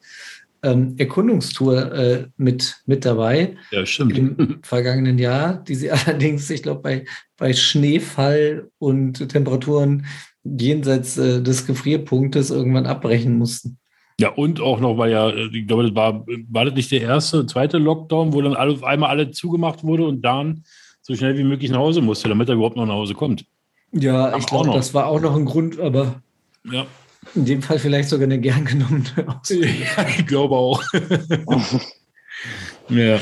ähm, 0.63 0.95
Erkundungstour 0.97 1.91
äh, 1.93 2.27
mit, 2.37 2.81
mit 2.85 3.05
dabei. 3.05 3.55
Ja, 3.71 3.85
stimmt. 3.85 4.17
Im 4.17 4.59
vergangenen 4.63 5.17
Jahr, 5.17 5.63
die 5.63 5.75
sie 5.75 5.91
allerdings, 5.91 6.49
ich 6.49 6.63
glaube, 6.63 6.81
bei, 6.81 7.05
bei 7.37 7.53
Schneefall 7.53 8.69
und 8.77 9.29
Temperaturen 9.29 10.05
jenseits 10.43 11.17
äh, 11.17 11.41
des 11.41 11.65
Gefrierpunktes 11.65 12.49
irgendwann 12.49 12.85
abbrechen 12.85 13.37
mussten. 13.37 13.77
Ja, 14.19 14.29
und 14.29 14.59
auch 14.59 14.81
noch, 14.81 14.97
weil 14.97 15.11
ja, 15.11 15.33
ich 15.33 15.65
glaube, 15.65 15.83
das 15.83 15.95
war, 15.95 16.25
war 16.49 16.65
das 16.65 16.73
nicht 16.73 16.91
der 16.91 17.01
erste, 17.01 17.45
zweite 17.45 17.77
Lockdown, 17.77 18.33
wo 18.33 18.41
dann 18.41 18.53
alle, 18.53 18.73
auf 18.73 18.83
einmal 18.83 19.09
alle 19.11 19.31
zugemacht 19.31 19.83
wurde 19.83 20.05
und 20.05 20.21
dann 20.21 20.65
so 21.01 21.15
schnell 21.15 21.37
wie 21.37 21.45
möglich 21.45 21.71
nach 21.71 21.79
Hause 21.79 22.01
musste, 22.01 22.27
damit 22.27 22.49
er 22.49 22.55
überhaupt 22.55 22.75
noch 22.75 22.85
nach 22.85 22.95
Hause 22.95 23.13
kommt. 23.13 23.45
Ja, 23.93 24.31
Ach, 24.33 24.37
ich 24.37 24.45
glaube, 24.45 24.71
das 24.71 24.93
war 24.93 25.07
auch 25.07 25.21
noch 25.21 25.35
ein 25.35 25.45
Grund, 25.45 25.79
aber 25.79 26.21
ja. 26.69 26.85
In 27.35 27.45
dem 27.45 27.61
Fall 27.61 27.79
vielleicht 27.79 28.09
sogar 28.09 28.25
eine 28.25 28.39
gern 28.39 28.65
genommene 28.65 29.05
Ausrede. 29.27 29.67
Ja, 29.67 30.07
ich 30.07 30.25
glaube 30.25 30.55
auch. 30.55 30.83
ja. 32.89 33.19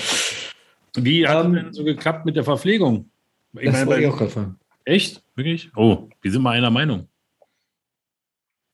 Wie 0.95 1.27
hat 1.27 1.45
um, 1.45 1.53
es 1.53 1.60
ähm, 1.60 1.65
denn 1.65 1.73
so 1.73 1.83
geklappt 1.83 2.25
mit 2.25 2.36
der 2.36 2.43
Verpflegung? 2.43 3.10
Ich 3.53 3.65
das 3.65 3.73
meine, 3.73 3.88
wollte 3.88 4.01
ich 4.01 4.07
auch 4.07 4.17
gerade 4.17 4.31
fragen. 4.31 4.60
Echt? 4.86 5.23
Wirklich? 5.36 5.71
Oh, 5.75 6.10
wir 6.21 6.31
sind 6.31 6.41
mal 6.41 6.51
einer 6.51 6.69
Meinung. 6.69 7.07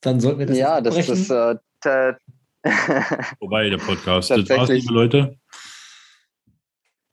Dann 0.02 0.20
sollten 0.20 0.40
wir 0.40 0.46
das 0.46 0.58
Ja, 0.58 0.82
das 0.82 0.98
ist 0.98 1.30
äh, 1.30 1.56
Wobei 3.40 3.70
der 3.70 3.78
Podcast. 3.78 4.30
Das 4.30 4.50
war's, 4.50 4.70
liebe 4.70 4.94
Leute. 4.94 5.38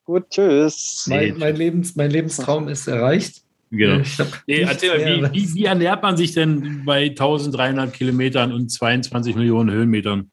Gut, 0.04 0.30
tschüss. 0.30 1.06
Mein, 1.08 1.38
mein, 1.38 1.56
Lebens, 1.56 1.96
mein 1.96 2.10
Lebenstraum 2.10 2.68
ist 2.68 2.86
erreicht. 2.86 3.44
Genau. 3.70 4.02
Nee, 4.46 4.62
erzähl 4.62 5.20
mal, 5.20 5.32
wie, 5.32 5.42
wie, 5.42 5.54
wie, 5.54 5.64
ernährt 5.64 6.02
man 6.02 6.16
sich 6.16 6.32
denn 6.32 6.84
bei 6.84 7.10
1300 7.10 7.92
Kilometern 7.92 8.52
und 8.52 8.68
22 8.68 9.36
Millionen 9.36 9.70
Höhenmetern? 9.70 10.30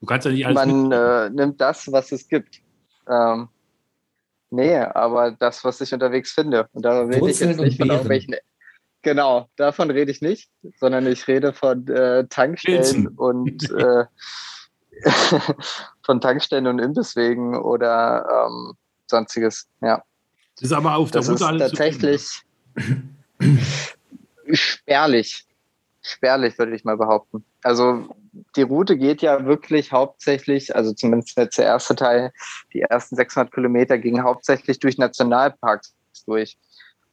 Du 0.00 0.06
kannst 0.06 0.26
ja 0.26 0.32
nicht 0.32 0.46
alles. 0.46 0.66
Man 0.66 0.92
äh, 0.92 1.30
nimmt 1.30 1.60
das, 1.60 1.90
was 1.92 2.10
es 2.10 2.28
gibt. 2.28 2.60
Ähm, 3.08 3.48
nee, 4.50 4.76
aber 4.76 5.30
das, 5.32 5.62
was 5.64 5.80
ich 5.80 5.94
unterwegs 5.94 6.32
finde. 6.32 6.68
Und 6.72 6.84
da 6.84 7.08
will 7.08 7.28
ich 7.28 7.40
jetzt 7.40 7.60
nicht 7.60 7.78
von 7.78 7.88
irgendwelchen 7.88 8.34
Genau, 9.02 9.48
davon 9.56 9.90
rede 9.90 10.10
ich 10.10 10.20
nicht, 10.20 10.50
sondern 10.80 11.06
ich 11.06 11.28
rede 11.28 11.52
von 11.52 11.86
äh, 11.86 12.26
Tankstellen 12.28 12.82
Pilzen. 12.82 13.08
und 13.08 13.70
äh, 13.78 14.04
von 16.04 16.20
Tankstellen 16.20 16.66
und 16.66 16.80
Imbisswegen 16.80 17.56
oder 17.56 18.26
ähm, 18.28 18.74
sonstiges. 19.06 19.68
Ja. 19.80 20.02
Das 20.60 20.70
ist 20.70 20.72
aber 20.72 20.96
auf 20.96 21.10
der 21.10 21.20
das 21.20 21.28
Route 21.28 21.36
ist 21.36 21.46
alles 21.46 21.70
tatsächlich 21.70 22.42
spärlich. 24.52 25.44
Spärlich, 26.00 26.58
würde 26.58 26.74
ich 26.74 26.84
mal 26.84 26.96
behaupten. 26.96 27.44
Also 27.62 28.08
die 28.56 28.62
Route 28.62 28.96
geht 28.96 29.20
ja 29.20 29.44
wirklich 29.44 29.92
hauptsächlich, 29.92 30.74
also 30.74 30.92
zumindest 30.92 31.36
jetzt 31.36 31.58
der 31.58 31.66
erste 31.66 31.96
Teil, 31.96 32.32
die 32.72 32.82
ersten 32.82 33.16
600 33.16 33.52
Kilometer 33.52 33.98
gingen 33.98 34.22
hauptsächlich 34.22 34.78
durch 34.78 34.96
Nationalparks 34.96 35.94
durch. 36.26 36.56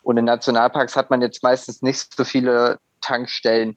Und 0.04 0.18
in 0.18 0.26
Nationalparks 0.26 0.96
hat 0.96 1.10
man 1.10 1.22
jetzt 1.22 1.42
meistens 1.44 1.82
nicht 1.82 2.16
so 2.16 2.24
viele 2.24 2.80
Tankstellen. 3.02 3.76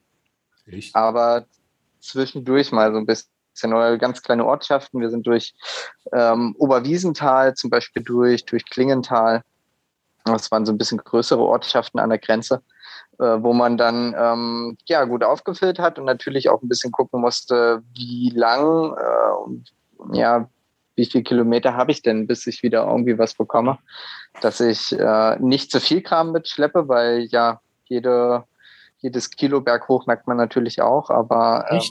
Echt? 0.67 0.95
Aber 0.95 1.45
zwischendurch 1.99 2.71
mal 2.71 2.91
so 2.91 2.99
ein 2.99 3.05
bisschen 3.05 3.73
oder 3.73 3.97
ganz 3.97 4.21
kleine 4.21 4.45
Ortschaften. 4.45 5.01
Wir 5.01 5.09
sind 5.09 5.25
durch 5.27 5.53
ähm, 6.13 6.55
Oberwiesenthal 6.57 7.55
zum 7.55 7.69
Beispiel 7.69 8.03
durch, 8.03 8.45
durch 8.45 8.63
Klingenthal. 8.69 9.43
Das 10.33 10.51
waren 10.51 10.65
so 10.65 10.71
ein 10.71 10.77
bisschen 10.77 10.97
größere 10.97 11.41
Ortschaften 11.41 11.99
an 11.99 12.09
der 12.09 12.19
Grenze, 12.19 12.61
äh, 13.19 13.37
wo 13.39 13.53
man 13.53 13.77
dann 13.77 14.15
ähm, 14.17 14.77
ja 14.87 15.05
gut 15.05 15.23
aufgefüllt 15.23 15.79
hat 15.79 15.99
und 15.99 16.05
natürlich 16.05 16.49
auch 16.49 16.61
ein 16.61 16.69
bisschen 16.69 16.91
gucken 16.91 17.21
musste, 17.21 17.81
wie 17.95 18.31
lang 18.35 18.95
äh, 18.97 19.31
und 19.43 19.71
ja, 20.13 20.49
wie 20.95 21.05
viele 21.05 21.23
Kilometer 21.23 21.75
habe 21.75 21.91
ich 21.91 22.01
denn, 22.01 22.27
bis 22.27 22.45
ich 22.45 22.61
wieder 22.61 22.85
irgendwie 22.85 23.17
was 23.17 23.33
bekomme, 23.33 23.79
dass 24.41 24.59
ich 24.59 24.97
äh, 24.97 25.37
nicht 25.39 25.71
zu 25.71 25.79
viel 25.79 26.01
Kram 26.01 26.31
mitschleppe, 26.31 26.87
weil 26.87 27.23
ja 27.31 27.61
jede, 27.85 28.43
jedes 28.99 29.29
Kilo 29.29 29.61
berghoch 29.61 30.05
merkt 30.07 30.27
man 30.27 30.37
natürlich 30.37 30.81
auch, 30.81 31.09
aber 31.09 31.65
ähm, 31.69 31.81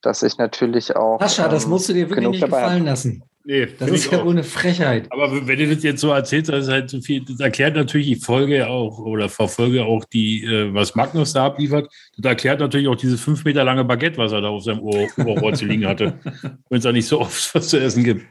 dass 0.00 0.22
ich 0.22 0.38
natürlich 0.38 0.96
auch. 0.96 1.20
Sascha, 1.20 1.48
das 1.48 1.64
ähm, 1.64 1.70
musst 1.70 1.88
du 1.88 1.92
dir 1.92 2.08
wirklich 2.08 2.28
nicht 2.28 2.44
gefallen 2.44 2.84
lassen. 2.84 3.22
Nee, 3.48 3.66
das 3.78 3.88
ist 3.90 4.10
ja 4.10 4.24
wohl 4.24 4.32
eine 4.32 4.42
Frechheit. 4.42 5.06
Aber 5.12 5.46
wenn 5.46 5.56
du 5.56 5.72
das 5.72 5.84
jetzt 5.84 6.00
so 6.00 6.10
erzählst, 6.10 6.50
das 6.50 6.64
ist 6.64 6.72
halt 6.72 6.90
so 6.90 7.00
viel, 7.00 7.24
das 7.24 7.38
erklärt 7.38 7.76
natürlich, 7.76 8.10
ich 8.10 8.24
folge 8.24 8.66
auch 8.66 8.98
oder 8.98 9.28
verfolge 9.28 9.84
auch 9.84 10.04
die, 10.04 10.44
äh, 10.44 10.74
was 10.74 10.96
Magnus 10.96 11.32
da 11.32 11.46
abliefert. 11.46 11.88
Das 12.16 12.28
erklärt 12.28 12.58
natürlich 12.58 12.88
auch 12.88 12.96
dieses 12.96 13.20
fünf 13.20 13.44
Meter 13.44 13.62
lange 13.62 13.84
Baguette, 13.84 14.18
was 14.18 14.32
er 14.32 14.40
da 14.40 14.48
auf 14.48 14.64
seinem 14.64 14.80
Ohr, 14.80 15.06
Ohrrohr 15.24 15.54
zu 15.54 15.64
liegen 15.64 15.86
hatte. 15.86 16.18
Wenn 16.68 16.78
es 16.78 16.82
da 16.82 16.90
nicht 16.90 17.06
so 17.06 17.20
oft 17.20 17.54
was 17.54 17.68
zu 17.68 17.78
essen 17.78 18.02
gibt. 18.02 18.26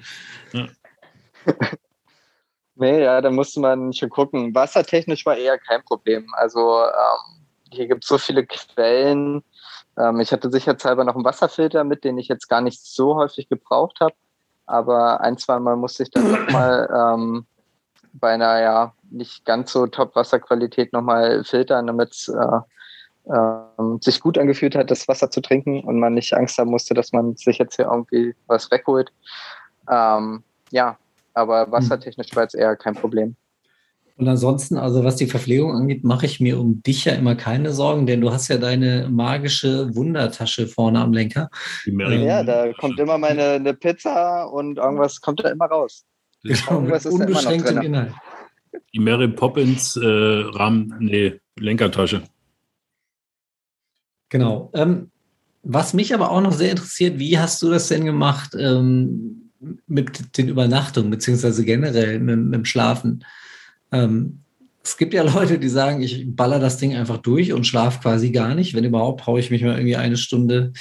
Ja. 0.51 0.67
Nee, 2.75 3.03
ja, 3.03 3.21
da 3.21 3.31
musste 3.31 3.61
man 3.61 3.93
schon 3.93 4.09
gucken. 4.09 4.53
Wassertechnisch 4.53 5.25
war 5.25 5.37
eher 5.37 5.57
kein 5.57 5.81
Problem. 5.85 6.27
Also 6.33 6.81
ähm, 6.83 7.45
hier 7.71 7.87
gibt 7.87 8.03
es 8.03 8.09
so 8.09 8.17
viele 8.17 8.45
Quellen. 8.45 9.43
Ähm, 9.97 10.19
ich 10.19 10.33
hatte 10.33 10.51
sicherheitshalber 10.51 11.05
noch 11.05 11.15
einen 11.15 11.23
Wasserfilter 11.23 11.85
mit, 11.85 12.03
den 12.03 12.17
ich 12.17 12.27
jetzt 12.27 12.49
gar 12.49 12.59
nicht 12.59 12.83
so 12.83 13.15
häufig 13.15 13.47
gebraucht 13.47 14.01
habe 14.01 14.13
aber 14.65 15.21
ein, 15.21 15.37
zwei 15.37 15.59
Mal 15.59 15.75
musste 15.75 16.03
ich 16.03 16.11
dann 16.11 16.31
nochmal 16.31 16.89
ähm, 16.93 17.45
bei 18.13 18.33
einer 18.33 18.61
ja 18.61 18.93
nicht 19.11 19.45
ganz 19.45 19.71
so 19.71 19.87
top 19.87 20.15
Wasserqualität 20.15 20.93
nochmal 20.93 21.43
filtern, 21.43 21.87
damit 21.87 22.11
es 22.11 22.27
äh, 22.27 23.31
äh, 23.31 23.97
sich 24.01 24.21
gut 24.21 24.37
angefühlt 24.37 24.75
hat, 24.75 24.91
das 24.91 25.07
Wasser 25.07 25.29
zu 25.29 25.41
trinken 25.41 25.83
und 25.83 25.99
man 25.99 26.13
nicht 26.13 26.33
Angst 26.33 26.57
haben 26.57 26.71
musste, 26.71 26.93
dass 26.93 27.11
man 27.11 27.35
sich 27.35 27.57
jetzt 27.57 27.75
hier 27.75 27.85
irgendwie 27.85 28.35
was 28.47 28.69
wegholt. 28.71 29.11
Ähm, 29.89 30.43
ja, 30.71 30.97
aber 31.33 31.71
wassertechnisch 31.71 32.35
war 32.35 32.43
jetzt 32.43 32.55
eher 32.55 32.75
kein 32.75 32.95
Problem. 32.95 33.35
Und 34.17 34.29
ansonsten, 34.29 34.77
also 34.77 35.03
was 35.03 35.17
die 35.17 35.27
Verpflegung 35.27 35.73
angeht, 35.73 36.05
mache 36.05 36.25
ich 36.25 36.39
mir 36.39 36.57
um 36.57 36.81
dich 36.81 37.03
ja 37.03 37.13
immer 37.13 37.35
keine 37.35 37.73
Sorgen, 37.73 38.05
denn 38.05 38.21
du 38.21 38.31
hast 38.31 38.47
ja 38.47 38.57
deine 38.57 39.09
magische 39.09 39.93
Wundertasche 39.93 40.67
vorne 40.67 41.01
am 41.01 41.11
Lenker. 41.11 41.49
Ja, 41.85 42.43
da 42.43 42.71
kommt 42.73 42.97
immer 42.97 43.17
meine 43.17 43.51
eine 43.51 43.73
Pizza 43.73 44.45
und 44.45 44.77
irgendwas 44.77 45.19
kommt 45.19 45.43
da 45.43 45.49
immer 45.49 45.65
raus. 45.65 46.05
Genau, 46.43 46.79
mit 46.79 47.05
unbeschränktem 47.05 47.81
Inhalt. 47.81 48.13
Die 48.93 48.99
Mary 48.99 49.27
Poppins 49.27 49.97
äh, 49.97 50.05
Rahmen, 50.05 50.95
nee, 50.99 51.39
Lenkertasche. 51.57 52.23
Genau. 54.29 54.71
Ähm, 54.73 55.11
was 55.63 55.93
mich 55.93 56.13
aber 56.13 56.31
auch 56.31 56.41
noch 56.41 56.53
sehr 56.53 56.71
interessiert, 56.71 57.19
wie 57.19 57.37
hast 57.37 57.61
du 57.61 57.69
das 57.69 57.89
denn 57.89 58.05
gemacht 58.05 58.55
ähm, 58.57 59.51
mit 59.87 60.37
den 60.37 60.47
Übernachtungen, 60.47 61.09
beziehungsweise 61.09 61.65
generell 61.65 62.19
mit, 62.19 62.37
mit 62.37 62.53
dem 62.53 62.65
Schlafen? 62.65 63.25
Ähm, 63.91 64.41
es 64.83 64.97
gibt 64.97 65.13
ja 65.13 65.23
Leute, 65.35 65.59
die 65.59 65.69
sagen, 65.69 66.01
ich 66.01 66.35
baller 66.35 66.59
das 66.59 66.77
Ding 66.77 66.95
einfach 66.95 67.17
durch 67.17 67.53
und 67.53 67.65
schlafe 67.65 68.01
quasi 68.01 68.31
gar 68.31 68.55
nicht. 68.55 68.73
Wenn 68.73 68.83
überhaupt, 68.83 69.25
haue 69.27 69.39
ich 69.39 69.51
mich 69.51 69.63
mal 69.63 69.75
irgendwie 69.75 69.95
eine 69.95 70.17
Stunde 70.17 70.73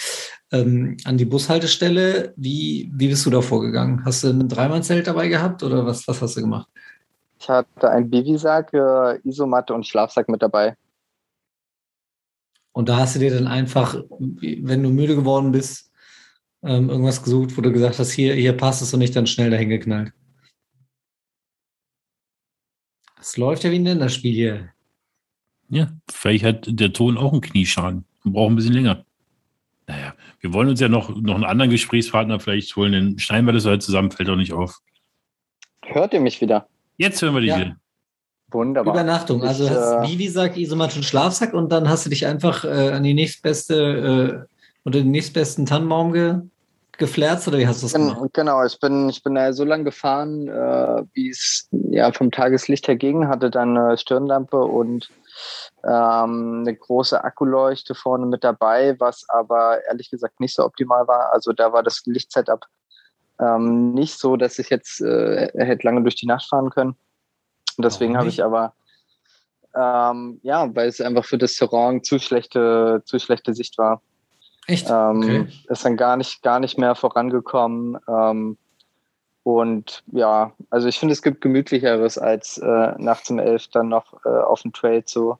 ähm, 0.52 0.96
an 1.04 1.16
die 1.16 1.24
Bushaltestelle. 1.24 2.32
Wie, 2.36 2.90
wie 2.94 3.08
bist 3.08 3.26
du 3.26 3.30
da 3.30 3.40
vorgegangen? 3.40 4.04
Hast 4.04 4.24
du 4.24 4.28
ein 4.28 4.48
Dreimannzelt 4.48 5.06
dabei 5.06 5.28
gehabt 5.28 5.62
oder 5.62 5.84
was, 5.86 6.06
was 6.06 6.20
hast 6.22 6.36
du 6.36 6.42
gemacht? 6.42 6.68
Ich 7.40 7.48
hatte 7.48 7.90
einen 7.90 8.08
Bivisack, 8.08 8.72
äh, 8.72 9.18
Isomatte 9.28 9.74
und 9.74 9.86
Schlafsack 9.86 10.28
mit 10.28 10.42
dabei. 10.42 10.76
Und 12.72 12.88
da 12.88 12.98
hast 12.98 13.14
du 13.14 13.20
dir 13.20 13.32
dann 13.32 13.46
einfach, 13.46 13.96
wenn 14.08 14.82
du 14.82 14.90
müde 14.90 15.14
geworden 15.14 15.52
bist, 15.52 15.92
ähm, 16.62 16.88
irgendwas 16.88 17.22
gesucht, 17.22 17.56
wo 17.56 17.60
du 17.60 17.70
gesagt 17.70 17.98
hast, 17.98 18.10
hier, 18.10 18.34
hier 18.34 18.56
passt 18.56 18.82
es 18.82 18.92
und 18.92 19.00
nicht 19.00 19.14
dann 19.14 19.26
schnell 19.26 19.50
dahin 19.50 19.68
geknallt. 19.68 20.12
Es 23.24 23.38
läuft 23.38 23.64
ja 23.64 23.70
wie 23.70 23.76
ein 23.76 23.86
Länderspiel 23.86 24.34
hier. 24.34 24.68
Ja, 25.70 25.88
vielleicht 26.10 26.44
hat 26.44 26.66
der 26.68 26.92
Ton 26.92 27.16
auch 27.16 27.32
einen 27.32 27.40
Knieschaden 27.40 28.04
und 28.22 28.34
braucht 28.34 28.50
ein 28.52 28.56
bisschen 28.56 28.74
länger. 28.74 29.06
Naja, 29.86 30.12
wir 30.40 30.52
wollen 30.52 30.68
uns 30.68 30.78
ja 30.78 30.90
noch, 30.90 31.08
noch 31.08 31.34
einen 31.34 31.44
anderen 31.44 31.70
Gesprächspartner 31.70 32.38
vielleicht 32.38 32.76
holen, 32.76 32.92
denn 32.92 33.18
schneiden 33.18 33.46
wir 33.46 33.54
das 33.54 33.64
heute 33.64 33.78
zusammen, 33.78 34.10
fällt 34.10 34.28
auch 34.28 34.36
nicht 34.36 34.52
auf. 34.52 34.78
Hört 35.86 36.12
ihr 36.12 36.20
mich 36.20 36.42
wieder? 36.42 36.68
Jetzt 36.98 37.22
hören 37.22 37.32
wir 37.32 37.40
dich 37.40 37.48
Ja. 37.48 37.60
wieder. 37.60 37.76
Wunderbar. 38.50 38.92
Übernachtung. 38.92 39.42
Also 39.42 39.64
Ich, 39.64 39.70
hast 39.70 40.04
äh, 40.04 40.12
Vivisack, 40.12 40.58
Isomat 40.58 40.94
und 40.94 41.04
Schlafsack 41.06 41.54
und 41.54 41.72
dann 41.72 41.88
hast 41.88 42.04
du 42.04 42.10
dich 42.10 42.26
einfach 42.26 42.66
äh, 42.66 42.90
an 42.90 43.04
die 43.04 43.14
nächstbeste 43.14 44.46
äh, 44.46 44.86
oder 44.86 45.00
den 45.00 45.10
nächstbesten 45.10 45.64
Tannenbaum 45.64 46.12
ge, 46.12 46.40
geflärzt 46.98 47.48
oder 47.48 47.58
wie 47.58 47.66
hast 47.66 47.82
du 47.82 47.86
das 47.86 47.94
gemacht? 47.94 48.18
Gen- 48.18 48.30
Genau, 48.32 48.64
ich 48.64 48.78
bin, 48.80 49.08
ich 49.08 49.22
bin 49.22 49.52
so 49.52 49.64
lange 49.64 49.84
gefahren, 49.84 50.48
äh, 50.48 51.04
wie 51.12 51.30
es 51.30 51.68
ja 51.70 52.12
vom 52.12 52.30
Tageslicht 52.30 52.88
her 52.88 52.96
ging, 52.96 53.28
hatte 53.28 53.50
dann 53.50 53.76
eine 53.76 53.96
Stirnlampe 53.96 54.58
und 54.58 55.10
ähm, 55.84 56.64
eine 56.66 56.74
große 56.74 57.22
Akkuleuchte 57.22 57.94
vorne 57.94 58.26
mit 58.26 58.44
dabei, 58.44 58.98
was 59.00 59.24
aber 59.28 59.84
ehrlich 59.84 60.10
gesagt 60.10 60.40
nicht 60.40 60.54
so 60.54 60.64
optimal 60.64 61.06
war. 61.06 61.32
Also 61.32 61.52
da 61.52 61.72
war 61.72 61.82
das 61.82 62.02
Lichtsetup 62.06 62.66
ähm, 63.40 63.92
nicht 63.92 64.18
so, 64.18 64.36
dass 64.36 64.58
ich 64.58 64.70
jetzt 64.70 65.00
äh, 65.00 65.50
hätte 65.54 65.86
lange 65.86 66.02
durch 66.02 66.16
die 66.16 66.26
Nacht 66.26 66.48
fahren 66.48 66.70
können. 66.70 66.96
Und 67.76 67.84
deswegen 67.84 68.16
habe 68.16 68.28
ich 68.28 68.42
aber 68.44 68.74
ähm, 69.74 70.38
ja, 70.42 70.72
weil 70.74 70.88
es 70.88 71.00
einfach 71.00 71.24
für 71.24 71.38
das 71.38 71.54
Terrain 71.54 72.04
zu 72.04 72.18
schlechte, 72.18 73.02
zu 73.04 73.18
schlechte 73.18 73.54
Sicht 73.54 73.76
war. 73.78 74.02
Echt? 74.66 74.88
Ähm, 74.90 75.18
Okay. 75.22 75.46
Ist 75.68 75.84
dann 75.84 75.96
gar 75.96 76.16
nicht, 76.16 76.42
gar 76.42 76.60
nicht 76.60 76.78
mehr 76.78 76.94
vorangekommen. 76.94 77.98
Ähm, 78.08 78.56
und 79.42 80.02
ja, 80.12 80.52
also 80.70 80.88
ich 80.88 80.98
finde, 80.98 81.12
es 81.12 81.20
gibt 81.22 81.42
gemütlicheres, 81.42 82.16
als 82.16 82.58
äh, 82.58 82.92
nachts 82.98 83.28
um 83.30 83.38
elf 83.38 83.68
dann 83.68 83.88
noch 83.88 84.14
äh, 84.24 84.28
auf 84.28 84.62
dem 84.62 84.72
Trail 84.72 85.04
zu, 85.04 85.36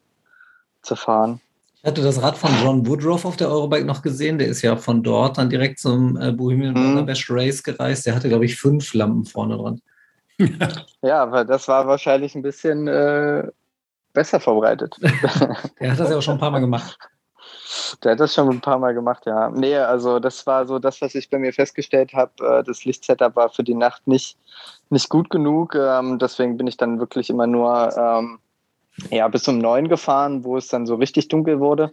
zu 0.82 0.94
fahren. 0.94 1.40
Ich 1.82 1.88
hatte 1.88 2.02
das 2.02 2.22
Rad 2.22 2.36
von 2.36 2.50
John 2.62 2.86
Woodruff 2.86 3.24
auf 3.24 3.36
der 3.36 3.48
Eurobike 3.50 3.84
noch 3.84 4.02
gesehen. 4.02 4.38
Der 4.38 4.48
ist 4.48 4.62
ja 4.62 4.76
von 4.76 5.02
dort 5.02 5.36
dann 5.38 5.50
direkt 5.50 5.78
zum 5.78 6.16
äh, 6.18 6.32
Bohemian 6.32 6.74
Mhm. 6.74 7.06
Bash 7.06 7.30
Race 7.30 7.62
gereist. 7.62 8.06
Der 8.06 8.14
hatte, 8.14 8.28
glaube 8.28 8.44
ich, 8.46 8.56
fünf 8.56 8.92
Lampen 8.94 9.24
vorne 9.24 9.56
dran. 9.56 9.80
Ja, 11.02 11.22
aber 11.22 11.44
das 11.44 11.68
war 11.68 11.86
wahrscheinlich 11.86 12.34
ein 12.34 12.42
bisschen 12.42 12.88
äh, 12.88 13.46
besser 14.14 14.40
vorbereitet. 14.40 14.96
Der 15.80 15.92
hat 15.92 16.00
das 16.00 16.10
ja 16.10 16.16
auch 16.16 16.22
schon 16.22 16.34
ein 16.34 16.40
paar 16.40 16.50
Mal 16.50 16.60
gemacht. 16.60 16.98
Der 18.02 18.12
hat 18.12 18.20
das 18.20 18.34
schon 18.34 18.48
ein 18.48 18.60
paar 18.60 18.78
Mal 18.78 18.94
gemacht, 18.94 19.26
ja. 19.26 19.50
Nee, 19.50 19.76
also 19.76 20.18
das 20.18 20.46
war 20.46 20.66
so 20.66 20.78
das, 20.78 21.00
was 21.00 21.14
ich 21.14 21.30
bei 21.30 21.38
mir 21.38 21.52
festgestellt 21.52 22.12
habe. 22.12 22.32
Äh, 22.40 22.64
das 22.64 22.84
Lichtsetup 22.84 23.36
war 23.36 23.48
für 23.48 23.64
die 23.64 23.74
Nacht 23.74 24.06
nicht, 24.06 24.38
nicht 24.90 25.08
gut 25.08 25.30
genug. 25.30 25.74
Ähm, 25.74 26.18
deswegen 26.18 26.56
bin 26.56 26.66
ich 26.66 26.76
dann 26.76 26.98
wirklich 26.98 27.30
immer 27.30 27.46
nur 27.46 27.96
ähm, 27.96 28.38
ja, 29.10 29.26
bis 29.28 29.48
um 29.48 29.58
neun 29.58 29.88
gefahren, 29.88 30.44
wo 30.44 30.56
es 30.56 30.68
dann 30.68 30.86
so 30.86 30.94
richtig 30.94 31.28
dunkel 31.28 31.60
wurde. 31.60 31.92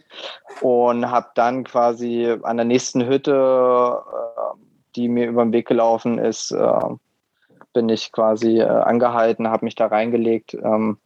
Und 0.62 1.10
habe 1.10 1.30
dann 1.36 1.64
quasi 1.64 2.38
an 2.44 2.58
der 2.58 2.66
nächsten 2.66 3.06
Hütte, 3.06 4.02
äh, 4.06 4.58
die 4.96 5.08
mir 5.08 5.28
über 5.28 5.44
den 5.44 5.54
Weg 5.54 5.68
gelaufen 5.68 6.20
ist, 6.20 6.54
bin 7.74 7.90
ich 7.90 8.12
quasi 8.12 8.60
äh, 8.60 8.66
angehalten, 8.66 9.50
habe 9.50 9.66
mich 9.66 9.76
da 9.76 9.88
reingelegt, 9.88 10.54
ähm, 10.56 10.98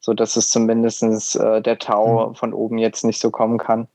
so 0.00 0.14
dass 0.14 0.36
es 0.36 0.50
zumindest 0.50 1.36
äh, 1.36 1.62
der 1.62 1.78
Tau 1.78 2.34
von 2.34 2.52
oben 2.52 2.78
jetzt 2.78 3.04
nicht 3.04 3.20
so 3.20 3.30
kommen 3.30 3.58
kann. 3.58 3.88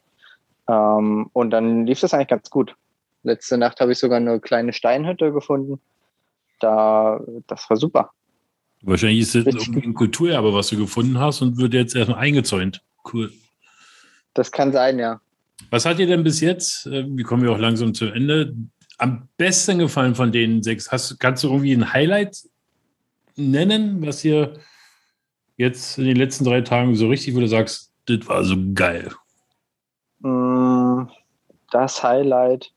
Ähm, 0.70 1.30
und 1.34 1.49
dann 1.49 1.88
lief 1.88 1.99
das 1.99 2.13
eigentlich 2.13 2.28
ganz 2.28 2.49
gut. 2.49 2.76
Letzte 3.24 3.57
Nacht 3.57 3.82
habe 3.82 3.91
ich 3.91 3.97
sogar 3.97 4.17
eine 4.17 4.39
kleine 4.39 4.72
Steinhütte 4.72 5.34
gefunden. 5.34 5.80
Da, 6.59 7.20
das 7.47 7.70
war 7.70 7.78
super. 7.78 8.11
Wahrscheinlich 8.82 9.22
ist 9.22 9.36
das 9.36 9.67
ein 9.67 9.93
Kulturerbe, 9.93 10.53
was 10.53 10.70
du 10.70 10.78
gefunden 10.78 11.20
hast 11.20 11.41
und 11.41 11.57
wird 11.57 11.74
jetzt 11.74 11.95
erstmal 11.95 12.20
eingezäunt. 12.20 12.82
Cool. 13.11 13.32
Das 14.34 14.51
kann 14.51 14.72
sein, 14.72 14.99
ja. 14.99 15.20
Was 15.70 15.86
hat 15.86 15.99
dir 15.99 16.07
denn 16.07 16.24
bis 16.24 16.39
jetzt, 16.39 16.86
äh, 16.86 17.05
wir 17.07 17.26
kommen 17.26 17.43
ja 17.43 17.51
auch 17.51 17.57
langsam 17.57 17.93
zum 17.93 18.13
Ende, 18.13 18.55
am 18.97 19.28
besten 19.38 19.80
gefallen 19.80 20.15
von 20.15 20.32
den 20.32 20.63
sechs? 20.63 20.91
Hast, 20.91 21.20
kannst 21.20 21.43
du 21.43 21.47
irgendwie 21.47 21.74
ein 21.74 21.91
Highlight 21.91 22.38
nennen, 23.36 24.05
was 24.05 24.22
dir 24.22 24.59
jetzt 25.57 25.97
in 25.97 26.05
den 26.05 26.15
letzten 26.15 26.45
drei 26.45 26.61
Tagen 26.61 26.95
so 26.95 27.09
richtig, 27.09 27.36
wo 27.36 27.39
du 27.39 27.47
sagst, 27.47 27.91
das 28.05 28.28
war 28.28 28.43
so 28.43 28.55
geil? 28.74 29.11
Mm, 30.20 31.03
Das 31.72 32.03
Highlight. 32.03 32.72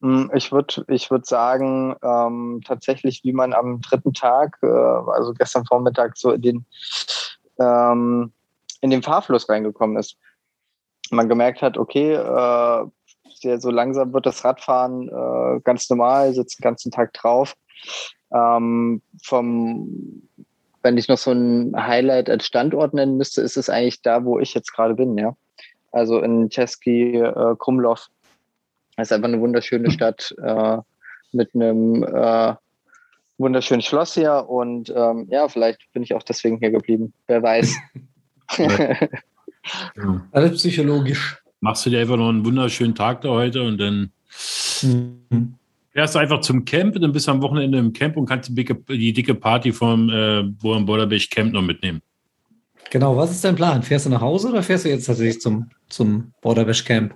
Mm, 0.00 0.26
Ich 0.34 0.52
würde 0.52 0.84
ich 0.88 1.10
würd 1.10 1.26
sagen, 1.26 1.94
ähm, 2.02 2.60
tatsächlich, 2.66 3.22
wie 3.24 3.32
man 3.32 3.52
am 3.52 3.80
dritten 3.80 4.12
Tag, 4.12 4.58
äh, 4.62 4.66
also 4.66 5.32
gestern 5.34 5.64
Vormittag, 5.66 6.16
so 6.16 6.32
in 6.32 6.42
den, 6.42 6.66
ähm, 7.58 8.32
in 8.80 8.90
den 8.90 9.02
Fahrfluss 9.02 9.48
reingekommen 9.48 9.96
ist. 9.98 10.16
Man 11.10 11.28
gemerkt 11.28 11.60
hat, 11.62 11.76
okay, 11.76 12.14
äh, 12.14 12.86
sehr, 13.34 13.60
so 13.60 13.70
langsam 13.70 14.12
wird 14.12 14.26
das 14.26 14.44
Radfahren 14.44 15.08
äh, 15.08 15.60
ganz 15.62 15.88
normal, 15.90 16.34
sitzt 16.34 16.58
den 16.58 16.62
ganzen 16.64 16.90
Tag 16.92 17.12
drauf. 17.14 17.54
Ähm, 18.32 19.02
vom, 19.24 20.22
wenn 20.82 20.96
ich 20.98 21.08
noch 21.08 21.18
so 21.18 21.32
ein 21.32 21.74
Highlight 21.76 22.30
als 22.30 22.46
Standort 22.46 22.94
nennen 22.94 23.16
müsste, 23.16 23.40
ist 23.42 23.56
es 23.56 23.68
eigentlich 23.68 24.02
da, 24.02 24.24
wo 24.24 24.38
ich 24.38 24.54
jetzt 24.54 24.72
gerade 24.72 24.94
bin, 24.94 25.16
ja. 25.18 25.34
Also 25.92 26.20
in 26.20 26.50
Czeski 26.50 27.16
äh, 27.16 27.54
Krumlov. 27.58 28.06
Das 28.96 29.08
ist 29.08 29.12
einfach 29.12 29.28
eine 29.28 29.40
wunderschöne 29.40 29.90
Stadt 29.92 30.34
äh, 30.42 30.78
mit 31.32 31.54
einem 31.54 32.02
äh, 32.04 32.54
wunderschönen 33.38 33.82
Schloss 33.82 34.14
hier 34.14 34.46
und 34.48 34.92
ähm, 34.94 35.26
ja, 35.30 35.48
vielleicht 35.48 35.80
bin 35.92 36.02
ich 36.02 36.14
auch 36.14 36.22
deswegen 36.22 36.58
hier 36.58 36.70
geblieben. 36.70 37.12
Wer 37.26 37.42
weiß. 37.42 37.76
Alles 40.32 40.52
psychologisch. 40.52 41.42
Machst 41.60 41.84
du 41.86 41.90
dir 41.90 42.00
einfach 42.00 42.16
noch 42.16 42.28
einen 42.28 42.44
wunderschönen 42.44 42.94
Tag 42.94 43.20
da 43.22 43.28
heute 43.30 43.62
und 43.62 43.78
dann 43.78 44.10
Mhm. 44.82 45.54
fährst 45.90 46.14
du 46.14 46.18
einfach 46.18 46.40
zum 46.40 46.64
Camp, 46.64 46.94
dann 47.00 47.12
bist 47.12 47.26
du 47.26 47.32
am 47.32 47.42
Wochenende 47.42 47.78
im 47.78 47.92
Camp 47.92 48.16
und 48.16 48.26
kannst 48.26 48.48
die 48.48 48.54
dicke, 48.54 48.74
die 48.74 49.12
dicke 49.12 49.34
Party 49.34 49.72
vom 49.72 50.08
äh, 50.08 50.42
Bohren 50.42 50.86
Borderbeach 50.86 51.30
Camp 51.30 51.52
noch 51.52 51.62
mitnehmen. 51.62 52.00
Genau, 52.90 53.16
was 53.16 53.30
ist 53.30 53.44
dein 53.44 53.54
Plan? 53.54 53.84
Fährst 53.84 54.06
du 54.06 54.10
nach 54.10 54.20
Hause 54.20 54.48
oder 54.48 54.64
fährst 54.64 54.84
du 54.84 54.88
jetzt 54.88 55.06
tatsächlich 55.06 55.40
zum, 55.40 55.70
zum 55.88 56.32
Border 56.40 56.64
Bash 56.64 56.84
Camp? 56.84 57.14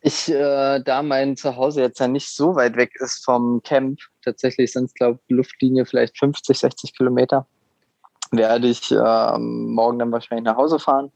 Ich, 0.00 0.30
äh, 0.30 0.80
da 0.80 1.02
mein 1.02 1.36
Zuhause 1.36 1.82
jetzt 1.82 1.98
ja 1.98 2.06
nicht 2.06 2.28
so 2.28 2.54
weit 2.54 2.76
weg 2.76 2.92
ist 3.00 3.24
vom 3.24 3.62
Camp, 3.64 3.98
tatsächlich 4.24 4.72
sind 4.72 4.84
es, 4.84 4.94
glaube 4.94 5.18
ich, 5.26 5.36
Luftlinie 5.36 5.86
vielleicht 5.86 6.18
50, 6.18 6.56
60 6.56 6.96
Kilometer, 6.96 7.46
werde 8.30 8.68
ich 8.68 8.92
ähm, 8.92 9.72
morgen 9.72 9.98
dann 9.98 10.12
wahrscheinlich 10.12 10.44
nach 10.44 10.56
Hause 10.56 10.78
fahren. 10.78 11.10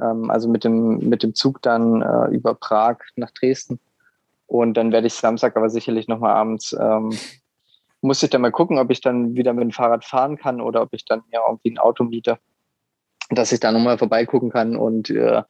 Ähm, 0.00 0.28
also 0.28 0.48
mit 0.48 0.64
dem, 0.64 0.98
mit 1.08 1.22
dem 1.22 1.34
Zug 1.36 1.62
dann 1.62 2.02
äh, 2.02 2.28
über 2.30 2.54
Prag 2.54 2.98
nach 3.14 3.30
Dresden. 3.30 3.78
Und 4.46 4.74
dann 4.74 4.90
werde 4.90 5.06
ich 5.06 5.14
Samstag 5.14 5.56
aber 5.56 5.70
sicherlich 5.70 6.08
nochmal 6.08 6.34
abends, 6.34 6.76
ähm, 6.78 7.16
muss 8.00 8.22
ich 8.22 8.30
dann 8.30 8.40
mal 8.40 8.50
gucken, 8.50 8.78
ob 8.78 8.90
ich 8.90 9.00
dann 9.00 9.36
wieder 9.36 9.52
mit 9.52 9.62
dem 9.62 9.70
Fahrrad 9.70 10.04
fahren 10.04 10.36
kann 10.36 10.60
oder 10.60 10.82
ob 10.82 10.92
ich 10.92 11.04
dann 11.04 11.22
ja 11.30 11.40
irgendwie 11.46 11.70
ein 11.70 11.78
Auto 11.78 12.02
miete 12.02 12.38
dass 13.34 13.52
ich 13.52 13.60
da 13.60 13.72
nochmal 13.72 13.98
vorbeigucken 13.98 14.50
kann 14.50 14.76
und 14.76 15.10
äh, 15.10 15.42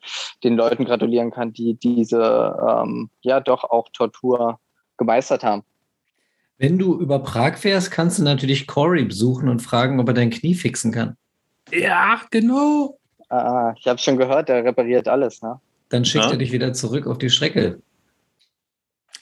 den 0.45 0.57
Leuten 0.57 0.85
gratulieren 0.85 1.31
kann, 1.31 1.53
die 1.53 1.75
diese 1.75 2.57
ähm, 2.67 3.11
ja 3.23 3.41
doch 3.41 3.65
auch 3.65 3.89
Tortur 3.93 4.59
gemeistert 4.97 5.43
haben. 5.45 5.63
Wenn 6.59 6.79
du 6.79 6.99
über 7.01 7.19
Prag 7.19 7.57
fährst, 7.57 7.91
kannst 7.91 8.19
du 8.19 8.23
natürlich 8.23 8.67
Corey 8.67 9.05
besuchen 9.05 9.49
und 9.49 9.61
fragen, 9.61 9.99
ob 9.99 10.09
er 10.09 10.15
dein 10.15 10.31
Knie 10.31 10.55
fixen 10.55 10.93
kann. 10.93 11.17
Ja, 11.73 12.21
genau. 12.31 12.99
Ah, 13.29 13.75
ich 13.79 13.87
habe 13.89 13.99
schon 13.99 14.17
gehört, 14.19 14.49
der 14.49 14.63
repariert 14.65 15.09
alles. 15.09 15.43
Ne? 15.43 15.59
Dann 15.89 16.05
schickt 16.05 16.25
Ja. 16.27 16.31
er 16.33 16.37
dich 16.37 16.53
wieder 16.53 16.73
zurück 16.73 17.07
auf 17.07 17.19
die 17.19 17.31
Strecke. 17.31 17.81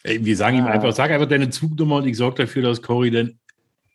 Ey, 0.02 0.24
wir 0.24 0.36
sagen 0.36 0.56
ihm 0.58 0.64
Ah. 0.64 0.70
einfach, 0.70 0.92
sag 0.92 1.10
einfach 1.10 1.28
deine 1.28 1.50
Zugnummer 1.50 1.96
und 1.96 2.06
ich 2.06 2.16
sorge 2.16 2.42
dafür, 2.42 2.62
dass 2.62 2.82
Cory 2.82 3.10
dann 3.10 3.38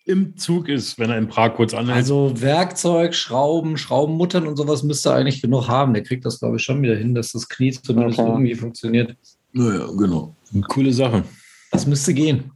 im 0.06 0.38
Zug 0.38 0.70
ist, 0.70 1.00
wenn 1.00 1.10
er 1.10 1.18
in 1.18 1.28
Prag 1.28 1.56
kurz 1.56 1.74
anhält. 1.74 1.98
Also 1.98 2.40
Werkzeug, 2.40 3.16
Schrauben, 3.16 3.76
Schraubenmuttern 3.78 4.48
und 4.48 4.56
sowas 4.56 4.84
müsste 4.84 5.10
er 5.10 5.16
eigentlich 5.16 5.42
genug 5.42 5.68
haben. 5.68 5.94
Der 5.94 6.04
kriegt 6.04 6.26
das, 6.26 6.40
glaube 6.40 6.58
ich, 6.58 6.64
schon 6.64 6.82
wieder 6.82 6.96
hin, 6.96 7.16
dass 7.16 7.32
das 7.32 7.50
Knie 7.50 7.72
zumindest 7.72 8.20
okay. 8.20 8.30
irgendwie 8.30 8.56
funktioniert. 8.56 9.16
Naja, 9.52 9.88
genau. 9.98 10.36
Eine 10.54 10.62
coole 10.64 10.94
Sache. 10.94 11.24
Das 11.72 11.88
müsste 11.88 12.14
gehen. 12.14 12.52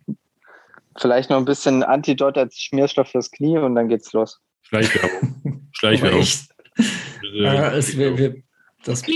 Vielleicht 0.97 1.30
noch 1.30 1.38
ein 1.38 1.45
bisschen 1.45 1.82
Antidot 1.84 2.38
als 2.38 2.60
Schmierstoff 2.60 3.10
fürs 3.10 3.32
Knie 3.32 3.58
und 3.58 3.76
dann 3.76 3.88
geht's 3.89 4.14
los. 4.14 4.39
Schleichwerbung. 4.62 5.68
Schleichwerbung. 5.72 6.22
äh, 7.41 7.78
es 7.78 7.97
wär, 7.97 8.18
wär, 8.18 8.36
das 8.84 9.02
Zu 9.02 9.12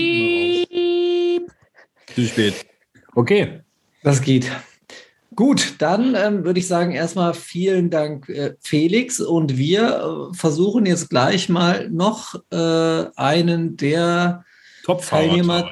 spät. 2.26 2.66
Okay. 3.14 3.60
Das 4.02 4.20
geht. 4.20 4.50
Gut, 5.36 5.74
dann 5.78 6.14
ähm, 6.14 6.44
würde 6.44 6.60
ich 6.60 6.68
sagen, 6.68 6.92
erstmal 6.92 7.34
vielen 7.34 7.90
Dank, 7.90 8.28
äh, 8.28 8.54
Felix. 8.60 9.20
Und 9.20 9.56
wir 9.56 10.30
äh, 10.30 10.34
versuchen 10.34 10.86
jetzt 10.86 11.10
gleich 11.10 11.48
mal 11.48 11.90
noch 11.90 12.34
äh, 12.50 13.06
einen 13.16 13.76
der 13.76 14.44
Teilnehmer 14.84 15.70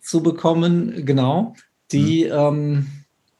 zu 0.00 0.22
bekommen, 0.22 1.04
genau, 1.04 1.54
die 1.92 2.24
hm. 2.24 2.32
ähm, 2.32 2.86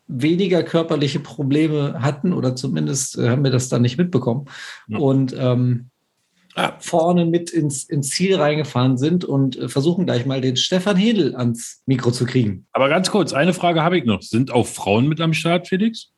weniger 0.07 0.63
körperliche 0.63 1.21
Probleme 1.21 2.01
hatten 2.01 2.33
oder 2.33 2.55
zumindest 2.55 3.19
äh, 3.19 3.31
haben 3.31 3.45
wir 3.45 3.51
das 3.51 3.69
dann 3.69 3.83
nicht 3.83 3.99
mitbekommen. 3.99 4.47
Ja. 4.89 4.99
Und 4.99 5.35
ähm. 5.39 5.91
Vorne 6.79 7.25
mit 7.25 7.51
ins, 7.51 7.85
ins 7.85 8.11
Ziel 8.11 8.37
reingefahren 8.37 8.97
sind 8.97 9.25
und 9.25 9.57
äh, 9.57 9.69
versuchen 9.69 10.07
gleich 10.07 10.25
mal 10.25 10.41
den 10.41 10.57
Stefan 10.57 10.97
Hedel 10.97 11.35
ans 11.35 11.83
Mikro 11.87 12.13
zu 12.13 12.27
kriegen. 12.27 12.67
Aber 12.73 12.89
ganz 12.89 13.11
kurz, 13.11 13.33
eine 13.33 13.53
Frage 13.53 13.83
habe 13.83 13.99
ich 13.99 14.05
noch. 14.05 14.23
Sind 14.23 14.53
auch 14.53 14.67
Frauen 14.67 15.09
mit 15.09 15.21
am 15.21 15.35
Start, 15.35 15.67
Felix? 15.67 16.13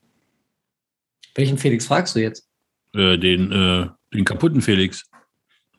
Welchen 1.35 1.59
Felix 1.59 1.87
fragst 1.87 2.17
du 2.17 2.21
jetzt? 2.21 2.47
Äh, 2.95 3.19
den, 3.19 3.51
äh, 3.51 3.89
den 4.13 4.25
kaputten 4.25 4.61
Felix. 4.61 5.09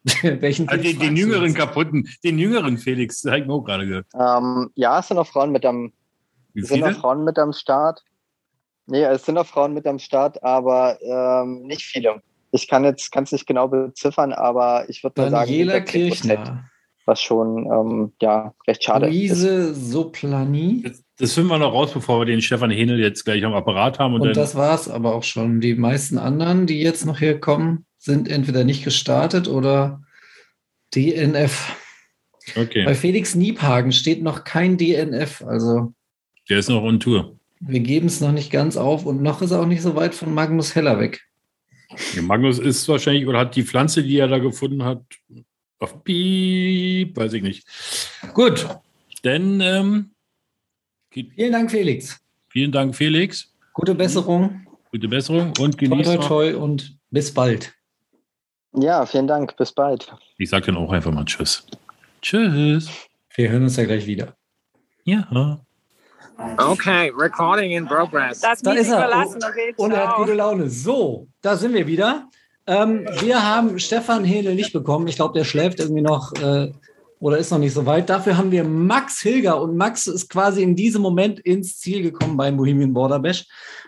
Welchen 0.22 0.68
also 0.70 0.84
den, 0.84 0.99
den 0.99 1.16
jüngeren 1.16 1.53
kaputten, 1.53 2.08
den 2.24 2.39
jüngeren 2.39 2.78
Felix, 2.78 3.22
das 3.22 3.32
habe 3.32 3.41
ich 3.41 3.47
mir 3.47 3.53
auch 3.53 3.64
gerade 3.64 3.86
gehört. 3.86 4.08
Ähm, 4.14 4.72
ja, 4.76 4.99
es 4.99 5.08
sind 5.08 5.18
auch 5.18 5.28
Frauen 5.28 5.51
mit 5.51 5.66
am, 5.66 5.91
sind 6.53 6.84
auch 6.84 6.93
Frauen 6.93 7.24
mit 7.24 7.38
am 7.38 7.53
Start. 7.53 8.03
Nee, 8.88 9.03
es 9.03 9.26
sind 9.26 9.38
auch 9.38 9.45
Frauen 9.45 9.74
mit 9.74 9.86
am 9.86 9.99
Start, 9.99 10.41
aber 10.43 10.97
ähm, 11.01 11.64
nicht 11.64 11.84
viele. 11.84 12.22
Ich 12.58 12.68
kann 12.68 12.84
jetzt 12.84 13.12
kann 13.12 13.24
es 13.24 13.32
nicht 13.32 13.47
genau 13.47 13.68
beziffern, 13.68 14.34
aber 14.34 14.89
ich 14.89 15.03
würde 15.03 15.22
mal 15.22 15.32
sagen, 15.32 15.47
Daniela 15.47 15.80
Kirchner. 15.82 16.70
Was 17.05 17.22
schon 17.22 17.66
ähm, 17.72 18.12
ja 18.22 18.53
recht 18.68 18.84
schade 18.84 19.05
Luise 19.08 19.70
ist. 19.70 19.91
Soplani. 19.91 20.82
Das, 20.84 21.03
das 21.18 21.34
finden 21.34 21.49
wir 21.49 21.58
noch 21.58 21.72
raus, 21.72 21.93
bevor 21.93 22.20
wir 22.20 22.26
den 22.26 22.41
Stefan 22.41 22.70
Henel 22.70 22.99
jetzt 22.99 23.24
gleich 23.24 23.45
am 23.45 23.53
Apparat 23.53 23.97
haben. 23.97 24.16
Und, 24.16 24.24
und 24.24 24.36
das 24.36 24.55
war 24.55 24.76
es 24.76 24.89
aber 24.89 25.16
auch 25.16 25.24
schon. 25.24 25.62
Die 25.62 25.76
meisten 25.76 26.18
anderen, 26.18 26.68
die 26.68 26.82
jetzt 26.82 27.05
noch 27.05 27.20
hier 27.20 27.39
kommen, 27.39 27.86
sind 27.97 28.30
entweder 28.30 28.66
nicht 28.66 28.84
gestartet 28.84 29.47
oder 29.47 30.01
DNF. 30.93 31.74
Okay. 32.58 32.84
Bei 32.84 32.93
Felix 32.93 33.36
Niebhagen 33.36 33.93
steht 33.93 34.22
noch 34.22 34.43
kein 34.43 34.78
DNF. 34.78 35.43
Also 35.45 35.93
der 36.49 36.60
ist 36.60 36.70
noch 36.70 36.84
on 36.84 36.99
Tour. 36.99 37.38
Wir 37.60 37.80
geben 37.80 38.08
es 38.08 38.22
noch 38.22 38.32
nicht 38.32 38.51
ganz 38.51 38.78
auf 38.78 39.05
und 39.05 39.22
noch 39.22 39.41
ist 39.41 39.51
er 39.51 39.62
auch 39.62 39.66
nicht 39.66 39.82
so 39.82 39.95
weit 39.95 40.14
von 40.14 40.34
Magnus 40.34 40.76
Heller 40.76 40.99
weg. 40.99 41.22
Ja, 42.16 42.22
Magnus 42.22 42.60
ist 42.60 42.88
wahrscheinlich 42.88 43.28
oder 43.28 43.39
hat 43.39 43.56
die 43.56 43.64
Pflanze, 43.64 44.04
die 44.04 44.18
er 44.18 44.28
da 44.28 44.39
gefunden 44.39 44.84
hat, 44.84 45.04
auf 45.80 46.04
Piep, 46.04 47.16
weiß 47.16 47.34
ich 47.34 47.43
nicht. 47.43 47.68
Gut, 48.34 48.68
denn 49.24 49.62
ähm, 49.62 50.12
vielen 51.12 51.52
Dank, 51.52 51.72
Felix. 51.72 52.20
Vielen 52.50 52.72
Dank, 52.72 52.95
Felix. 52.95 53.54
Gute 53.74 53.93
Besserung. 53.93 54.66
Gute 54.91 55.08
Besserung 55.08 55.54
und 55.60 55.78
genießt. 55.78 56.06
Toi, 56.06 56.18
toi, 56.18 56.52
toi 56.52 56.56
und 56.58 56.98
bis 57.12 57.34
bald. 57.34 57.74
Ja, 58.74 59.06
vielen 59.06 59.28
Dank. 59.28 59.56
Bis 59.58 59.72
bald. 59.72 60.12
Ich 60.38 60.50
sage 60.50 60.68
dann 60.68 60.78
auch 60.78 60.91
einfach 60.91 61.12
mal 61.12 61.26
Tschüss. 61.26 61.66
Tschüss. 62.22 62.89
Wir 63.36 63.50
hören 63.50 63.64
uns 63.64 63.76
ja 63.76 63.86
gleich 63.86 64.06
wieder. 64.06 64.36
Ja. 65.04 65.60
Okay, 66.58 67.12
recording 67.16 67.72
in 67.72 67.86
progress. 67.86 68.42
Das 68.42 68.62
da 68.62 68.74
ist 68.74 68.90
er. 68.90 69.00
Verlassen. 69.00 69.42
Okay, 69.44 69.74
und 69.78 69.92
er 69.92 70.08
hat 70.08 70.16
gute 70.18 70.34
Laune. 70.34 70.70
So, 70.70 71.28
da 71.42 71.58
sind 71.58 71.74
wir 71.74 71.88
wieder. 71.88 72.30
Ähm, 72.68 73.08
wir 73.22 73.44
haben 73.44 73.80
Stefan 73.80 74.24
Hele 74.24 74.54
nicht 74.54 74.74
bekommen. 74.74 75.08
Ich 75.08 75.16
glaube, 75.16 75.38
der 75.38 75.46
schläft 75.46 75.80
irgendwie 75.80 76.02
noch 76.02 76.34
äh, 76.36 76.72
oder 77.20 77.38
ist 77.38 77.52
noch 77.52 77.58
nicht 77.58 77.74
so 77.74 77.86
weit. 77.86 78.10
Dafür 78.10 78.38
haben 78.38 78.52
wir 78.52 78.64
Max 78.64 79.22
Hilger 79.22 79.60
und 79.62 79.76
Max 79.78 80.06
ist 80.06 80.30
quasi 80.30 80.62
in 80.62 80.76
diesem 80.76 81.02
Moment 81.02 81.40
ins 81.40 81.80
Ziel 81.80 82.04
gekommen 82.04 82.38
beim 82.38 82.58
Bohemian 82.58 82.94
Border 82.94 83.20
Bash. 83.20 83.46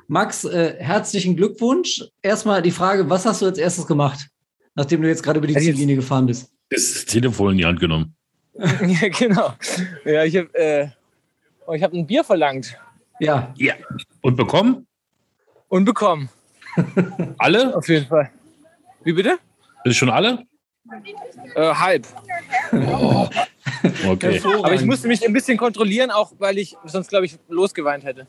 Max, 0.08 0.43
äh, 0.45 0.76
herzlichen 0.80 1.36
Glückwunsch. 1.36 2.04
Erstmal 2.22 2.62
die 2.62 2.72
Frage, 2.72 3.10
was 3.10 3.26
hast 3.26 3.41
du 3.41 3.45
als 3.45 3.60
erstes 3.60 3.86
gemacht, 3.86 4.28
nachdem 4.74 5.02
du 5.02 5.08
jetzt 5.08 5.22
gerade 5.22 5.38
über 5.38 5.47
die 5.47 5.56
Ziellinie 5.56 5.97
gefahren 5.97 6.26
bist? 6.26 6.52
Das 6.70 7.06
Telefon 7.06 7.52
in 7.52 7.58
die 7.60 7.66
Hand 7.66 7.80
genommen. 7.80 8.16
ja, 8.56 9.08
genau. 9.10 9.54
Ja, 10.06 10.24
ich 10.24 10.36
habe 10.36 10.54
äh, 10.56 10.88
Oh, 11.70 11.74
ich 11.74 11.84
habe 11.84 11.95
ein 11.95 12.07
Bier 12.07 12.24
verlangt. 12.24 12.76
Ja. 13.20 13.53
Ja. 13.55 13.76
Und 14.22 14.36
bekommen? 14.36 14.88
Und 15.67 15.86
bekommen. 15.86 16.28
alle? 17.38 17.78
Auf 17.78 17.88
jeden 17.88 18.07
Fall. 18.07 18.32
Wie 19.03 19.13
bitte? 19.13 19.38
Ist 19.84 19.97
schon 19.97 20.09
alle? 20.09 20.45
Äh, 21.53 21.74
halb. 21.74 22.07
Oh. 22.74 23.28
Okay. 24.05 24.41
Aber 24.43 24.74
ich 24.74 24.84
musste 24.84 25.07
mich 25.07 25.26
ein 25.26 25.32
bisschen 25.32 25.57
kontrollieren, 25.57 26.11
auch 26.11 26.34
weil 26.38 26.57
ich 26.57 26.76
sonst, 26.86 27.07
glaube 27.07 27.28
ich, 27.28 27.38
losgeweint 27.47 28.03
hätte. 28.03 28.28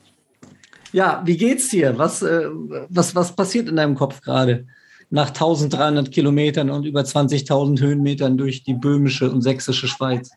Ja, 0.93 1.21
wie 1.25 1.35
geht's 1.35 1.67
dir? 1.69 1.97
Was, 1.97 2.21
äh, 2.21 2.45
was, 2.87 3.15
was 3.15 3.35
passiert 3.35 3.67
in 3.67 3.75
deinem 3.75 3.95
Kopf 3.95 4.21
gerade? 4.21 4.67
Nach 5.09 5.27
1300 5.27 6.09
Kilometern 6.09 6.69
und 6.69 6.85
über 6.85 7.01
20.000 7.01 7.81
Höhenmetern 7.81 8.37
durch 8.37 8.63
die 8.63 8.75
böhmische 8.75 9.29
und 9.29 9.41
sächsische 9.41 9.87
Schweiz 9.87 10.31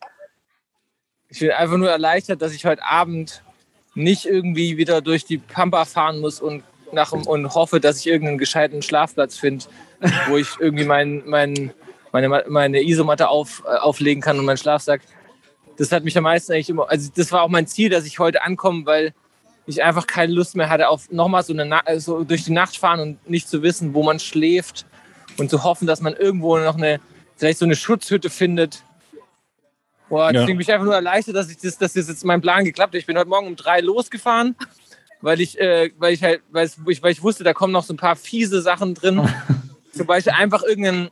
ich 1.35 1.41
bin 1.41 1.51
einfach 1.51 1.77
nur 1.77 1.91
erleichtert, 1.91 2.41
dass 2.43 2.55
ich 2.55 2.65
heute 2.65 2.85
Abend 2.85 3.43
nicht 3.97 4.25
irgendwie 4.25 4.77
wieder 4.77 5.01
durch 5.01 5.25
die 5.25 5.39
Pampa 5.39 5.85
fahren 5.85 6.21
muss 6.21 6.41
und, 6.41 6.63
nach, 6.93 7.11
und 7.11 7.55
hoffe, 7.57 7.81
dass 7.81 7.99
ich 7.99 8.07
irgendeinen 8.07 8.39
gescheiten 8.39 8.83
Schlafplatz 8.83 9.37
finde, 9.37 9.65
wo 10.29 10.37
ich 10.37 10.47
irgendwie 10.61 10.85
mein, 10.85 11.25
mein, 11.27 11.73
meine, 12.13 12.45
meine 12.49 12.83
Isomatte 12.85 13.29
auf, 13.29 13.65
äh, 13.67 13.77
auflegen 13.79 14.23
kann 14.23 14.39
und 14.39 14.45
meinen 14.45 14.59
Schlafsack. 14.59 15.01
Das 15.77 15.91
hat 15.91 16.05
mich 16.05 16.17
am 16.17 16.23
meisten 16.23 16.53
eigentlich 16.53 16.71
immer, 16.71 16.89
also 16.89 17.11
das 17.13 17.33
war 17.33 17.43
auch 17.43 17.49
mein 17.49 17.67
Ziel, 17.67 17.91
dass 17.91 18.07
ich 18.07 18.21
heute 18.21 18.43
ankomme, 18.43 18.87
weil 18.87 19.13
ich 19.67 19.83
einfach 19.83 20.07
keine 20.07 20.33
Lust 20.33 20.55
mehr 20.55 20.69
hatte 20.69 20.89
auf 20.89 21.11
nochmal 21.11 21.43
so, 21.43 21.53
eine, 21.53 21.83
so 21.99 22.23
durch 22.23 22.45
die 22.45 22.53
Nacht 22.53 22.77
fahren 22.77 23.01
und 23.01 23.29
nicht 23.29 23.49
zu 23.49 23.61
wissen, 23.61 23.93
wo 23.93 24.05
man 24.05 24.21
schläft 24.21 24.87
und 25.37 25.51
zu 25.51 25.65
hoffen, 25.65 25.89
dass 25.89 26.01
man 26.01 26.15
irgendwo 26.15 26.57
noch 26.59 26.77
eine, 26.77 27.01
vielleicht 27.35 27.59
so 27.59 27.65
eine 27.65 27.75
Schutzhütte 27.75 28.31
findet, 28.31 28.85
Boah, 30.15 30.33
deswegen 30.33 30.51
ja. 30.51 30.55
bin 30.55 30.61
ich 30.61 30.73
einfach 30.73 30.85
nur 30.85 30.95
erleichtert, 30.95 31.35
dass, 31.35 31.51
ich 31.51 31.57
das, 31.57 31.77
dass 31.77 31.95
das 31.95 32.07
jetzt 32.07 32.25
mein 32.25 32.41
Plan 32.41 32.65
geklappt 32.65 32.95
hat. 32.95 33.01
Ich 33.01 33.07
bin 33.07 33.19
heute 33.19 33.29
Morgen 33.29 33.49
um 33.49 33.57
drei 33.57 33.81
losgefahren, 33.81 34.55
weil 35.21 35.41
ich, 35.41 35.59
äh, 35.59 35.91
weil 35.99 36.13
ich 36.13 36.23
halt, 36.23 36.41
weil 36.53 36.71
ich, 36.87 37.03
weil 37.03 37.11
ich 37.11 37.21
wusste, 37.21 37.43
da 37.43 37.53
kommen 37.53 37.73
noch 37.73 37.83
so 37.83 37.95
ein 37.95 37.97
paar 37.97 38.15
fiese 38.15 38.63
Sachen 38.63 38.95
drin. 38.95 39.29
Zum 39.93 40.07
Beispiel 40.07 40.33
einfach 40.35 40.63
irgendeinen 40.63 41.11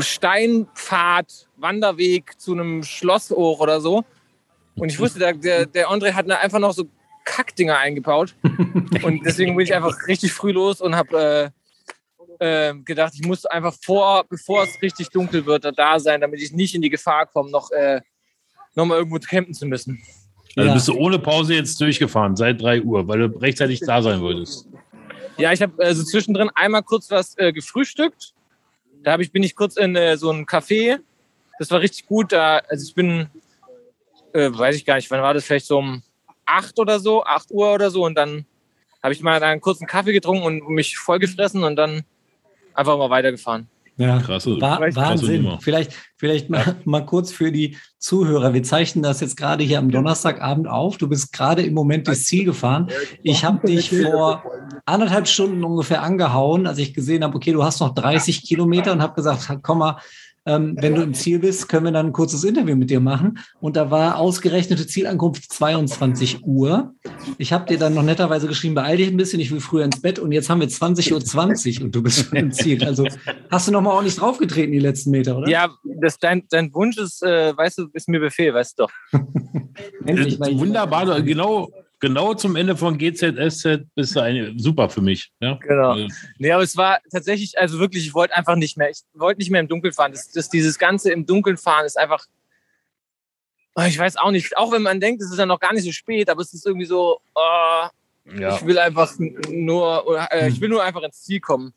Steinpfad, 0.00 1.48
Wanderweg 1.56 2.38
zu 2.38 2.52
einem 2.52 2.82
Schloss 2.82 3.30
hoch 3.30 3.60
oder 3.60 3.80
so. 3.80 4.04
Und 4.74 4.90
ich 4.90 4.98
wusste, 4.98 5.18
der, 5.18 5.64
der 5.64 5.88
André 5.88 6.12
hat 6.12 6.30
einfach 6.30 6.58
noch 6.58 6.74
so 6.74 6.84
Kackdinger 7.24 7.78
eingebaut. 7.78 8.34
Und 9.04 9.24
deswegen 9.24 9.56
bin 9.56 9.64
ich 9.64 9.74
einfach 9.74 10.06
richtig 10.06 10.34
früh 10.34 10.52
los 10.52 10.82
und 10.82 10.96
habe 10.96 11.50
äh, 12.42 12.74
gedacht, 12.84 13.12
ich 13.14 13.24
muss 13.24 13.46
einfach 13.46 13.74
vor, 13.80 14.24
bevor 14.28 14.64
es 14.64 14.82
richtig 14.82 15.10
dunkel 15.10 15.46
wird, 15.46 15.64
da 15.76 16.00
sein, 16.00 16.20
damit 16.20 16.42
ich 16.42 16.52
nicht 16.52 16.74
in 16.74 16.82
die 16.82 16.90
Gefahr 16.90 17.26
komme, 17.26 17.50
noch, 17.50 17.70
äh, 17.70 18.00
noch 18.74 18.84
mal 18.84 18.98
irgendwo 18.98 19.18
campen 19.18 19.54
zu 19.54 19.64
müssen. 19.66 20.02
Also 20.56 20.68
ja. 20.68 20.74
bist 20.74 20.88
du 20.88 20.94
ohne 20.94 21.20
Pause 21.20 21.54
jetzt 21.54 21.80
durchgefahren, 21.80 22.34
seit 22.34 22.60
3 22.60 22.82
Uhr, 22.82 23.06
weil 23.06 23.28
du 23.28 23.38
rechtzeitig 23.38 23.80
da 23.80 24.02
sein 24.02 24.20
wolltest. 24.20 24.66
Ja, 25.38 25.52
ich 25.52 25.62
habe 25.62 25.72
also 25.82 26.02
zwischendrin 26.02 26.50
einmal 26.54 26.82
kurz 26.82 27.10
was 27.10 27.38
äh, 27.38 27.52
gefrühstückt. 27.52 28.34
Da 29.04 29.18
ich, 29.18 29.30
bin 29.30 29.44
ich 29.44 29.54
kurz 29.54 29.76
in 29.76 29.94
äh, 29.94 30.16
so 30.16 30.30
ein 30.30 30.44
Café. 30.44 30.98
Das 31.58 31.70
war 31.70 31.80
richtig 31.80 32.06
gut. 32.06 32.32
Da, 32.32 32.58
also 32.68 32.84
ich 32.84 32.94
bin, 32.94 33.28
äh, 34.32 34.50
weiß 34.52 34.76
ich 34.76 34.84
gar 34.84 34.96
nicht, 34.96 35.10
wann 35.10 35.22
war 35.22 35.32
das? 35.32 35.44
Vielleicht 35.44 35.66
so 35.66 35.78
um 35.78 36.02
8 36.44 36.78
oder 36.80 36.98
so, 36.98 37.24
8 37.24 37.52
Uhr 37.52 37.72
oder 37.72 37.90
so. 37.90 38.04
Und 38.04 38.16
dann 38.16 38.44
habe 39.02 39.14
ich 39.14 39.22
mal 39.22 39.42
einen 39.42 39.60
kurzen 39.60 39.86
Kaffee 39.86 40.12
getrunken 40.12 40.44
und 40.44 40.68
mich 40.68 40.98
vollgefressen 40.98 41.64
und 41.64 41.76
dann 41.76 42.04
einfach 42.74 42.98
mal 42.98 43.10
weitergefahren. 43.10 43.68
Ja, 43.98 44.18
krasse, 44.20 44.58
War, 44.60 44.80
krasse 44.80 44.96
Wahnsinn. 44.96 45.42
Nummer. 45.42 45.58
Vielleicht, 45.60 45.92
vielleicht 46.16 46.48
mal, 46.48 46.64
ja. 46.66 46.76
mal 46.84 47.04
kurz 47.04 47.30
für 47.30 47.52
die 47.52 47.76
Zuhörer. 47.98 48.54
Wir 48.54 48.62
zeichnen 48.62 49.02
das 49.02 49.20
jetzt 49.20 49.36
gerade 49.36 49.62
hier 49.64 49.78
am 49.78 49.90
Donnerstagabend 49.90 50.66
auf. 50.66 50.96
Du 50.96 51.08
bist 51.08 51.32
gerade 51.32 51.62
im 51.62 51.74
Moment 51.74 52.08
das 52.08 52.24
Ziel 52.24 52.44
gefahren. 52.44 52.88
Ich 53.22 53.44
habe 53.44 53.66
dich 53.66 53.90
vor 53.90 54.42
anderthalb 54.86 55.28
Stunden 55.28 55.62
ungefähr 55.62 56.02
angehauen, 56.02 56.66
als 56.66 56.78
ich 56.78 56.94
gesehen 56.94 57.22
habe, 57.22 57.36
okay, 57.36 57.52
du 57.52 57.62
hast 57.62 57.80
noch 57.80 57.94
30 57.94 58.42
Kilometer 58.42 58.92
und 58.92 59.02
habe 59.02 59.14
gesagt, 59.14 59.46
komm 59.62 59.78
mal, 59.78 59.98
ähm, 60.44 60.76
wenn 60.80 60.94
du 60.94 61.02
im 61.02 61.14
Ziel 61.14 61.38
bist, 61.38 61.68
können 61.68 61.84
wir 61.84 61.92
dann 61.92 62.06
ein 62.06 62.12
kurzes 62.12 62.42
Interview 62.44 62.74
mit 62.74 62.90
dir 62.90 63.00
machen. 63.00 63.38
Und 63.60 63.76
da 63.76 63.90
war 63.90 64.16
ausgerechnete 64.18 64.86
Zielankunft 64.86 65.52
22 65.52 66.44
Uhr. 66.44 66.94
Ich 67.38 67.52
habe 67.52 67.66
dir 67.66 67.78
dann 67.78 67.94
noch 67.94 68.02
netterweise 68.02 68.48
geschrieben, 68.48 68.74
beeil 68.74 68.96
dich 68.96 69.08
ein 69.08 69.16
bisschen, 69.16 69.38
ich 69.40 69.50
will 69.52 69.60
früher 69.60 69.84
ins 69.84 70.00
Bett. 70.02 70.18
Und 70.18 70.32
jetzt 70.32 70.50
haben 70.50 70.60
wir 70.60 70.68
20.20 70.68 71.78
Uhr 71.78 71.84
und 71.84 71.94
du 71.94 72.02
bist 72.02 72.26
schon 72.26 72.38
im 72.38 72.50
Ziel. 72.52 72.84
Also 72.84 73.06
hast 73.50 73.68
du 73.68 73.72
noch 73.72 73.82
mal 73.82 73.90
ordentlich 73.92 74.16
draufgetreten 74.16 74.72
die 74.72 74.78
letzten 74.80 75.10
Meter, 75.10 75.36
oder? 75.38 75.48
Ja, 75.48 75.70
das, 76.00 76.18
dein, 76.18 76.42
dein 76.50 76.72
Wunsch 76.74 76.98
ist, 76.98 77.22
äh, 77.22 77.56
weißt 77.56 77.78
du, 77.78 77.88
ist 77.92 78.08
mir 78.08 78.18
Befehl, 78.20 78.52
weißt 78.52 78.78
du 78.78 78.84
doch. 78.86 78.92
Endlich, 80.06 80.38
weil 80.40 80.52
ich- 80.52 80.58
Wunderbar, 80.58 81.20
genau, 81.22 81.70
genau 82.02 82.34
zum 82.34 82.56
Ende 82.56 82.76
von 82.76 82.98
GZSZ 82.98 83.86
bist 83.94 84.14
du 84.14 84.20
eine, 84.20 84.52
super 84.58 84.90
für 84.90 85.00
mich. 85.00 85.32
Ja? 85.40 85.58
Genau. 85.62 85.92
Also, 85.92 86.08
Nee, 86.36 86.52
aber 86.52 86.62
es 86.62 86.76
war 86.76 86.98
tatsächlich, 87.10 87.58
also 87.58 87.78
wirklich, 87.78 88.04
ich 88.04 88.12
wollte 88.12 88.36
einfach 88.36 88.56
nicht 88.56 88.76
mehr, 88.76 88.90
ich 88.90 89.02
wollte 89.14 89.38
nicht 89.38 89.50
mehr 89.50 89.60
im 89.60 89.68
Dunkeln 89.68 89.94
fahren. 89.94 90.12
Das, 90.12 90.30
das, 90.30 90.50
dieses 90.50 90.78
Ganze 90.78 91.10
im 91.12 91.24
Dunkeln 91.24 91.56
fahren 91.56 91.86
ist 91.86 91.96
einfach, 91.96 92.26
Ah, 93.74 93.86
ich 93.86 93.98
weiß 93.98 94.18
auch 94.18 94.30
nicht, 94.32 94.54
auch 94.58 94.70
wenn 94.70 94.82
man 94.82 95.00
denkt, 95.00 95.22
es 95.22 95.30
ist 95.30 95.38
ja 95.38 95.46
noch 95.46 95.58
gar 95.58 95.72
nicht 95.72 95.84
so 95.84 95.92
spät, 95.92 96.28
aber 96.28 96.42
es 96.42 96.52
ist 96.52 96.66
irgendwie 96.66 96.84
so, 96.84 97.20
ah, 97.34 97.88
ja. 98.36 98.54
ich 98.54 98.66
will 98.66 98.78
einfach 98.78 99.14
nur, 99.18 100.06
oder, 100.06 100.28
äh, 100.30 100.50
ich 100.50 100.60
will 100.60 100.68
nur 100.68 100.84
einfach 100.84 101.02
ins 101.02 101.22
Ziel 101.22 101.40
kommen. 101.40 101.72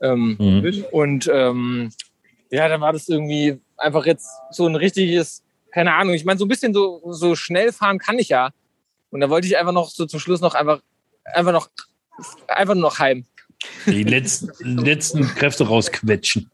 Ähm, 0.00 0.36
Mhm. 0.40 0.84
Und 0.90 1.30
ähm, 1.32 1.92
ja, 2.50 2.68
dann 2.68 2.80
war 2.80 2.92
das 2.92 3.08
irgendwie 3.08 3.60
einfach 3.76 4.06
jetzt 4.06 4.28
so 4.50 4.66
ein 4.66 4.74
richtiges, 4.74 5.44
keine 5.70 5.94
Ahnung, 5.94 6.14
ich 6.14 6.24
meine, 6.24 6.38
so 6.38 6.44
ein 6.46 6.48
bisschen 6.48 6.74
so, 6.74 7.00
so 7.12 7.36
schnell 7.36 7.72
fahren 7.72 7.98
kann 7.98 8.18
ich 8.18 8.30
ja. 8.30 8.50
Und 9.10 9.20
da 9.20 9.30
wollte 9.30 9.46
ich 9.46 9.56
einfach 9.56 9.72
noch 9.72 9.88
so 9.90 10.06
zum 10.06 10.20
Schluss 10.20 10.40
noch 10.40 10.54
einfach, 10.54 10.80
einfach 11.24 11.52
noch, 11.52 11.68
einfach 12.48 12.74
nur 12.74 12.82
noch 12.82 12.98
heim. 12.98 13.24
Die 13.86 14.02
letzten, 14.02 14.76
letzten 14.76 15.22
Kräfte 15.22 15.66
rausquetschen. 15.66 16.50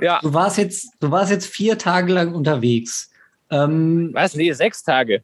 Ja, 0.00 0.18
Du 0.20 0.34
warst 0.34 0.58
jetzt, 0.58 0.88
du 1.00 1.10
warst 1.10 1.30
jetzt 1.30 1.46
vier 1.46 1.78
Tage 1.78 2.12
lang 2.12 2.34
unterwegs. 2.34 3.10
Ähm, 3.50 4.10
was? 4.12 4.34
Nee, 4.34 4.52
sechs 4.52 4.82
Tage. 4.82 5.22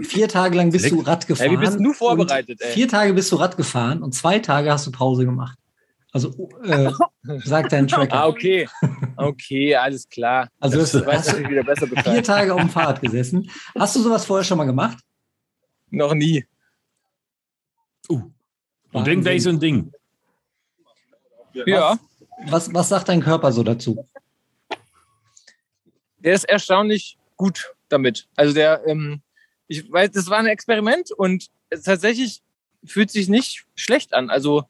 vier 0.00 0.28
Tage 0.28 0.56
lang 0.56 0.70
bist 0.72 0.90
du 0.90 1.00
Rad 1.00 1.26
gefahren. 1.26 1.50
Ey, 1.50 1.52
wie 1.52 1.56
bist 1.60 1.78
du 1.78 1.88
und 1.88 1.94
vorbereitet, 1.94 2.60
ey? 2.60 2.72
Vier 2.72 2.88
Tage 2.88 3.12
bist 3.14 3.30
du 3.32 3.36
Rad 3.36 3.56
gefahren 3.56 4.02
und 4.02 4.14
zwei 4.14 4.38
Tage 4.40 4.70
hast 4.72 4.86
du 4.86 4.90
Pause 4.92 5.24
gemacht. 5.24 5.56
Also 6.12 6.48
äh, 6.64 6.90
sagt 7.44 7.72
dein 7.72 7.86
Tracker. 7.86 8.14
Ah, 8.14 8.26
okay. 8.26 8.68
Okay, 9.16 9.76
alles 9.76 10.08
klar. 10.08 10.48
Also 10.58 10.78
Du 10.78 11.00
du 11.00 11.06
weißt 11.06 11.18
hast 11.18 11.26
natürlich 11.28 11.50
wieder 11.50 11.64
besser 11.64 11.86
vier 11.86 11.96
Bescheid. 11.96 12.26
Tage 12.26 12.54
auf 12.54 12.60
dem 12.60 12.70
Fahrrad 12.70 13.00
gesessen. 13.00 13.50
Hast 13.78 13.94
du 13.96 14.00
sowas 14.00 14.24
vorher 14.24 14.44
schon 14.44 14.58
mal 14.58 14.64
gemacht? 14.64 14.98
Noch 15.90 16.14
nie. 16.14 16.46
Und 18.92 19.06
dann 19.06 19.20
gleich 19.20 19.42
so 19.42 19.50
ein 19.50 19.60
Ding. 19.60 19.92
Ja, 21.52 21.98
Was, 22.46 22.72
was 22.72 22.88
sagt 22.88 23.08
dein 23.08 23.20
Körper 23.20 23.52
so 23.52 23.62
dazu? 23.62 24.06
der 26.18 26.34
ist 26.34 26.44
erstaunlich 26.44 27.16
gut 27.36 27.74
damit. 27.88 28.28
Also 28.36 28.52
der, 28.52 28.84
ähm, 28.86 29.22
ich 29.66 29.90
weiß, 29.90 30.10
das 30.10 30.28
war 30.28 30.38
ein 30.38 30.46
Experiment 30.46 31.10
und 31.12 31.48
tatsächlich 31.70 32.42
fühlt 32.84 33.10
sich 33.10 33.28
nicht 33.28 33.66
schlecht 33.74 34.14
an. 34.14 34.30
Also 34.30 34.64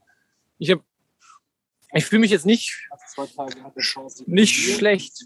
ich 0.59 0.71
habe, 0.71 0.83
ich 1.95 2.05
fühle 2.05 2.21
mich 2.21 2.31
jetzt 2.31 2.47
nicht, 2.47 2.77
nicht 4.27 4.77
schlecht. 4.77 5.25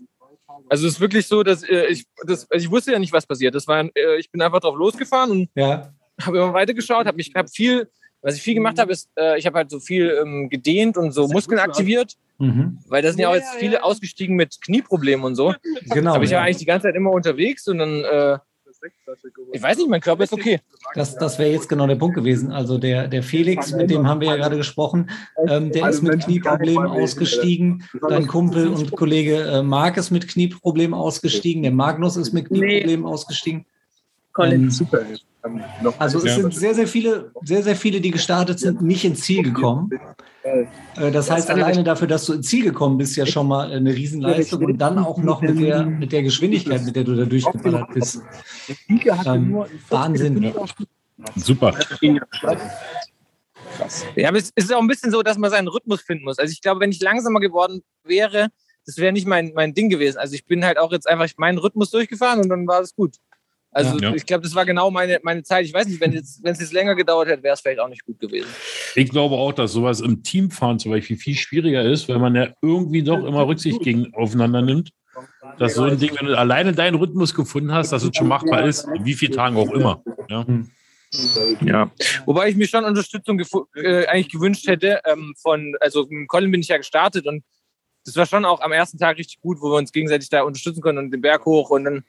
Also 0.68 0.86
es 0.86 0.94
ist 0.94 1.00
wirklich 1.00 1.26
so, 1.26 1.42
dass 1.42 1.62
äh, 1.62 1.86
ich, 1.86 2.06
das, 2.26 2.50
also 2.50 2.64
ich 2.64 2.70
wusste 2.70 2.92
ja 2.92 2.98
nicht, 2.98 3.12
was 3.12 3.26
passiert. 3.26 3.54
Das 3.54 3.66
war, 3.66 3.84
äh, 3.94 4.18
ich 4.18 4.30
bin 4.30 4.40
einfach 4.42 4.60
drauf 4.60 4.76
losgefahren 4.76 5.30
und 5.30 5.48
Ja. 5.54 5.92
habe 6.20 6.38
immer 6.38 6.52
weitergeschaut, 6.52 7.06
habe 7.06 7.16
mich 7.16 7.32
hab 7.34 7.50
viel, 7.50 7.88
was 8.20 8.36
ich 8.36 8.42
viel 8.42 8.54
gemacht 8.54 8.78
habe, 8.78 8.92
ist, 8.92 9.10
äh, 9.18 9.38
ich 9.38 9.46
habe 9.46 9.58
halt 9.58 9.70
so 9.70 9.80
viel 9.80 10.16
ähm, 10.22 10.48
gedehnt 10.48 10.96
und 10.96 11.12
so 11.12 11.26
Muskeln 11.28 11.58
aktiviert, 11.60 12.14
Mhm. 12.38 12.78
weil 12.88 13.02
da 13.02 13.10
sind 13.10 13.20
ja 13.20 13.28
auch 13.28 13.34
jetzt 13.34 13.54
viele 13.58 13.84
ausgestiegen 13.84 14.34
mit 14.36 14.60
Knieproblemen 14.62 15.24
und 15.24 15.34
so. 15.36 15.54
Genau. 15.90 16.14
Aber 16.14 16.24
ich 16.24 16.30
war 16.30 16.38
ja. 16.38 16.44
eigentlich 16.44 16.56
die 16.56 16.64
ganze 16.66 16.88
Zeit 16.88 16.94
immer 16.96 17.10
unterwegs 17.10 17.68
und 17.68 17.78
dann, 17.78 18.02
äh, 18.04 18.38
ich 19.52 19.62
weiß 19.62 19.78
nicht, 19.78 19.88
mein 19.88 20.00
Körper 20.00 20.24
ist 20.24 20.32
okay. 20.32 20.60
Das, 20.94 21.16
das 21.16 21.38
wäre 21.38 21.50
jetzt 21.50 21.68
genau 21.68 21.86
der 21.86 21.96
Punkt 21.96 22.16
gewesen. 22.16 22.50
Also 22.50 22.78
der, 22.78 23.08
der 23.08 23.22
Felix, 23.22 23.72
mit 23.72 23.90
dem 23.90 24.08
haben 24.08 24.20
wir 24.20 24.28
ja 24.28 24.36
gerade 24.36 24.56
gesprochen, 24.56 25.10
ähm, 25.46 25.70
der 25.70 25.88
ist 25.88 26.02
mit 26.02 26.24
Knieproblemen 26.24 26.86
ausgestiegen. 26.86 27.84
Dein 28.08 28.26
Kumpel 28.26 28.68
und 28.68 28.92
Kollege 28.92 29.42
äh, 29.42 29.62
Marc 29.62 29.96
ist 29.96 30.10
mit 30.10 30.26
Knieproblemen 30.26 30.94
ausgestiegen. 30.94 31.62
Der 31.62 31.72
Magnus 31.72 32.16
ist 32.16 32.32
mit 32.32 32.46
Knieproblemen 32.48 33.06
ausgestiegen. 33.06 33.66
Ähm, 34.38 34.70
Super. 34.70 35.02
Also 35.98 36.24
es 36.24 36.34
sind 36.36 36.54
sehr, 36.54 36.74
sehr 36.74 36.86
viele, 36.86 37.32
sehr, 37.42 37.62
sehr 37.62 37.76
viele, 37.76 38.00
die 38.00 38.10
gestartet 38.10 38.58
sind, 38.60 38.80
nicht 38.82 39.04
ins 39.04 39.22
Ziel 39.22 39.42
gekommen. 39.42 39.90
Äh, 40.42 41.10
Das 41.10 41.30
heißt, 41.30 41.50
alleine 41.50 41.84
dafür, 41.84 42.08
dass 42.08 42.26
du 42.26 42.34
ins 42.34 42.48
Ziel 42.48 42.64
gekommen 42.64 42.98
bist, 42.98 43.16
ja 43.16 43.26
schon 43.26 43.48
mal 43.48 43.72
eine 43.72 43.94
Riesenleistung 43.94 44.64
und 44.64 44.78
dann 44.78 44.98
auch 44.98 45.18
noch 45.18 45.40
mit 45.40 45.60
der, 45.60 45.84
mit 45.84 46.12
der 46.12 46.22
Geschwindigkeit, 46.22 46.84
mit 46.84 46.96
der 46.96 47.04
du 47.04 47.14
da 47.14 47.24
durchgeballert 47.24 47.88
bist. 47.94 48.22
Ähm, 48.88 49.64
Wahnsinn. 49.88 50.52
Super. 51.36 51.74
Ja, 54.16 54.28
aber 54.28 54.38
es 54.38 54.50
ist 54.54 54.72
auch 54.72 54.80
ein 54.80 54.86
bisschen 54.86 55.10
so, 55.10 55.22
dass 55.22 55.38
man 55.38 55.50
seinen 55.50 55.68
Rhythmus 55.68 56.02
finden 56.02 56.24
muss. 56.24 56.38
Also 56.38 56.52
ich 56.52 56.60
glaube, 56.60 56.80
wenn 56.80 56.90
ich 56.90 57.00
langsamer 57.00 57.40
geworden 57.40 57.82
wäre, 58.04 58.48
das 58.84 58.98
wäre 58.98 59.12
nicht 59.12 59.26
mein, 59.26 59.52
mein 59.54 59.74
Ding 59.74 59.88
gewesen. 59.88 60.18
Also 60.18 60.34
ich 60.34 60.44
bin 60.44 60.64
halt 60.64 60.78
auch 60.78 60.92
jetzt 60.92 61.08
einfach 61.08 61.28
meinen 61.36 61.58
Rhythmus 61.58 61.90
durchgefahren 61.90 62.40
und 62.40 62.48
dann 62.48 62.66
war 62.66 62.80
es 62.80 62.94
gut. 62.94 63.16
Also 63.72 63.98
Ja. 63.98 64.14
ich 64.14 64.26
glaube, 64.26 64.42
das 64.42 64.54
war 64.54 64.66
genau 64.66 64.90
meine, 64.90 65.18
meine 65.22 65.42
Zeit. 65.42 65.64
Ich 65.64 65.72
weiß 65.72 65.86
nicht, 65.86 66.00
wenn 66.00 66.12
jetzt, 66.12 66.44
es 66.44 66.60
jetzt 66.60 66.72
länger 66.72 66.94
gedauert 66.94 67.28
hätte, 67.28 67.42
wäre 67.42 67.54
es 67.54 67.60
vielleicht 67.60 67.80
auch 67.80 67.88
nicht 67.88 68.04
gut 68.04 68.20
gewesen. 68.20 68.48
Ich 68.94 69.08
glaube 69.10 69.34
auch, 69.34 69.52
dass 69.52 69.72
sowas 69.72 70.00
im 70.00 70.22
Teamfahren 70.22 70.78
zum 70.78 70.92
Beispiel 70.92 71.16
viel 71.16 71.34
schwieriger 71.34 71.82
ist, 71.82 72.08
weil 72.08 72.18
man 72.18 72.34
ja 72.34 72.48
irgendwie 72.60 73.02
doch 73.02 73.24
immer 73.24 73.46
Rücksicht 73.46 73.80
gegen 73.80 74.12
aufeinander 74.14 74.60
nimmt. 74.62 74.90
Dass 75.58 75.74
so 75.74 75.84
ein 75.84 75.98
Ding, 75.98 76.12
wenn 76.18 76.26
du 76.26 76.38
alleine 76.38 76.72
deinen 76.72 76.94
Rhythmus 76.94 77.34
gefunden 77.34 77.72
hast, 77.72 77.92
dass 77.92 78.02
es 78.02 78.10
schon 78.14 78.28
machbar 78.28 78.66
ist, 78.66 78.86
in 78.94 79.04
wie 79.04 79.14
vielen 79.14 79.32
Tagen 79.32 79.56
auch 79.56 79.70
immer. 79.70 80.02
Ja. 80.28 80.46
Ja. 81.60 81.90
Wobei 82.24 82.48
ich 82.48 82.56
mir 82.56 82.66
schon 82.66 82.84
Unterstützung 82.84 83.40
äh, 83.74 84.06
eigentlich 84.06 84.30
gewünscht 84.30 84.66
hätte. 84.66 85.00
Ähm, 85.04 85.34
von, 85.38 85.74
also 85.80 86.06
mit 86.08 86.28
Colin 86.28 86.50
bin 86.50 86.60
ich 86.62 86.68
ja 86.68 86.78
gestartet 86.78 87.26
und 87.26 87.44
das 88.04 88.16
war 88.16 88.26
schon 88.26 88.44
auch 88.44 88.60
am 88.60 88.72
ersten 88.72 88.98
Tag 88.98 89.18
richtig 89.18 89.40
gut, 89.40 89.60
wo 89.60 89.70
wir 89.70 89.76
uns 89.76 89.92
gegenseitig 89.92 90.28
da 90.28 90.42
unterstützen 90.42 90.80
können 90.80 90.98
und 90.98 91.10
den 91.10 91.20
Berg 91.20 91.44
hoch. 91.44 91.70
Und 91.70 91.84
dann 91.84 92.04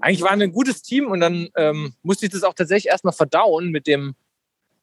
eigentlich 0.00 0.22
waren 0.22 0.38
wir 0.38 0.46
ein 0.46 0.52
gutes 0.52 0.82
Team 0.82 1.10
und 1.10 1.20
dann 1.20 1.48
ähm, 1.56 1.94
musste 2.02 2.26
ich 2.26 2.32
das 2.32 2.42
auch 2.42 2.54
tatsächlich 2.54 2.90
erstmal 2.90 3.14
verdauen 3.14 3.70
mit 3.70 3.86
dem, 3.86 4.14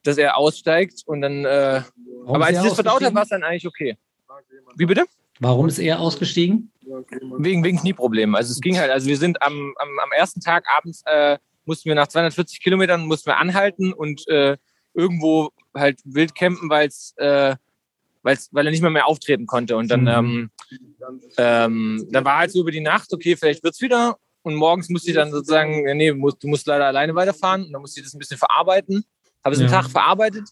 dass 0.03 0.17
er 0.17 0.37
aussteigt. 0.37 1.03
Und 1.05 1.21
dann, 1.21 1.45
äh, 1.45 1.81
aber 2.25 2.45
als 2.45 2.57
ich 2.57 2.63
das 2.63 2.73
verdaut 2.73 3.03
habe, 3.03 3.15
war 3.15 3.23
es 3.23 3.29
dann 3.29 3.43
eigentlich 3.43 3.67
okay. 3.67 3.97
Wie 4.75 4.85
bitte? 4.85 5.05
Warum 5.39 5.67
ist 5.67 5.79
er 5.79 5.99
ausgestiegen? 5.99 6.71
Wegen, 7.37 7.63
wegen 7.63 7.77
Knieproblemen. 7.79 8.35
Also 8.35 8.51
es 8.51 8.61
ging 8.61 8.77
halt, 8.77 8.91
also 8.91 9.07
wir 9.07 9.17
sind 9.17 9.41
am, 9.41 9.73
am, 9.77 9.99
am 9.99 10.11
ersten 10.11 10.39
Tag 10.39 10.65
abends, 10.75 11.03
äh, 11.05 11.37
mussten 11.65 11.89
wir 11.89 11.95
nach 11.95 12.07
240 12.07 12.61
Kilometern 12.61 13.05
mussten 13.05 13.29
wir 13.29 13.37
anhalten 13.37 13.93
und 13.93 14.27
äh, 14.29 14.57
irgendwo 14.93 15.51
halt 15.75 15.99
wild 16.05 16.33
campen, 16.33 16.69
weil's, 16.69 17.13
äh, 17.17 17.27
weil's, 17.45 17.57
weil 18.51 18.65
er 18.65 18.71
nicht 18.71 18.81
mehr 18.81 18.91
mehr 18.91 19.07
auftreten 19.07 19.45
konnte. 19.45 19.77
Und 19.77 19.89
dann, 19.89 20.01
Mhm. 20.01 20.07
ähm, 20.07 20.51
ähm, 21.37 22.07
dann 22.11 22.25
war 22.25 22.37
halt 22.37 22.51
so 22.51 22.61
über 22.61 22.71
die 22.71 22.81
Nacht, 22.81 23.13
okay, 23.13 23.35
vielleicht 23.35 23.63
wird's 23.63 23.81
wieder. 23.81 24.17
Und 24.43 24.55
morgens 24.55 24.89
musste 24.89 25.09
ich 25.09 25.15
dann 25.15 25.31
sozusagen, 25.31 25.87
ja, 25.87 25.93
nee, 25.93 26.11
musst, 26.13 26.41
du 26.43 26.47
musst 26.47 26.67
leider 26.67 26.85
alleine 26.85 27.13
weiterfahren. 27.15 27.65
Und 27.65 27.73
dann 27.73 27.81
musste 27.81 27.99
ich 27.99 28.05
das 28.05 28.13
ein 28.13 28.19
bisschen 28.19 28.37
verarbeiten. 28.37 29.03
Habe 29.43 29.55
es 29.55 29.61
einen 29.61 29.69
Ja. 29.69 29.81
Tag 29.81 29.89
verarbeitet. 29.91 30.49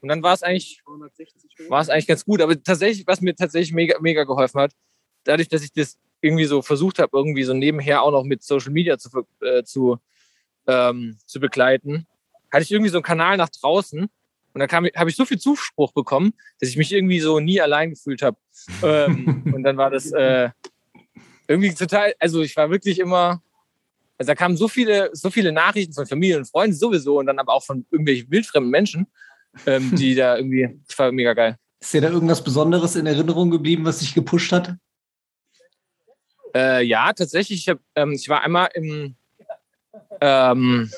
Und 0.00 0.08
dann 0.08 0.22
war 0.22 0.34
es 0.34 0.42
eigentlich, 0.42 0.82
war 1.68 1.80
es 1.80 1.88
eigentlich 1.88 2.06
ganz 2.06 2.24
gut. 2.24 2.40
Aber 2.40 2.60
tatsächlich, 2.62 3.06
was 3.06 3.20
mir 3.20 3.34
tatsächlich 3.34 3.72
mega, 3.72 3.98
mega 4.00 4.24
geholfen 4.24 4.60
hat, 4.60 4.72
dadurch, 5.24 5.48
dass 5.48 5.62
ich 5.62 5.72
das 5.72 5.96
irgendwie 6.20 6.44
so 6.44 6.62
versucht 6.62 6.98
habe, 6.98 7.16
irgendwie 7.16 7.44
so 7.44 7.54
nebenher 7.54 8.02
auch 8.02 8.10
noch 8.10 8.24
mit 8.24 8.42
Social 8.42 8.70
Media 8.72 8.98
zu, 8.98 9.26
äh, 9.40 9.62
zu, 9.64 9.98
ähm, 10.66 11.16
zu 11.26 11.40
begleiten, 11.40 12.06
hatte 12.52 12.62
ich 12.64 12.72
irgendwie 12.72 12.90
so 12.90 12.98
einen 12.98 13.04
Kanal 13.04 13.36
nach 13.36 13.48
draußen 13.48 14.08
und 14.58 14.60
dann 14.60 14.68
kam- 14.68 14.90
habe 14.96 15.08
ich 15.08 15.14
so 15.14 15.24
viel 15.24 15.38
Zuspruch 15.38 15.92
bekommen, 15.92 16.32
dass 16.58 16.68
ich 16.68 16.76
mich 16.76 16.92
irgendwie 16.92 17.20
so 17.20 17.38
nie 17.38 17.60
allein 17.60 17.90
gefühlt 17.90 18.22
habe. 18.22 18.36
ähm, 18.82 19.44
und 19.54 19.62
dann 19.62 19.76
war 19.76 19.88
das 19.88 20.10
äh, 20.10 20.50
irgendwie 21.46 21.72
total, 21.72 22.12
also 22.18 22.42
ich 22.42 22.56
war 22.56 22.68
wirklich 22.68 22.98
immer, 22.98 23.40
also 24.18 24.26
da 24.26 24.34
kamen 24.34 24.56
so 24.56 24.66
viele, 24.66 25.10
so 25.12 25.30
viele 25.30 25.52
Nachrichten 25.52 25.94
von 25.94 26.06
Familie 26.06 26.38
und 26.38 26.46
Freunden 26.46 26.74
sowieso 26.74 27.20
und 27.20 27.26
dann 27.26 27.38
aber 27.38 27.52
auch 27.52 27.62
von 27.62 27.86
irgendwelchen 27.92 28.28
wildfremden 28.32 28.70
Menschen, 28.72 29.06
ähm, 29.64 29.94
die 29.94 30.16
da 30.16 30.36
irgendwie, 30.36 30.80
das 30.88 30.98
war 30.98 31.12
mega 31.12 31.34
geil. 31.34 31.56
Ist 31.80 31.94
dir 31.94 32.00
da 32.00 32.10
irgendwas 32.10 32.42
Besonderes 32.42 32.96
in 32.96 33.06
Erinnerung 33.06 33.52
geblieben, 33.52 33.84
was 33.84 34.00
dich 34.00 34.12
gepusht 34.12 34.50
hat? 34.50 34.74
Äh, 36.52 36.82
ja, 36.84 37.12
tatsächlich. 37.12 37.60
Ich, 37.60 37.68
hab, 37.68 37.78
ähm, 37.94 38.10
ich 38.12 38.28
war 38.28 38.42
einmal 38.42 38.70
im. 38.74 39.14
Ähm, 40.20 40.90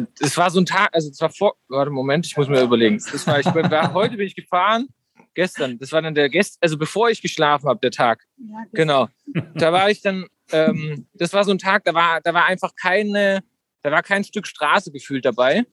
das 0.00 0.36
war 0.36 0.50
so 0.50 0.60
ein 0.60 0.66
Tag, 0.66 0.90
also 0.92 1.10
es 1.10 1.20
war 1.20 1.30
vor. 1.30 1.56
Warte, 1.68 1.90
Moment, 1.90 2.26
ich 2.26 2.36
muss 2.36 2.48
mir 2.48 2.62
überlegen. 2.62 3.00
Das 3.12 3.26
war, 3.26 3.40
ich 3.40 3.46
war, 3.46 3.92
heute 3.94 4.16
bin 4.16 4.26
ich 4.26 4.34
gefahren, 4.34 4.88
gestern. 5.34 5.78
Das 5.78 5.92
war 5.92 6.02
dann 6.02 6.14
der 6.14 6.28
Gest, 6.28 6.58
also 6.60 6.76
bevor 6.76 7.10
ich 7.10 7.22
geschlafen 7.22 7.68
habe, 7.68 7.80
der 7.80 7.90
Tag. 7.90 8.24
Genau. 8.72 9.08
Da 9.54 9.72
war 9.72 9.90
ich 9.90 10.02
dann. 10.02 10.26
Ähm, 10.52 11.06
das 11.14 11.32
war 11.32 11.42
so 11.42 11.50
ein 11.50 11.58
Tag, 11.58 11.84
da 11.84 11.92
war, 11.92 12.20
da 12.20 12.32
war 12.32 12.44
einfach 12.46 12.72
keine, 12.80 13.42
da 13.82 13.90
war 13.90 14.02
kein 14.02 14.22
Stück 14.22 14.46
Straße 14.46 14.92
gefühlt 14.92 15.24
dabei. 15.24 15.64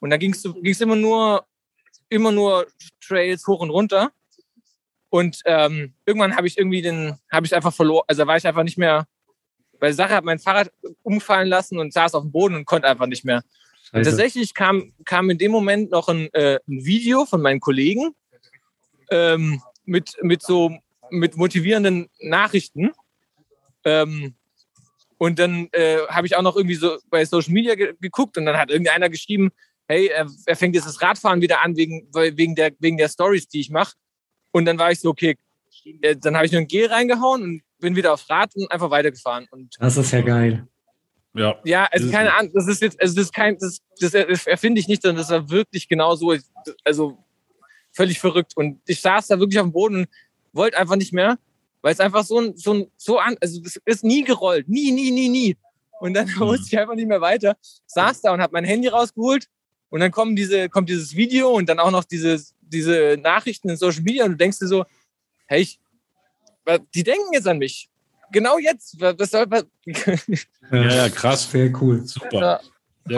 Und 0.00 0.10
da 0.10 0.16
ging 0.16 0.32
es 0.32 0.80
immer 0.80 0.96
nur, 0.96 1.46
immer 2.08 2.32
nur 2.32 2.66
Trails 3.06 3.46
hoch 3.46 3.60
und 3.60 3.70
runter. 3.70 4.12
Und 5.14 5.42
ähm, 5.44 5.94
irgendwann 6.06 6.36
habe 6.36 6.46
ich 6.46 6.58
irgendwie 6.58 6.82
den, 6.82 7.16
habe 7.30 7.46
ich 7.46 7.54
einfach 7.54 7.72
verloren, 7.72 8.04
also 8.08 8.22
da 8.22 8.26
war 8.26 8.36
ich 8.36 8.46
einfach 8.46 8.64
nicht 8.64 8.78
mehr, 8.78 9.06
bei 9.78 9.86
der 9.86 9.94
Sache 9.94 10.14
hat 10.14 10.24
mein 10.24 10.40
Fahrrad 10.40 10.72
umfallen 11.02 11.48
lassen 11.48 11.78
und 11.78 11.92
saß 11.92 12.14
auf 12.14 12.22
dem 12.22 12.32
Boden 12.32 12.56
und 12.56 12.64
konnte 12.64 12.88
einfach 12.88 13.06
nicht 13.06 13.24
mehr. 13.24 13.44
Und 13.92 14.04
tatsächlich 14.04 14.54
kam, 14.54 14.92
kam 15.04 15.30
in 15.30 15.38
dem 15.38 15.52
Moment 15.52 15.90
noch 15.90 16.08
ein, 16.08 16.32
äh, 16.32 16.58
ein 16.66 16.84
Video 16.84 17.26
von 17.26 17.42
meinen 17.42 17.60
Kollegen 17.60 18.14
ähm, 19.10 19.62
mit, 19.84 20.16
mit 20.22 20.42
so 20.42 20.76
mit 21.10 21.36
motivierenden 21.36 22.08
Nachrichten. 22.20 22.92
Ähm, 23.84 24.34
und 25.18 25.38
dann 25.38 25.68
äh, 25.72 25.98
habe 26.08 26.26
ich 26.26 26.36
auch 26.36 26.42
noch 26.42 26.56
irgendwie 26.56 26.74
so 26.74 26.98
bei 27.08 27.24
Social 27.24 27.52
Media 27.52 27.74
ge 27.74 27.94
geguckt 28.00 28.36
und 28.36 28.46
dann 28.46 28.56
hat 28.56 28.70
irgendeiner 28.70 29.08
geschrieben, 29.08 29.50
hey, 29.86 30.06
er, 30.08 30.26
er, 30.46 30.56
fängt 30.56 30.74
jetzt 30.74 30.86
das 30.86 31.00
Radfahren 31.00 31.40
wieder 31.40 31.62
an 31.62 31.76
wegen, 31.76 32.08
wegen 32.12 32.54
der, 32.54 32.72
wegen 32.78 32.96
der 32.96 33.08
Stories, 33.08 33.48
die 33.48 33.60
ich 33.60 33.70
mache. 33.70 33.94
Und 34.50 34.64
dann 34.64 34.78
war 34.78 34.90
ich 34.90 35.00
so, 35.00 35.10
okay, 35.10 35.36
äh, 36.02 36.16
dann 36.16 36.36
habe 36.36 36.46
ich 36.46 36.52
nur 36.52 36.62
ein 36.62 36.66
G 36.66 36.86
reingehauen 36.86 37.42
und 37.42 37.62
bin 37.78 37.96
wieder 37.96 38.12
aufs 38.12 38.28
Rad 38.28 38.54
und 38.56 38.70
einfach 38.70 38.90
weitergefahren. 38.90 39.46
Und 39.50 39.76
das 39.78 39.96
ist 39.96 40.10
ja 40.10 40.22
geil. 40.22 40.66
Ja, 41.34 41.60
ja 41.64 41.88
also 41.90 42.10
keine 42.10 42.32
Ahnung, 42.32 42.52
das 42.54 42.68
ist 42.68 42.80
jetzt, 42.80 43.00
also 43.00 43.14
das 43.14 43.26
ist 43.26 43.34
kein, 43.34 43.58
das, 43.58 43.80
das 44.00 44.14
erfinde 44.46 44.80
ich 44.80 44.88
nicht, 44.88 45.02
sondern 45.02 45.18
das 45.18 45.30
war 45.30 45.50
wirklich 45.50 45.88
genau 45.88 46.14
so, 46.14 46.34
also 46.84 47.18
völlig 47.92 48.18
verrückt. 48.20 48.52
Und 48.56 48.80
ich 48.86 49.00
saß 49.00 49.26
da 49.26 49.38
wirklich 49.38 49.58
auf 49.58 49.66
dem 49.66 49.72
Boden 49.72 49.96
und 49.96 50.08
wollte 50.52 50.78
einfach 50.78 50.96
nicht 50.96 51.12
mehr, 51.12 51.38
weil 51.82 51.92
es 51.92 52.00
einfach 52.00 52.24
so 52.24 52.40
ein, 52.40 52.56
so 52.56 52.74
ein, 52.74 52.86
so 52.96 53.18
an, 53.18 53.36
also 53.40 53.60
es 53.64 53.80
ist 53.84 54.04
nie 54.04 54.22
gerollt, 54.24 54.68
nie, 54.68 54.92
nie, 54.92 55.10
nie, 55.10 55.28
nie. 55.28 55.56
Und 56.00 56.14
dann 56.14 56.26
mhm. 56.26 56.40
wusste 56.40 56.66
ich 56.68 56.78
einfach 56.78 56.94
nicht 56.94 57.08
mehr 57.08 57.20
weiter, 57.20 57.56
saß 57.86 58.20
da 58.20 58.32
und 58.32 58.40
habe 58.40 58.52
mein 58.52 58.64
Handy 58.64 58.88
rausgeholt 58.88 59.46
und 59.90 60.00
dann 60.00 60.10
kommen 60.10 60.36
diese, 60.36 60.68
kommt 60.68 60.88
dieses 60.88 61.14
Video 61.14 61.50
und 61.50 61.68
dann 61.68 61.78
auch 61.78 61.90
noch 61.90 62.04
diese, 62.04 62.42
diese 62.60 63.18
Nachrichten 63.20 63.68
in 63.68 63.76
Social 63.76 64.02
Media 64.02 64.24
und 64.24 64.32
du 64.32 64.36
denkst 64.36 64.58
dir 64.58 64.66
so, 64.66 64.84
hey, 65.46 65.62
ich, 65.62 65.78
die 66.94 67.02
denken 67.02 67.32
jetzt 67.32 67.46
an 67.46 67.58
mich. 67.58 67.88
Genau 68.32 68.58
jetzt. 68.58 69.00
Was 69.00 69.30
soll, 69.30 69.46
was? 69.48 69.66
ja, 70.70 70.80
ja, 70.80 71.08
krass. 71.08 71.50
Sehr 71.50 71.72
cool. 71.80 72.04
Super. 72.06 72.40
Ja. 72.40 72.60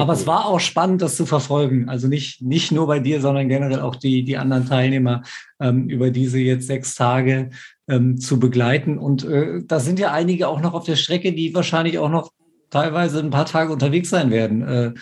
Aber 0.01 0.13
cool. 0.13 0.19
es 0.19 0.27
war 0.27 0.47
auch 0.47 0.59
spannend, 0.59 1.01
das 1.03 1.17
zu 1.17 1.27
verfolgen. 1.27 1.89
Also 1.89 2.09
nicht, 2.09 2.43
nicht 2.43 2.73
nur 2.73 2.87
bei 2.87 2.99
dir, 2.99 3.21
sondern 3.21 3.49
generell 3.49 3.81
auch 3.81 3.97
die, 3.97 4.25
die 4.25 4.37
anderen 4.37 4.67
Teilnehmer 4.67 5.23
ähm, 5.61 5.89
über 5.89 6.11
diese 6.11 6.39
jetzt 6.39 6.67
sechs 6.67 6.97
Tage 6.97 7.51
ähm, 7.89 8.19
zu 8.19 8.41
begleiten. 8.41 8.99
Und 8.99 9.25
äh, 9.25 9.63
da 9.65 9.79
sind 9.79 9.99
ja 9.99 10.13
einige 10.13 10.49
auch 10.49 10.61
noch 10.61 10.75
auf 10.75 10.85
der 10.85 10.97
Strecke, 10.97 11.33
die 11.33 11.55
wahrscheinlich 11.55 11.99
auch 11.99 12.11
noch 12.11 12.33
teilweise 12.71 13.21
ein 13.21 13.31
paar 13.31 13.47
Tage 13.47 13.73
unterwegs 13.73 14.11
sein 14.11 14.31
werden. 14.31 14.63
Äh, 14.67 14.95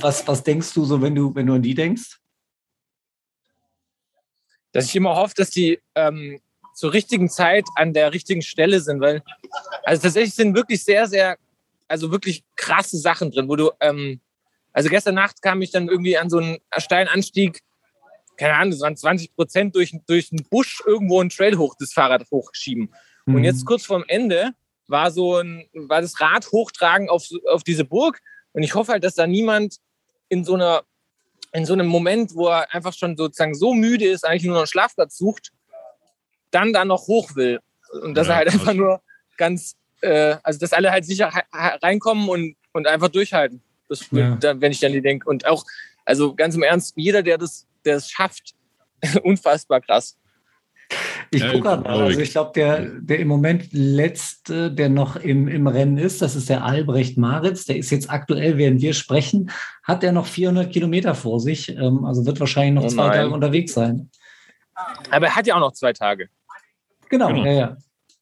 was, 0.00 0.26
was 0.28 0.42
denkst 0.42 0.74
du 0.74 0.84
so, 0.84 1.00
wenn 1.00 1.14
du, 1.14 1.34
wenn 1.34 1.46
du 1.46 1.54
an 1.54 1.62
die 1.62 1.74
denkst? 1.74 2.18
Dass 4.72 4.86
ich 4.86 4.96
immer 4.96 5.16
hoffe, 5.16 5.34
dass 5.36 5.50
die 5.50 5.80
ähm, 5.94 6.40
zur 6.74 6.92
richtigen 6.92 7.28
Zeit 7.28 7.64
an 7.74 7.92
der 7.92 8.12
richtigen 8.12 8.42
Stelle 8.42 8.80
sind, 8.80 9.00
weil 9.00 9.22
also 9.84 10.02
tatsächlich 10.02 10.34
sind 10.34 10.54
wirklich 10.54 10.84
sehr, 10.84 11.06
sehr, 11.06 11.36
also 11.88 12.10
wirklich 12.10 12.44
krasse 12.56 12.98
Sachen 12.98 13.30
drin, 13.30 13.48
wo 13.48 13.56
du, 13.56 13.70
ähm, 13.80 14.20
also 14.72 14.88
gestern 14.88 15.14
Nacht 15.14 15.42
kam 15.42 15.60
ich 15.62 15.70
dann 15.70 15.88
irgendwie 15.88 16.16
an 16.16 16.30
so 16.30 16.38
einen 16.38 16.58
steilen 16.78 17.08
Anstieg, 17.08 17.60
keine 18.36 18.54
Ahnung, 18.54 18.70
das 18.72 18.80
waren 18.80 18.96
20 18.96 19.34
Prozent 19.34 19.76
durch, 19.76 19.94
durch 20.06 20.32
einen 20.32 20.44
Busch 20.48 20.82
irgendwo 20.86 21.20
einen 21.20 21.30
Trail 21.30 21.58
hoch, 21.58 21.74
das 21.78 21.92
Fahrrad 21.92 22.24
hochschieben. 22.30 22.92
Mhm. 23.26 23.34
Und 23.34 23.44
jetzt 23.44 23.66
kurz 23.66 23.84
vorm 23.84 24.04
Ende 24.08 24.52
war 24.88 25.10
so 25.10 25.36
ein, 25.36 25.68
war 25.72 26.00
das 26.00 26.20
Rad 26.20 26.50
hochtragen 26.50 27.08
auf, 27.08 27.28
auf 27.50 27.62
diese 27.62 27.84
Burg. 27.84 28.20
Und 28.52 28.62
ich 28.62 28.74
hoffe 28.74 28.92
halt, 28.92 29.04
dass 29.04 29.14
da 29.14 29.26
niemand 29.26 29.76
in 30.28 30.44
so 30.44 30.54
einer, 30.54 30.82
in 31.52 31.66
so 31.66 31.72
einem 31.72 31.86
Moment, 31.86 32.34
wo 32.34 32.48
er 32.48 32.72
einfach 32.74 32.92
schon 32.92 33.16
sozusagen 33.16 33.54
so 33.54 33.74
müde 33.74 34.06
ist, 34.06 34.26
eigentlich 34.26 34.44
nur 34.44 34.54
noch 34.54 34.62
einen 34.62 34.66
Schlafplatz 34.66 35.18
sucht, 35.18 35.52
dann 36.52 36.72
da 36.72 36.84
noch 36.84 37.08
hoch 37.08 37.34
will. 37.34 37.60
Und 38.02 38.14
dass 38.14 38.28
ja, 38.28 38.34
er 38.34 38.36
halt 38.38 38.52
einfach 38.52 38.74
nur 38.74 39.00
ganz, 39.36 39.76
äh, 40.00 40.36
also 40.42 40.60
dass 40.60 40.72
alle 40.72 40.90
halt 40.90 41.04
sicher 41.04 41.30
reinkommen 41.52 42.28
und, 42.28 42.56
und 42.72 42.86
einfach 42.86 43.08
durchhalten. 43.08 43.60
Das, 43.88 44.08
ja. 44.10 44.36
dann, 44.36 44.60
wenn 44.60 44.72
ich 44.72 44.80
dann 44.80 44.92
die 44.92 45.02
denke. 45.02 45.28
Und 45.28 45.46
auch, 45.46 45.64
also 46.04 46.34
ganz 46.34 46.54
im 46.54 46.62
Ernst, 46.62 46.94
jeder, 46.96 47.22
der 47.22 47.38
das, 47.38 47.66
der 47.84 47.96
es 47.96 48.10
schafft, 48.10 48.54
unfassbar 49.22 49.80
krass. 49.80 50.16
Ich 51.30 51.42
gucke 51.46 51.60
gerade 51.60 51.82
mal. 51.82 52.02
Also 52.02 52.20
ich 52.20 52.32
glaube, 52.32 52.52
der, 52.54 52.84
der 53.00 53.18
im 53.18 53.28
Moment 53.28 53.68
letzte, 53.72 54.70
der 54.70 54.90
noch 54.90 55.16
im, 55.16 55.48
im 55.48 55.66
Rennen 55.66 55.96
ist, 55.96 56.20
das 56.20 56.36
ist 56.36 56.50
der 56.50 56.64
Albrecht 56.64 57.16
Maritz. 57.16 57.64
Der 57.64 57.76
ist 57.76 57.90
jetzt 57.90 58.10
aktuell, 58.10 58.58
während 58.58 58.82
wir 58.82 58.92
sprechen, 58.92 59.50
hat 59.82 60.04
er 60.04 60.12
noch 60.12 60.26
400 60.26 60.70
Kilometer 60.70 61.14
vor 61.14 61.40
sich. 61.40 61.70
Ähm, 61.70 62.04
also 62.04 62.26
wird 62.26 62.38
wahrscheinlich 62.40 62.74
noch 62.74 62.84
oh 62.84 62.88
zwei 62.88 63.08
Tage 63.08 63.30
unterwegs 63.30 63.72
sein. 63.72 64.10
Aber 65.10 65.26
er 65.26 65.36
hat 65.36 65.46
ja 65.46 65.54
auch 65.54 65.60
noch 65.60 65.72
zwei 65.72 65.92
Tage. 65.92 66.28
Genau, 67.12 67.28
genau. 67.28 67.44
Ja, 67.44 67.52
ja. 67.52 67.76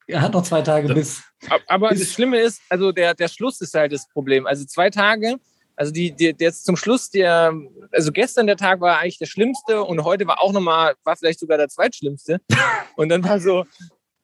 Er 0.09 0.21
hat 0.21 0.33
noch 0.33 0.43
zwei 0.43 0.63
Tage 0.63 0.89
das, 0.89 0.97
bis. 0.97 1.23
Aber 1.69 1.91
bis 1.91 2.01
das 2.01 2.13
Schlimme 2.13 2.41
ist, 2.41 2.61
also 2.69 2.91
der, 2.91 3.15
der 3.15 3.29
Schluss 3.29 3.61
ist 3.61 3.73
halt 3.73 3.93
das 3.93 4.09
Problem. 4.09 4.49
Also 4.49 4.65
zwei 4.65 4.91
Tage, 4.91 5.37
also 5.77 5.93
die, 5.93 6.11
die, 6.11 6.35
jetzt 6.41 6.65
zum 6.65 6.75
Schluss, 6.75 7.09
der, 7.09 7.55
also 7.93 8.11
gestern 8.11 8.49
der 8.49 8.57
Tag 8.57 8.81
war 8.81 8.99
eigentlich 8.99 9.19
der 9.19 9.27
schlimmste 9.27 9.85
und 9.85 10.03
heute 10.03 10.27
war 10.27 10.43
auch 10.43 10.53
nochmal, 10.53 10.95
war 11.05 11.17
vielleicht 11.17 11.39
sogar 11.39 11.57
der 11.57 11.69
zweitschlimmste. 11.69 12.41
Und 12.97 13.11
dann 13.11 13.23
war 13.23 13.39
so, 13.39 13.65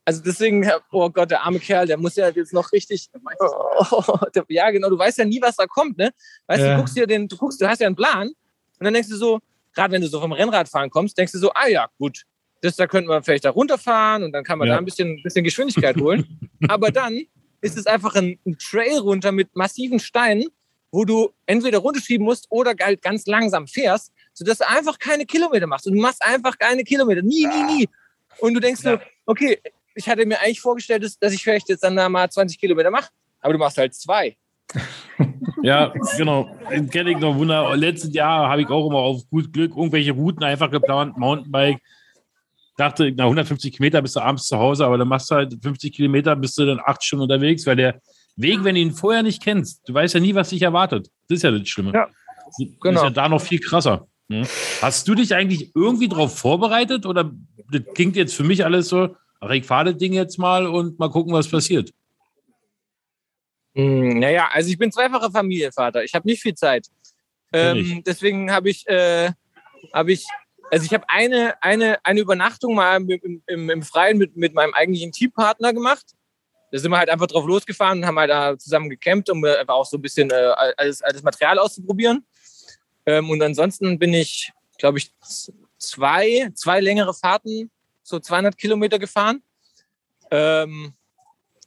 also 0.03 0.21
deswegen, 0.21 0.69
oh 0.91 1.09
Gott, 1.09 1.31
der 1.31 1.43
arme 1.43 1.59
Kerl, 1.59 1.87
der 1.87 1.97
muss 1.97 2.17
ja 2.17 2.27
jetzt 2.29 2.53
noch 2.53 2.71
richtig. 2.73 3.07
Oh, 3.39 4.17
der, 4.35 4.43
ja, 4.49 4.69
genau, 4.69 4.89
du 4.89 4.99
weißt 4.99 5.17
ja 5.17 5.25
nie, 5.25 5.41
was 5.41 5.55
da 5.55 5.65
kommt, 5.65 5.97
ne? 5.97 6.11
Weißt 6.47 6.61
ja. 6.61 6.73
du, 6.73 6.79
guckst 6.79 6.97
dir 6.97 7.07
den, 7.07 7.27
du 7.29 7.37
guckst, 7.37 7.61
du 7.61 7.67
hast 7.67 7.79
ja 7.79 7.87
einen 7.87 7.95
Plan 7.95 8.27
und 8.27 8.83
dann 8.83 8.93
denkst 8.93 9.09
du 9.09 9.15
so, 9.15 9.39
gerade 9.73 9.93
wenn 9.93 10.01
du 10.01 10.09
so 10.09 10.19
vom 10.19 10.33
Rennradfahren 10.33 10.89
kommst, 10.89 11.17
denkst 11.17 11.31
du 11.31 11.39
so, 11.39 11.51
ah 11.53 11.67
ja, 11.67 11.87
gut, 11.97 12.23
das, 12.61 12.75
da 12.75 12.87
könnte 12.87 13.09
man 13.09 13.23
vielleicht 13.23 13.45
da 13.45 13.51
runterfahren 13.51 14.23
und 14.23 14.31
dann 14.31 14.43
kann 14.43 14.59
man 14.59 14.67
ja. 14.67 14.75
da 14.75 14.79
ein 14.79 14.85
bisschen, 14.85 15.21
bisschen 15.23 15.43
Geschwindigkeit 15.43 15.95
holen. 16.01 16.39
Aber 16.67 16.91
dann 16.91 17.21
ist 17.61 17.77
es 17.77 17.87
einfach 17.87 18.15
ein, 18.15 18.39
ein, 18.45 18.57
Trail 18.57 18.99
runter 18.99 19.31
mit 19.31 19.55
massiven 19.55 19.99
Steinen, 19.99 20.47
wo 20.91 21.05
du 21.05 21.31
entweder 21.45 21.79
runterschieben 21.79 22.25
musst 22.25 22.47
oder 22.49 22.73
halt 22.79 23.01
ganz 23.01 23.25
langsam 23.25 23.67
fährst, 23.67 24.11
sodass 24.33 24.59
du 24.59 24.67
einfach 24.67 24.99
keine 24.99 25.25
Kilometer 25.25 25.67
machst. 25.67 25.87
Und 25.87 25.95
du 25.95 26.01
machst 26.01 26.23
einfach 26.23 26.57
keine 26.57 26.83
Kilometer. 26.83 27.21
Nie, 27.21 27.45
nie, 27.45 27.63
nie. 27.77 27.89
Und 28.39 28.53
du 28.53 28.59
denkst 28.59 28.83
ja. 28.83 28.93
so, 28.93 28.99
okay, 29.25 29.59
ich 29.95 30.07
hatte 30.07 30.25
mir 30.25 30.39
eigentlich 30.39 30.61
vorgestellt, 30.61 31.03
dass 31.19 31.33
ich 31.33 31.43
vielleicht 31.43 31.69
jetzt 31.69 31.83
dann 31.83 31.95
da 31.95 32.07
mal 32.07 32.29
20 32.29 32.59
Kilometer 32.59 32.91
mache, 32.91 33.09
aber 33.41 33.53
du 33.53 33.59
machst 33.59 33.77
halt 33.77 33.95
zwei. 33.95 34.37
Ja, 35.63 35.91
genau. 36.17 36.49
Kenne 36.91 37.11
ich 37.11 37.17
noch 37.17 37.35
Wunder. 37.35 37.75
Letztes 37.75 38.13
Jahr 38.13 38.49
habe 38.49 38.61
ich 38.61 38.67
auch 38.69 38.87
immer 38.87 38.99
auf 38.99 39.27
gut 39.29 39.51
Glück 39.51 39.75
irgendwelche 39.75 40.11
Routen 40.11 40.43
einfach 40.43 40.69
geplant, 40.69 41.17
Mountainbike 41.17 41.81
dachte, 42.77 43.11
na 43.15 43.23
150 43.23 43.73
Kilometer 43.73 44.01
bist 44.01 44.15
du 44.15 44.21
abends 44.21 44.47
zu 44.47 44.57
Hause, 44.57 44.85
aber 44.85 44.97
dann 44.97 45.07
machst 45.07 45.29
du 45.29 45.35
halt 45.35 45.57
50 45.61 45.93
Kilometer, 45.93 46.35
bist 46.35 46.57
du 46.57 46.65
dann 46.65 46.79
acht 46.83 47.03
Stunden 47.03 47.23
unterwegs, 47.23 47.65
weil 47.65 47.75
der 47.75 48.01
Weg, 48.35 48.63
wenn 48.63 48.75
du 48.75 48.81
ihn 48.81 48.93
vorher 48.93 49.23
nicht 49.23 49.43
kennst, 49.43 49.87
du 49.89 49.93
weißt 49.93 50.13
ja 50.13 50.19
nie, 50.19 50.35
was 50.35 50.49
dich 50.49 50.61
erwartet. 50.61 51.09
Das 51.27 51.37
ist 51.37 51.43
ja 51.43 51.51
das 51.51 51.67
Schlimme. 51.67 51.91
Ja, 51.93 52.07
genau. 52.79 53.01
ist 53.01 53.03
ja 53.03 53.09
da 53.09 53.27
noch 53.27 53.41
viel 53.41 53.59
krasser. 53.59 54.07
Ne? 54.27 54.47
Hast 54.81 55.07
du 55.07 55.15
dich 55.15 55.33
eigentlich 55.33 55.71
irgendwie 55.75 56.07
darauf 56.07 56.37
vorbereitet 56.37 57.05
oder 57.05 57.31
das 57.71 57.81
klingt 57.95 58.15
jetzt 58.15 58.35
für 58.35 58.43
mich 58.43 58.63
alles 58.63 58.89
so, 58.89 59.15
ach, 59.39 59.49
ich 59.49 59.65
fahre 59.65 59.85
das 59.85 59.97
Ding 59.97 60.13
jetzt 60.13 60.37
mal 60.37 60.67
und 60.67 60.99
mal 60.99 61.09
gucken, 61.09 61.33
was 61.33 61.47
passiert? 61.47 61.91
Hm, 63.73 64.19
naja, 64.19 64.49
also 64.51 64.69
ich 64.69 64.77
bin 64.77 64.91
zweifacher 64.91 65.31
Familienvater. 65.31 66.03
Ich 66.03 66.13
habe 66.13 66.27
nicht 66.27 66.41
viel 66.41 66.55
Zeit. 66.55 66.87
Ähm, 67.53 68.03
deswegen 68.05 68.51
habe 68.51 68.69
ich, 68.69 68.85
äh, 68.87 69.31
hab 69.93 70.09
ich 70.09 70.25
also 70.71 70.85
ich 70.85 70.93
habe 70.93 71.05
eine, 71.07 71.61
eine, 71.61 72.03
eine 72.05 72.19
Übernachtung 72.19 72.75
mal 72.75 72.97
im, 72.97 73.41
im, 73.45 73.69
im 73.69 73.83
Freien 73.83 74.17
mit, 74.17 74.35
mit 74.35 74.53
meinem 74.53 74.73
eigentlichen 74.73 75.11
Teampartner 75.11 75.73
gemacht. 75.73 76.05
Da 76.71 76.79
sind 76.79 76.91
wir 76.91 76.97
halt 76.97 77.09
einfach 77.09 77.27
drauf 77.27 77.45
losgefahren 77.45 77.99
und 77.99 78.05
haben 78.05 78.19
halt 78.19 78.29
da 78.29 78.57
zusammen 78.57 78.89
gecampt, 78.89 79.29
um 79.29 79.43
einfach 79.43 79.75
auch 79.75 79.85
so 79.85 79.97
ein 79.97 80.01
bisschen 80.01 80.29
äh, 80.29 80.53
alles, 80.77 81.01
alles 81.01 81.23
Material 81.23 81.59
auszuprobieren. 81.59 82.25
Ähm, 83.05 83.29
und 83.29 83.41
ansonsten 83.41 83.97
bin 83.97 84.13
ich, 84.13 84.51
glaube 84.77 84.97
ich, 84.97 85.13
zwei, 85.77 86.49
zwei 86.53 86.81
längere 86.81 87.13
Fahrten, 87.13 87.71
so 88.03 88.19
200 88.19 88.57
Kilometer 88.57 88.99
gefahren. 88.99 89.41
Ähm, 90.29 90.93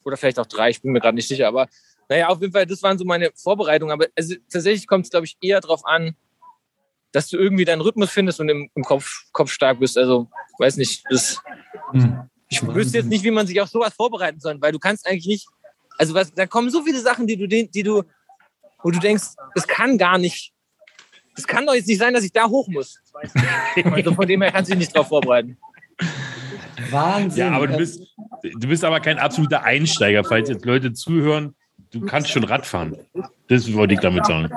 oder 0.05 0.17
vielleicht 0.19 0.39
auch 0.39 0.47
drei, 0.47 0.71
ich 0.71 0.83
bin 0.83 0.93
mir 0.93 1.01
gerade 1.01 1.15
nicht 1.15 1.29
sicher. 1.29 1.49
Aber 1.49 1.69
naja, 2.11 2.29
auf 2.29 2.41
jeden 2.41 2.53
Fall, 2.53 2.67
das 2.67 2.83
waren 2.83 2.99
so 2.99 3.05
meine 3.05 3.31
Vorbereitungen. 3.35 3.93
Aber 3.93 4.07
also, 4.17 4.35
tatsächlich 4.53 4.87
kommt 4.87 5.07
es, 5.07 5.11
glaube 5.11 5.27
ich, 5.27 5.39
eher 5.41 5.61
darauf 5.61 5.87
an, 5.87 6.15
dass 7.13 7.29
du 7.29 7.39
irgendwie 7.39 7.65
deinen 7.65 7.81
Rhythmus 7.81 8.11
findest 8.11 8.41
und 8.41 8.49
im, 8.49 8.71
im 8.75 8.85
Kopf, 8.85 9.25
Kopf 9.33 9.51
stark 9.51 9.81
bist. 9.81 9.99
Also, 9.99 10.29
weiß 10.59 10.77
nicht, 10.77 11.05
das, 11.11 11.41
hm. 11.93 12.29
ich 12.49 12.63
wüsste 12.67 12.99
jetzt 12.99 13.09
nicht, 13.09 13.25
wie 13.25 13.31
man 13.31 13.47
sich 13.47 13.61
auf 13.61 13.69
sowas 13.69 13.95
vorbereiten 13.95 14.41
soll, 14.41 14.61
weil 14.61 14.73
du 14.73 14.79
kannst 14.79 15.07
eigentlich 15.07 15.27
nicht, 15.27 15.49
also 15.99 16.15
was, 16.15 16.33
da 16.33 16.47
kommen 16.47 16.71
so 16.71 16.83
viele 16.83 17.01
Sachen, 17.01 17.27
die 17.27 17.37
du, 17.37 17.47
die 17.47 17.83
du, 17.83 18.03
wo 18.83 18.91
du 18.91 18.99
denkst, 18.99 19.25
das 19.55 19.67
kann 19.67 19.99
gar 19.99 20.19
nicht, 20.19 20.53
das 21.37 21.47
kann 21.47 21.67
doch 21.67 21.75
jetzt 21.75 21.89
nicht 21.89 21.99
sein, 21.99 22.15
dass 22.15 22.25
ich 22.25 22.33
da 22.33 22.49
hoch 22.49 22.69
muss. 22.69 22.99
Also 23.85 24.15
von 24.15 24.27
dem 24.27 24.43
her 24.43 24.53
kannst 24.53 24.71
du 24.71 24.75
dich 24.75 24.87
nicht 24.87 24.97
drauf 24.97 25.09
vorbereiten. 25.09 25.57
Wahnsinn. 26.91 27.47
Ja, 27.47 27.53
aber 27.53 27.67
du 27.67 27.77
bist, 27.77 28.03
du 28.43 28.69
bist 28.69 28.85
aber 28.85 29.01
kein 29.01 29.19
absoluter 29.19 29.63
Einsteiger, 29.63 30.25
falls 30.25 30.49
jetzt 30.49 30.65
Leute 30.65 30.93
zuhören. 30.93 31.55
Du 31.91 32.01
kannst 32.03 32.31
schon 32.31 32.45
Radfahren. 32.45 32.97
Das 33.49 33.73
wollte 33.73 33.95
ich 33.95 34.01
damit 34.01 34.27
sagen. 34.27 34.51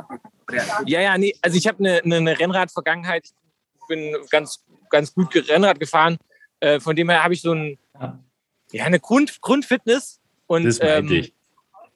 Ja, 0.85 1.01
ja, 1.01 1.17
nee, 1.17 1.33
also 1.41 1.57
ich 1.57 1.67
habe 1.67 1.79
eine, 1.79 2.01
eine, 2.03 2.39
Rennrad-Vergangenheit. 2.39 3.25
Ich 3.25 3.87
bin 3.87 4.15
ganz, 4.29 4.63
ganz 4.89 5.13
gut 5.13 5.35
Rennrad 5.49 5.79
gefahren. 5.79 6.17
Äh, 6.59 6.79
von 6.79 6.95
dem 6.95 7.09
her 7.09 7.23
habe 7.23 7.33
ich 7.33 7.41
so 7.41 7.53
ein, 7.53 7.77
Ja. 7.99 8.19
ja, 8.71 8.85
eine 8.85 8.99
Grund, 8.99 9.41
Grundfitness. 9.41 10.19
Und 10.47 10.65
Das 10.65 10.79
ähm, 10.81 11.11
ich. 11.11 11.33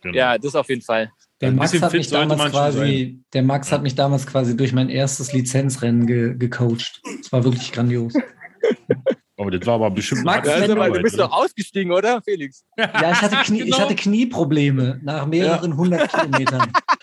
Genau. 0.02 0.16
ja, 0.16 0.38
das 0.38 0.56
auf 0.56 0.70
jeden 0.70 0.82
Fall. 0.82 1.12
Der 1.42 1.52
Max, 1.52 1.80
hat 1.80 1.94
mich 1.94 2.10
damals 2.10 2.52
quasi, 2.52 3.20
der 3.34 3.44
Max 3.44 3.72
hat 3.72 3.84
mich 3.84 3.94
damals 3.94 4.26
quasi 4.26 4.58
durch 4.58 4.74
mein 4.74 4.90
erstes 4.90 5.34
Lizenzrennen 5.34 6.08
ge 6.08 6.36
gecoacht. 6.36 7.02
Das 7.22 7.32
war 7.32 7.44
wirklich 7.44 7.72
grandios. 7.72 8.14
Aber 9.40 9.52
das 9.52 9.68
war 9.68 9.76
aber 9.76 9.92
bestimmt 9.92 10.24
Max, 10.24 10.50
Also, 10.50 10.66
du- 10.66 10.72
aber 10.74 10.86
Arbeit, 10.86 10.98
du 10.98 11.04
bist 11.04 11.20
doch 11.20 11.32
ausgestiegen, 11.32 11.92
oder, 11.92 12.24
Felix? 12.24 12.64
Ja, 12.76 13.12
ich 13.12 13.22
hatte, 13.22 13.36
Knie, 13.46 13.60
ich 13.60 13.66
Genau. 13.66 13.80
hatte 13.82 13.96
Knieprobleme 13.96 15.00
nach 15.04 15.28
mehreren 15.28 15.78
hundert 15.78 16.12
Kilometern. 16.12 16.72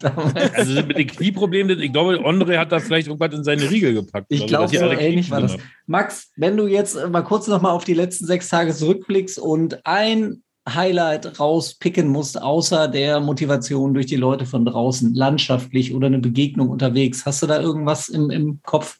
Damals. 0.00 0.34
Also 0.54 0.82
mit 0.82 0.98
den 0.98 1.06
Knieproblemen, 1.06 1.80
ich 1.80 1.92
glaube, 1.92 2.22
Andre 2.24 2.58
hat 2.58 2.72
da 2.72 2.78
vielleicht 2.78 3.08
irgendwas 3.08 3.34
in 3.34 3.44
seine 3.44 3.70
Riegel 3.70 3.94
gepackt. 3.94 4.26
Ich 4.28 4.46
glaube, 4.46 4.68
so 4.68 4.84
ähnlich 4.84 5.30
war 5.30 5.40
das. 5.40 5.56
Max, 5.86 6.30
wenn 6.36 6.56
du 6.56 6.66
jetzt 6.66 6.96
äh, 6.96 7.08
mal 7.08 7.22
kurz 7.22 7.46
noch 7.46 7.62
mal 7.62 7.70
auf 7.70 7.84
die 7.84 7.94
letzten 7.94 8.26
sechs 8.26 8.48
Tage 8.48 8.74
zurückblickst 8.74 9.38
und 9.38 9.84
ein 9.86 10.42
Highlight 10.68 11.38
rauspicken 11.38 12.08
musst, 12.08 12.40
außer 12.40 12.88
der 12.88 13.20
Motivation 13.20 13.94
durch 13.94 14.06
die 14.06 14.16
Leute 14.16 14.46
von 14.46 14.64
draußen, 14.64 15.14
landschaftlich 15.14 15.94
oder 15.94 16.08
eine 16.08 16.18
Begegnung 16.18 16.68
unterwegs, 16.68 17.24
hast 17.24 17.42
du 17.42 17.46
da 17.46 17.60
irgendwas 17.60 18.08
im, 18.08 18.30
im 18.30 18.60
Kopf? 18.62 18.98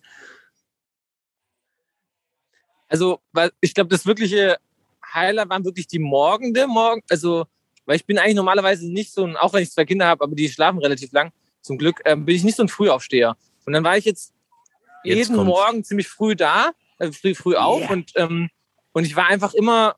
Also, 2.88 3.18
weil 3.32 3.50
ich 3.60 3.74
glaube, 3.74 3.90
das 3.90 4.06
wirkliche 4.06 4.56
Highlight 5.12 5.50
waren 5.50 5.64
wirklich 5.64 5.88
die 5.88 5.98
Morgende, 5.98 6.66
morgen, 6.66 7.02
also, 7.10 7.46
weil 7.86 7.96
ich 7.96 8.04
bin 8.04 8.18
eigentlich 8.18 8.34
normalerweise 8.34 8.90
nicht 8.90 9.12
so 9.12 9.24
ein, 9.24 9.36
auch 9.36 9.52
wenn 9.52 9.62
ich 9.62 9.70
zwei 9.72 9.84
Kinder 9.84 10.06
habe, 10.06 10.22
aber 10.22 10.34
die 10.34 10.48
schlafen 10.48 10.78
relativ 10.78 11.12
lang, 11.12 11.32
zum 11.62 11.78
Glück, 11.78 12.02
ähm, 12.04 12.24
bin 12.24 12.36
ich 12.36 12.44
nicht 12.44 12.56
so 12.56 12.62
ein 12.62 12.68
Frühaufsteher. 12.68 13.36
Und 13.64 13.72
dann 13.72 13.82
war 13.82 13.96
ich 13.96 14.04
jetzt, 14.04 14.32
Jetzt 15.02 15.16
jeden 15.16 15.36
kommt's. 15.36 15.48
Morgen 15.48 15.84
ziemlich 15.84 16.08
früh 16.08 16.34
da, 16.34 16.72
äh, 16.98 17.12
früh, 17.12 17.34
früh 17.34 17.54
auf 17.54 17.88
und, 17.90 18.12
ähm, 18.16 18.50
und 18.92 19.04
ich 19.04 19.14
war 19.14 19.26
einfach 19.26 19.54
immer, 19.54 19.96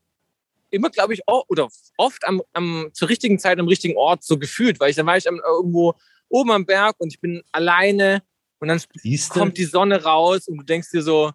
immer, 0.70 0.90
glaube 0.90 1.14
ich, 1.14 1.26
auch, 1.26 1.44
oder 1.48 1.68
oft 1.96 2.24
am, 2.26 2.42
am, 2.52 2.90
zur 2.92 3.08
richtigen 3.08 3.38
Zeit 3.38 3.58
am 3.58 3.68
richtigen 3.68 3.96
Ort 3.96 4.22
so 4.22 4.38
gefühlt, 4.38 4.80
weil 4.80 4.90
ich, 4.90 4.96
dann 4.96 5.06
war 5.06 5.16
ich 5.16 5.28
am, 5.28 5.40
irgendwo 5.44 5.94
oben 6.28 6.50
am 6.50 6.66
Berg 6.66 6.96
und 6.98 7.12
ich 7.12 7.20
bin 7.20 7.42
alleine 7.52 8.22
und 8.58 8.68
dann 8.68 8.80
Siehst 8.94 9.34
du? 9.34 9.40
kommt 9.40 9.56
die 9.56 9.64
Sonne 9.64 10.02
raus 10.02 10.48
und 10.48 10.58
du 10.58 10.64
denkst 10.64 10.90
dir 10.90 11.02
so, 11.02 11.32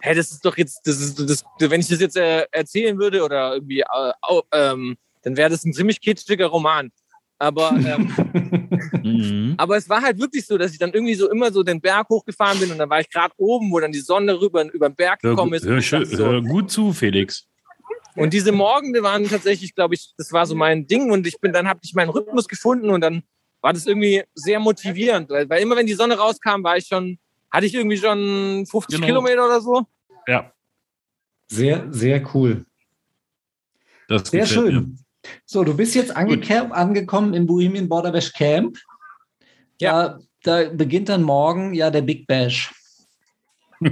hä, 0.00 0.14
das 0.14 0.30
ist 0.30 0.44
doch 0.44 0.56
jetzt, 0.56 0.80
das 0.84 1.00
ist, 1.00 1.18
das, 1.18 1.44
wenn 1.58 1.80
ich 1.80 1.88
das 1.88 2.00
jetzt 2.00 2.16
äh, 2.16 2.46
erzählen 2.50 2.98
würde 2.98 3.22
oder 3.22 3.54
irgendwie, 3.54 3.80
äh, 3.80 4.40
ähm, 4.52 4.96
dann 5.22 5.36
wäre 5.36 5.50
das 5.50 5.64
ein 5.64 5.72
ziemlich 5.72 6.00
kitschiger 6.00 6.46
Roman. 6.46 6.90
Aber, 7.38 7.74
ähm, 7.84 8.14
Mhm. 9.02 9.54
aber 9.56 9.76
es 9.76 9.88
war 9.88 10.02
halt 10.02 10.18
wirklich 10.18 10.46
so, 10.46 10.58
dass 10.58 10.72
ich 10.72 10.78
dann 10.78 10.92
irgendwie 10.92 11.14
so 11.14 11.30
immer 11.30 11.50
so 11.52 11.62
den 11.62 11.80
Berg 11.80 12.08
hochgefahren 12.10 12.58
bin 12.58 12.70
und 12.70 12.78
dann 12.78 12.90
war 12.90 13.00
ich 13.00 13.08
gerade 13.08 13.32
oben, 13.38 13.70
wo 13.72 13.80
dann 13.80 13.92
die 13.92 14.00
Sonne 14.00 14.38
rüber 14.40 14.64
über 14.72 14.88
den 14.90 14.94
Berg 14.94 15.22
Hör, 15.22 15.30
gekommen 15.30 15.54
ist. 15.54 15.64
hör, 15.64 15.80
schön- 15.80 16.02
dachte 16.02 16.16
so, 16.16 16.24
hör 16.26 16.42
gut 16.42 16.70
zu, 16.70 16.92
Felix. 16.92 17.46
und 18.16 18.32
diese 18.34 18.52
Morgende 18.52 19.02
waren 19.02 19.26
tatsächlich, 19.28 19.74
glaube 19.74 19.94
ich, 19.94 20.12
das 20.18 20.32
war 20.32 20.44
so 20.46 20.54
mein 20.54 20.86
Ding 20.86 21.10
und 21.10 21.26
ich 21.26 21.40
bin, 21.40 21.52
dann 21.52 21.66
habe 21.66 21.80
ich 21.82 21.94
meinen 21.94 22.10
Rhythmus 22.10 22.46
gefunden 22.46 22.90
und 22.90 23.00
dann 23.00 23.22
war 23.62 23.72
das 23.72 23.86
irgendwie 23.86 24.22
sehr 24.34 24.60
motivierend, 24.60 25.30
weil, 25.30 25.48
weil 25.48 25.62
immer 25.62 25.76
wenn 25.76 25.86
die 25.86 25.94
Sonne 25.94 26.16
rauskam, 26.18 26.62
war 26.62 26.76
ich 26.76 26.86
schon, 26.86 27.18
hatte 27.50 27.64
ich 27.66 27.74
irgendwie 27.74 27.96
schon 27.96 28.66
50 28.66 28.96
Genau. 28.96 29.06
Kilometer 29.06 29.44
oder 29.46 29.60
so. 29.60 29.86
Ja, 30.26 30.52
Sehr, 31.48 31.86
sehr 31.90 32.22
cool. 32.34 32.64
das 34.08 34.28
Sehr 34.30 34.42
gefällt 34.42 34.72
mir. 34.72 34.86
So, 35.44 35.64
du 35.64 35.76
bist 35.76 35.94
jetzt 35.94 36.14
angekommen 36.16 37.34
im 37.34 37.46
Bohemian 37.46 37.88
Border 37.88 38.12
Bash 38.12 38.32
Camp. 38.32 38.78
Ja. 39.80 40.18
Da, 40.42 40.62
da 40.64 40.70
beginnt 40.72 41.08
dann 41.08 41.22
morgen 41.22 41.74
ja 41.74 41.90
der 41.90 42.02
Big 42.02 42.26
Bash. 42.26 42.72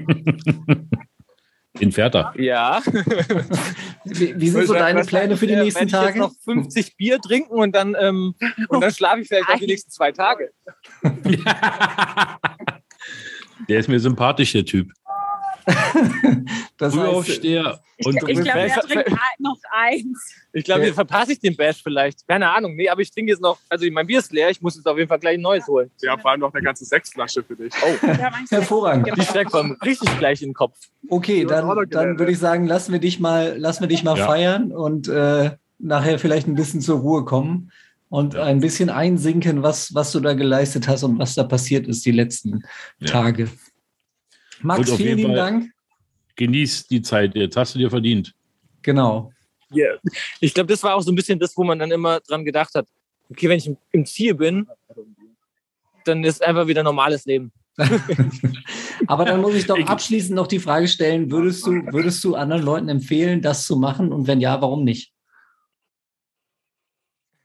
In 1.81 1.93
Ferta. 1.93 2.33
Ja. 2.37 2.83
Wie, 4.05 4.41
wie 4.41 4.49
sind 4.49 4.67
so 4.67 4.73
deine 4.75 5.05
Pläne 5.05 5.37
für 5.37 5.47
die 5.47 5.53
Äh, 5.53 5.63
nächsten 5.65 5.85
ich 5.87 5.93
jetzt 5.93 6.01
Tage? 6.01 6.19
noch 6.19 6.33
50 6.45 6.97
Bier 6.97 7.21
trinken 7.21 7.53
und 7.53 7.73
dann, 7.75 7.95
ähm, 7.99 8.35
und 8.69 8.81
dann 8.81 8.91
schlafe 8.93 9.21
ich 9.21 9.29
vielleicht 9.29 9.49
auch 9.49 9.59
die 9.59 9.67
nächsten 9.67 9.91
zwei 9.91 10.11
Tage. 10.11 10.51
Der 13.69 13.79
ist 13.81 13.89
mir 13.89 14.01
sympathisch, 14.01 14.53
der 14.53 14.65
Typ. 14.65 14.91
Das 16.79 16.95
Frühaufsteher. 16.95 17.81
Und 18.05 18.15
Ich 18.15 18.21
glaube, 18.21 18.35
Vielleicht- 18.43 18.77
er 18.77 18.83
trinkt 18.83 19.09
ein- 19.09 19.19
noch 19.41 19.59
eins. 19.73 20.35
Ich 20.53 20.65
glaube, 20.65 20.81
Ja. 20.81 20.85
hier 20.87 20.95
verpasse 20.95 21.33
ich 21.33 21.41
den 21.41 21.57
Bash 21.57 21.83
vielleicht. 21.83 22.27
Keine 22.29 22.49
Ahnung. 22.51 22.77
Nee, 22.77 22.89
aber 22.89 23.01
ich 23.01 23.11
trinke 23.11 23.33
jetzt 23.33 23.41
noch, 23.43 23.59
also 23.69 23.85
mein 23.91 24.07
Bier 24.07 24.21
ist 24.21 24.33
leer, 24.33 24.49
ich 24.51 24.63
muss 24.63 24.77
jetzt 24.77 24.87
auf 24.87 24.97
jeden 24.97 25.09
Fall 25.09 25.19
gleich 25.19 25.35
ein 25.37 25.41
neues 25.41 25.67
holen. 25.67 25.91
Wir 26.01 26.11
haben 26.13 26.23
vor 26.23 26.31
allem 26.31 26.41
noch 26.41 26.55
eine 26.55 26.63
ganze 26.63 26.85
Sechsflasche 26.85 27.43
für 27.43 27.57
dich. 27.57 27.73
Oh, 27.83 28.07
Ja, 28.07 28.31
hervorragend. 28.51 29.11
die 29.17 29.23
steckt 29.23 29.51
vom 29.51 29.77
richtig 29.85 30.17
gleich 30.19 30.41
in 30.43 30.51
den 30.51 30.55
Kopf. 30.55 30.77
Okay, 31.09 31.43
Ja, 31.43 31.49
dann, 31.49 31.91
dann 31.91 32.19
würde 32.19 32.31
ich 32.33 32.39
sagen, 32.39 32.67
lassen 32.67 32.93
wir 32.93 33.01
dich 33.01 33.19
mal, 33.19 33.59
lassen 33.59 33.81
wir 33.81 33.89
dich 33.89 34.05
mal 34.05 34.17
Ja. 34.17 34.27
feiern 34.27 34.71
und 34.73 35.09
äh, 35.09 35.51
nachher 35.79 36.19
vielleicht 36.21 36.47
ein 36.47 36.55
bisschen 36.55 36.81
zur 36.81 37.01
Ruhe 37.01 37.25
kommen 37.25 37.73
und 38.09 38.35
Ja. 38.35 38.45
ein 38.45 38.61
bisschen 38.61 38.91
einsinken, 38.91 39.63
was, 39.65 39.93
was 39.95 40.13
du 40.13 40.21
da 40.21 40.35
geleistet 40.35 40.87
hast 40.89 41.03
und 41.03 41.19
was 41.19 41.35
da 41.35 41.43
passiert 41.43 41.89
ist 41.89 42.07
die 42.07 42.13
letzten 42.13 42.63
Ja. 43.01 43.09
Tage. 43.09 43.49
Max, 44.63 44.81
Und 44.81 44.91
auf 44.91 44.97
vielen 44.97 45.09
jeden 45.09 45.19
lieben 45.19 45.29
Fall- 45.31 45.51
Dank. 45.53 45.73
genieß 46.37 46.87
die 46.89 47.03
Zeit 47.03 47.35
jetzt. 47.35 47.57
Hast 47.57 47.75
du 47.75 47.79
dir 47.79 47.91
verdient. 47.91 48.35
Genau. 48.83 49.33
Ich 50.41 50.55
glaube, 50.55 50.69
das 50.69 50.83
war 50.83 50.95
auch 50.95 51.03
so 51.03 51.13
ein 51.13 51.15
bisschen 51.15 51.39
das, 51.39 51.57
wo 51.57 51.65
man 51.65 51.79
dann 51.79 51.91
immer 51.91 52.21
dran 52.21 52.45
gedacht 52.45 52.75
hat. 52.75 52.89
Okay, 53.31 53.49
wenn 53.49 53.59
ich 53.59 53.71
im, 53.93 54.07
Ziel 54.07 54.35
bin, 54.35 54.67
dann 56.05 56.25
ist 56.25 56.43
einfach 56.43 56.67
wieder 56.67 56.83
normales 56.83 57.27
Leben. 57.27 57.53
Aber 59.07 59.25
dann 59.27 59.41
muss 59.43 59.55
ich 59.55 59.67
doch 59.67 59.79
abschließend 59.79 60.35
noch 60.35 60.47
die 60.47 60.59
Frage 60.59 60.89
stellen, 60.89 61.31
würdest 61.31 61.67
du, 61.67 61.73
würdest 61.93 62.25
du 62.25 62.35
anderen 62.35 62.63
Leuten 62.63 62.89
empfehlen, 62.89 63.43
das 63.43 63.67
zu 63.67 63.77
machen? 63.77 64.13
Und 64.13 64.27
wenn 64.27 64.41
ja, 64.41 64.61
warum 64.61 64.85
nicht? 64.85 65.13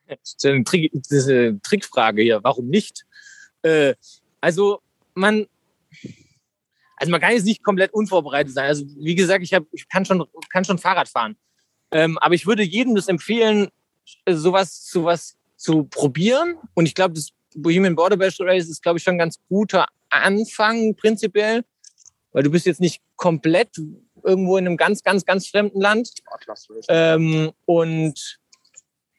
Das 0.07 0.17
ist 0.23 0.45
eine, 0.45 0.63
Trick, 0.63 0.91
das 0.93 1.11
ist 1.11 1.29
eine 1.29 1.61
Trickfrage 1.61 2.21
hier. 2.21 2.43
Warum 2.43 2.67
nicht? 2.67 3.05
Äh, 3.63 3.95
also 4.41 4.81
man, 5.13 5.45
also 6.97 7.11
man 7.11 7.21
kann 7.21 7.31
jetzt 7.31 7.45
nicht 7.45 7.63
komplett 7.63 7.93
unvorbereitet 7.93 8.53
sein. 8.53 8.65
Also 8.65 8.85
wie 8.97 9.15
gesagt, 9.15 9.43
ich, 9.43 9.53
hab, 9.53 9.63
ich 9.71 9.87
kann, 9.89 10.05
schon, 10.05 10.23
kann 10.49 10.65
schon 10.65 10.77
Fahrrad 10.77 11.07
fahren. 11.07 11.35
Ähm, 11.91 12.17
aber 12.19 12.35
ich 12.35 12.45
würde 12.45 12.63
jedem 12.63 12.95
das 12.95 13.07
empfehlen, 13.07 13.69
äh, 14.25 14.33
sowas, 14.33 14.89
sowas 14.89 15.37
zu 15.55 15.85
probieren. 15.85 16.55
Und 16.73 16.85
ich 16.85 16.95
glaube, 16.95 17.13
das 17.13 17.29
Bohemian 17.55 17.95
Border 17.95 18.17
Bash 18.17 18.39
Race 18.39 18.67
ist, 18.67 18.81
glaube 18.81 18.97
ich, 18.97 19.03
schon 19.03 19.15
ein 19.15 19.19
ganz 19.19 19.39
guter 19.47 19.87
Anfang 20.09 20.95
prinzipiell. 20.95 21.63
Weil 22.31 22.43
du 22.43 22.49
bist 22.49 22.65
jetzt 22.65 22.81
nicht 22.81 23.01
komplett 23.15 23.79
irgendwo 24.23 24.57
in 24.57 24.65
einem 24.65 24.77
ganz, 24.77 25.03
ganz, 25.03 25.23
ganz 25.25 25.47
fremden 25.47 25.79
Land. 25.79 26.09
Ähm, 26.87 27.51
und 27.65 28.39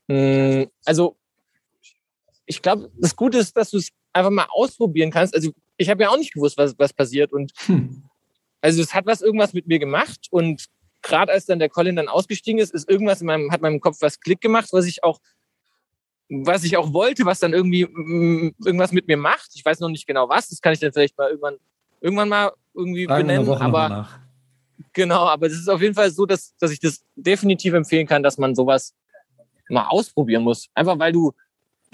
mh, 0.08 0.66
also 0.84 1.16
ich 2.46 2.60
glaube, 2.60 2.90
das 2.98 3.14
Gute 3.14 3.38
ist, 3.38 3.56
dass 3.56 3.70
du 3.70 3.78
es 3.78 3.90
einfach 4.12 4.30
mal 4.30 4.46
ausprobieren 4.50 5.10
kannst. 5.10 5.34
Also 5.34 5.52
ich 5.76 5.90
habe 5.90 6.02
ja 6.02 6.10
auch 6.10 6.16
nicht 6.16 6.34
gewusst, 6.34 6.56
was, 6.58 6.78
was 6.78 6.92
passiert. 6.92 7.32
Und 7.32 7.52
Hm. 7.66 8.04
also 8.60 8.82
es 8.82 8.94
hat 8.94 9.06
was 9.06 9.22
irgendwas 9.22 9.52
mit 9.52 9.66
mir 9.66 9.78
gemacht. 9.78 10.28
Und 10.30 10.66
gerade 11.02 11.32
als 11.32 11.46
dann 11.46 11.58
der 11.58 11.68
Colin 11.68 11.96
dann 11.96 12.08
ausgestiegen 12.08 12.60
ist, 12.60 12.72
ist 12.72 12.88
irgendwas 12.88 13.20
in 13.20 13.26
meinem, 13.26 13.50
hat 13.52 13.60
meinem 13.60 13.80
Kopf 13.80 13.98
was 14.00 14.20
Klick 14.20 14.40
gemacht, 14.40 14.68
was 14.72 14.86
ich 14.86 15.04
auch, 15.04 15.20
was 16.28 16.64
ich 16.64 16.76
auch 16.76 16.92
wollte, 16.92 17.24
was 17.26 17.40
dann 17.40 17.52
irgendwie 17.52 17.84
mm, 17.84 18.54
irgendwas 18.64 18.92
mit 18.92 19.06
mir 19.06 19.16
macht. 19.16 19.50
Ich 19.54 19.64
weiß 19.64 19.80
noch 19.80 19.90
nicht 19.90 20.06
genau 20.06 20.28
was. 20.28 20.48
Das 20.48 20.60
kann 20.60 20.72
ich 20.72 20.80
dann 20.80 20.92
vielleicht 20.92 21.16
mal 21.18 21.28
irgendwann, 21.28 21.56
irgendwann 22.00 22.28
mal 22.28 22.52
irgendwie 22.74 23.06
Fragen 23.06 23.26
benennen. 23.26 23.48
Aber. 23.48 24.08
Genau, 24.92 25.26
aber 25.26 25.46
es 25.46 25.54
ist 25.54 25.68
auf 25.68 25.82
jeden 25.82 25.94
Fall 25.94 26.10
so, 26.10 26.24
dass, 26.24 26.56
dass 26.56 26.70
ich 26.70 26.80
das 26.80 27.04
definitiv 27.16 27.74
empfehlen 27.74 28.06
kann, 28.06 28.22
dass 28.22 28.38
man 28.38 28.54
sowas 28.54 28.94
mal 29.68 29.86
ausprobieren 29.88 30.42
muss. 30.42 30.68
Einfach 30.74 30.98
weil 30.98 31.12
du, 31.12 31.32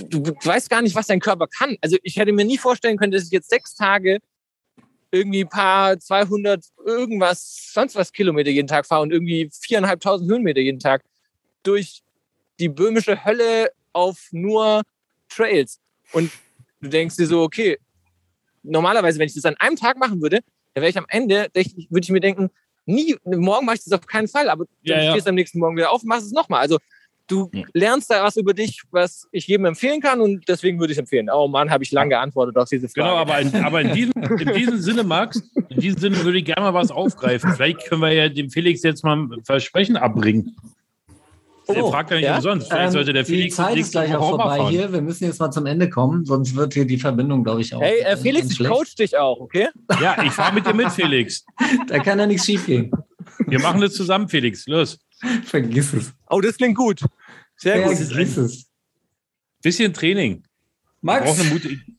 du, 0.08 0.20
du 0.20 0.32
weißt 0.42 0.70
gar 0.70 0.82
nicht, 0.82 0.94
was 0.94 1.06
dein 1.06 1.20
Körper 1.20 1.46
kann. 1.46 1.76
Also 1.80 1.96
ich 2.02 2.16
hätte 2.16 2.32
mir 2.32 2.44
nie 2.44 2.58
vorstellen 2.58 2.96
können, 2.96 3.12
dass 3.12 3.24
ich 3.24 3.30
jetzt 3.30 3.50
sechs 3.50 3.74
Tage 3.74 4.18
irgendwie 5.12 5.42
ein 5.42 5.48
paar 5.48 5.98
200 5.98 6.64
irgendwas, 6.84 7.70
sonst 7.72 7.96
was 7.96 8.12
Kilometer 8.12 8.50
jeden 8.50 8.68
Tag 8.68 8.86
fahre 8.86 9.02
und 9.02 9.12
irgendwie 9.12 9.50
viereinhalbtausend 9.52 10.30
Höhenmeter 10.30 10.60
jeden 10.60 10.78
Tag 10.78 11.02
durch 11.62 12.02
die 12.60 12.68
böhmische 12.68 13.24
Hölle 13.24 13.70
auf 13.92 14.28
nur 14.30 14.82
Trails. 15.28 15.80
Und 16.12 16.30
du 16.80 16.88
denkst 16.88 17.16
dir 17.16 17.26
so, 17.26 17.42
okay, 17.42 17.78
normalerweise, 18.62 19.18
wenn 19.18 19.26
ich 19.26 19.34
das 19.34 19.44
an 19.44 19.56
einem 19.58 19.76
Tag 19.76 19.98
machen 19.98 20.20
würde, 20.20 20.40
dann 20.74 20.82
wäre 20.82 20.90
ich 20.90 20.98
am 20.98 21.06
Ende, 21.08 21.48
würde 21.54 22.04
ich 22.04 22.10
mir 22.10 22.20
denken, 22.20 22.50
nie, 22.86 23.16
morgen 23.24 23.66
mache 23.66 23.76
ich 23.76 23.84
das 23.84 23.92
auf 23.92 24.06
keinen 24.06 24.28
Fall, 24.28 24.48
aber 24.48 24.66
Ja, 24.82 24.96
dann 24.96 25.04
ja. 25.04 25.10
stehst 25.12 25.26
du 25.26 25.30
am 25.30 25.34
nächsten 25.34 25.58
Morgen 25.58 25.76
wieder 25.76 25.90
auf 25.90 26.02
und 26.02 26.08
machst 26.08 26.26
es 26.26 26.32
nochmal. 26.32 26.60
Also 26.60 26.78
du 27.30 27.50
Ja. 27.52 27.62
lernst 27.74 28.10
da 28.10 28.22
was 28.24 28.36
über 28.36 28.52
dich, 28.54 28.82
was 28.90 29.26
ich 29.32 29.46
jedem 29.46 29.66
empfehlen 29.66 30.00
kann 30.00 30.20
und 30.20 30.48
deswegen 30.48 30.78
würde 30.80 30.92
ich 30.92 30.98
es 30.98 31.00
empfehlen. 31.00 31.28
Oh 31.32 31.48
Mann, 31.48 31.70
habe 31.70 31.84
ich 31.84 31.92
lang 31.92 32.08
geantwortet 32.10 32.56
auf 32.56 32.68
diese 32.68 32.88
Frage. 32.88 33.08
Genau, 33.08 33.16
aber 33.16 33.40
in, 33.40 33.54
aber 33.64 33.80
in, 33.80 33.92
diesem, 33.94 34.12
in 34.38 34.54
diesem 34.54 34.78
Sinne, 34.80 35.04
Max, 35.04 35.42
in 35.68 35.80
diesem 35.80 35.98
Sinne 36.00 36.24
würde 36.24 36.38
ich 36.38 36.44
gerne 36.44 36.60
mal 36.62 36.74
was 36.74 36.90
aufgreifen. 36.90 37.52
Vielleicht 37.54 37.86
können 37.88 38.02
wir 38.02 38.12
ja 38.12 38.28
dem 38.28 38.50
Felix 38.50 38.82
jetzt 38.82 39.04
mal 39.04 39.16
ein 39.16 39.44
Versprechen 39.44 39.96
abbringen. 39.96 40.56
Der 41.68 41.84
Oh, 41.84 41.90
fragt 41.92 42.10
ja 42.10 42.16
nicht 42.16 42.24
ja? 42.26 42.34
umsonst. 42.36 42.66
Vielleicht 42.68 42.86
Ähm, 42.86 42.90
sollte 42.92 43.12
der 43.12 43.22
die 43.22 43.30
Felix 43.32 43.54
Zeit 43.54 43.76
ist 43.76 43.92
gleich 43.92 44.12
auch 44.16 44.30
vorbei 44.30 44.56
fahren. 44.56 44.70
hier. 44.70 44.92
Wir 44.92 45.00
müssen 45.02 45.22
jetzt 45.24 45.38
mal 45.38 45.52
zum 45.52 45.66
Ende 45.66 45.88
kommen, 45.88 46.24
sonst 46.24 46.56
wird 46.56 46.74
hier 46.74 46.84
die 46.84 46.98
Verbindung, 46.98 47.44
glaube 47.44 47.60
ich, 47.60 47.72
auch. 47.72 47.80
Hey, 47.80 48.00
äh, 48.00 48.12
äh, 48.12 48.16
Felix, 48.16 48.50
ich 48.50 48.66
coach 48.66 48.96
dich 48.96 49.16
auch, 49.16 49.38
okay? 49.38 49.68
Ja, 50.02 50.20
ich 50.24 50.32
fahre 50.32 50.52
mit 50.52 50.66
dir 50.66 50.74
mit, 50.74 50.90
Felix. 50.90 51.44
Da 51.86 52.00
kann 52.00 52.18
ja 52.18 52.26
nichts 52.26 52.44
schief 52.46 52.66
gehen. 52.66 52.90
Wir 53.46 53.60
machen 53.60 53.80
das 53.80 53.94
zusammen, 53.94 54.28
Felix. 54.28 54.66
Los. 54.66 54.98
Vergiss 55.44 55.92
es. 55.92 56.12
Oh, 56.28 56.40
das 56.40 56.56
klingt 56.56 56.76
gut. 56.76 57.02
Sehr 57.60 57.82
gut. 57.82 57.96
Vergiss 57.96 58.36
es. 58.36 58.66
Bisschen 59.62 59.92
Training. 59.92 60.42
Max, 61.02 61.40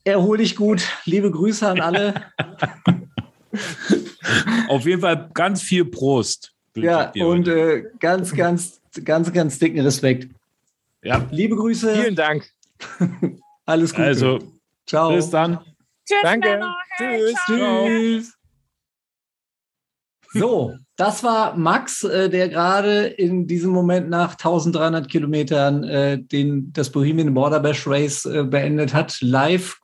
erhol 0.03 0.37
dich 0.37 0.55
gut. 0.55 0.83
Liebe 1.05 1.31
Grüße 1.31 1.67
an 1.67 1.81
alle. 1.81 2.31
Auf 4.67 4.85
jeden 4.85 5.01
Fall 5.01 5.29
ganz 5.33 5.61
viel 5.61 5.85
Prost. 5.85 6.53
Ja, 6.75 7.11
und 7.11 7.47
äh, 7.47 7.83
ganz, 7.99 8.33
ganz, 8.33 8.81
ganz, 9.03 9.31
ganz 9.33 9.59
dicken 9.59 9.79
Respekt. 9.81 10.29
ja, 11.03 11.27
Liebe 11.31 11.55
Grüße. 11.55 11.95
Vielen 11.95 12.15
Dank. 12.15 12.49
Alles 13.65 13.91
Gute. 13.91 14.03
also 14.03 14.39
Ciao. 14.85 15.13
bis 15.15 15.29
dann. 15.29 15.57
Tschüss, 16.07 16.17
Danke. 16.23 16.49
Männer. 16.49 16.75
Hey, 16.97 17.19
Tschüss. 17.19 17.45
ciao. 17.45 17.85
Tschüss. 17.87 18.33
So, 20.33 20.75
das 21.01 21.23
war 21.23 21.57
Max, 21.57 22.03
äh, 22.03 22.29
der 22.29 22.47
gerade 22.47 23.05
in 23.07 23.47
diesem 23.47 23.71
Moment 23.71 24.07
nach 24.11 24.33
1300 24.33 25.09
Kilometern 25.09 25.83
äh, 25.83 26.21
den, 26.21 26.71
das 26.73 26.91
Bohemian 26.91 27.33
Border 27.33 27.59
Bash 27.59 27.87
Race 27.87 28.27
äh, 28.27 28.43
beendet 28.43 28.93
hat, 28.93 29.19
live 29.19 29.79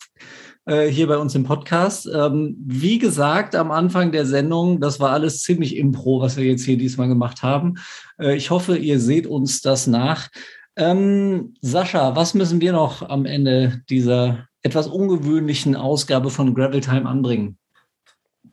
äh, 0.68 0.86
hier 0.86 1.07
bei 1.07 1.18
uns 1.18 1.34
im 1.34 1.43
Podcast. 1.43 2.07
Ähm, 2.13 2.55
wie 2.59 2.99
gesagt, 2.99 3.55
am 3.55 3.72
Anfang 3.72 4.11
der 4.11 4.28
Sendung, 4.28 4.80
das 4.80 4.99
war 4.99 5.09
alles 5.09 5.41
ziemlich 5.41 5.76
impro, 5.76 6.22
was 6.22 6.38
wir 6.38 6.45
jetzt 6.45 6.65
hier 6.65 6.78
diesmal 6.78 7.07
gemacht 7.07 7.41
haben. 7.41 7.80
Äh, 8.20 8.36
ich 8.36 8.51
hoffe, 8.51 8.78
ihr 8.78 8.99
seht 8.99 9.26
uns 9.26 9.61
das 9.61 9.88
nach. 9.88 10.28
Ähm, 10.76 11.55
Sascha, 11.61 12.15
was 12.15 12.36
müssen 12.36 12.61
wir 12.61 12.74
noch 12.74 13.01
am 13.01 13.26
Ende 13.26 13.82
dieser 13.89 14.45
etwas 14.61 14.86
ungewöhnlichen 14.86 15.76
Ausgabe 15.76 16.30
von 16.30 16.53
Gravel 16.53 16.82
Time 16.82 17.09
anbringen? 17.09 17.57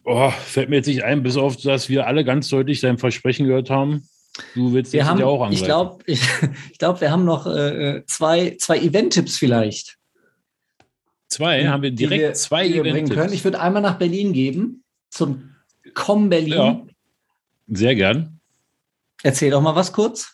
Oh, 0.04 0.30
fällt 0.30 0.68
mir 0.68 0.76
jetzt 0.76 0.86
nicht 0.86 1.02
ein, 1.02 1.22
bis 1.22 1.36
auf, 1.36 1.56
dass 1.56 1.88
wir 1.88 2.06
alle 2.06 2.24
ganz 2.24 2.48
deutlich 2.48 2.80
dein 2.80 2.98
Versprechen 2.98 3.46
gehört 3.46 3.70
haben. 3.70 4.06
Du 4.54 4.72
willst 4.72 4.92
Wir 4.92 5.06
haben, 5.06 5.18
ja 5.18 5.26
auch 5.26 5.42
angreifen. 5.42 5.54
ich 5.54 5.64
glaube, 5.64 6.02
ich, 6.06 6.20
ich 6.72 6.78
glaub, 6.78 7.00
wir 7.00 7.10
haben 7.10 7.24
noch 7.24 7.46
äh, 7.46 8.02
zwei, 8.06 8.56
zwei 8.58 8.78
Event-Tipps 8.78 9.38
vielleicht. 9.38 9.96
zwei, 11.28 11.66
haben 11.66 11.82
wir 11.82 11.90
direkt 11.90 12.22
wir, 12.22 12.34
zwei 12.34 12.68
können. 12.68 13.32
Ich 13.32 13.44
würde 13.44 13.60
einmal 13.60 13.82
nach 13.82 13.98
Berlin 13.98 14.32
geben, 14.32 14.84
zum 15.10 15.54
Com 15.94 16.28
Berlin. 16.28 16.52
Ja. 16.52 16.82
Sehr 17.68 17.94
gern. 17.94 18.40
Erzähl 19.22 19.50
doch 19.50 19.62
mal 19.62 19.74
was 19.74 19.92
kurz. 19.92 20.33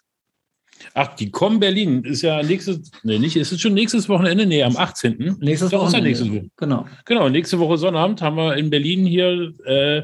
Ach, 0.95 1.15
die 1.15 1.31
Com 1.31 1.61
Berlin 1.61 2.05
ist 2.05 2.23
ja 2.23 2.43
nächstes, 2.43 2.91
nee, 3.03 3.19
nicht, 3.19 3.37
ist 3.37 3.53
es 3.53 3.61
schon 3.61 3.75
nächstes 3.75 4.09
Wochenende? 4.09 4.47
Nee, 4.47 4.63
am 4.63 4.77
18. 4.77 5.37
Nächstes 5.41 5.71
Doch, 5.71 5.83
Wochenende. 5.83 6.09
nächstes 6.09 6.31
Woche. 6.31 6.47
Genau. 6.57 6.87
Genau, 7.05 7.29
nächste 7.29 7.59
Woche 7.59 7.79
Sonnabend 7.79 8.23
haben 8.23 8.37
wir 8.37 8.57
in 8.57 8.71
Berlin 8.71 9.05
hier 9.05 9.53
äh, 9.65 10.03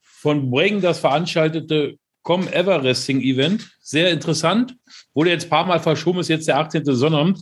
von 0.00 0.50
Bregen 0.50 0.80
das 0.80 1.00
veranstaltete 1.00 1.96
Com 2.22 2.46
Everesting 2.48 3.20
Event. 3.20 3.68
Sehr 3.80 4.10
interessant. 4.10 4.76
Wurde 5.14 5.30
jetzt 5.30 5.46
ein 5.46 5.50
paar 5.50 5.66
Mal 5.66 5.80
verschoben, 5.80 6.20
ist 6.20 6.28
jetzt 6.28 6.48
der 6.48 6.58
18. 6.58 6.84
Sonnabend, 6.84 7.40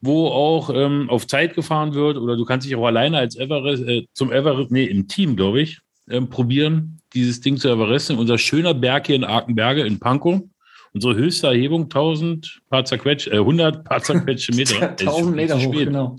wo 0.00 0.28
auch 0.28 0.70
ähm, 0.74 1.08
auf 1.08 1.26
Zeit 1.26 1.54
gefahren 1.54 1.94
wird 1.94 2.18
oder 2.18 2.36
du 2.36 2.44
kannst 2.44 2.66
dich 2.66 2.76
auch 2.76 2.86
alleine 2.86 3.18
als 3.18 3.36
Everest, 3.36 3.82
äh, 3.84 4.06
zum 4.12 4.30
Everest, 4.30 4.70
nee, 4.70 4.84
im 4.84 5.08
Team, 5.08 5.36
glaube 5.36 5.62
ich, 5.62 5.80
ähm, 6.10 6.28
probieren, 6.28 7.00
dieses 7.14 7.40
Ding 7.40 7.56
zu 7.56 7.68
Everesten. 7.68 8.18
Unser 8.18 8.36
schöner 8.36 8.74
Berg 8.74 9.06
hier 9.06 9.16
in 9.16 9.24
Arkenberge 9.24 9.86
in 9.86 9.98
Pankow. 9.98 10.42
Unsere 10.94 11.16
höchste 11.16 11.48
Erhebung 11.48 11.84
1000 11.84 12.62
paar 12.70 12.84
zerquetscht, 12.84 13.26
äh, 13.28 13.38
100 13.38 13.84
paar 13.84 14.00
zerquetschte 14.02 14.52
Meter. 14.56 14.94
Es 14.94 15.02
ist 15.02 15.08
1000 15.08 15.18
schon 15.26 15.34
Meter 15.34 15.56
hoch, 15.58 15.74
spät. 15.74 15.86
genau. 15.88 16.16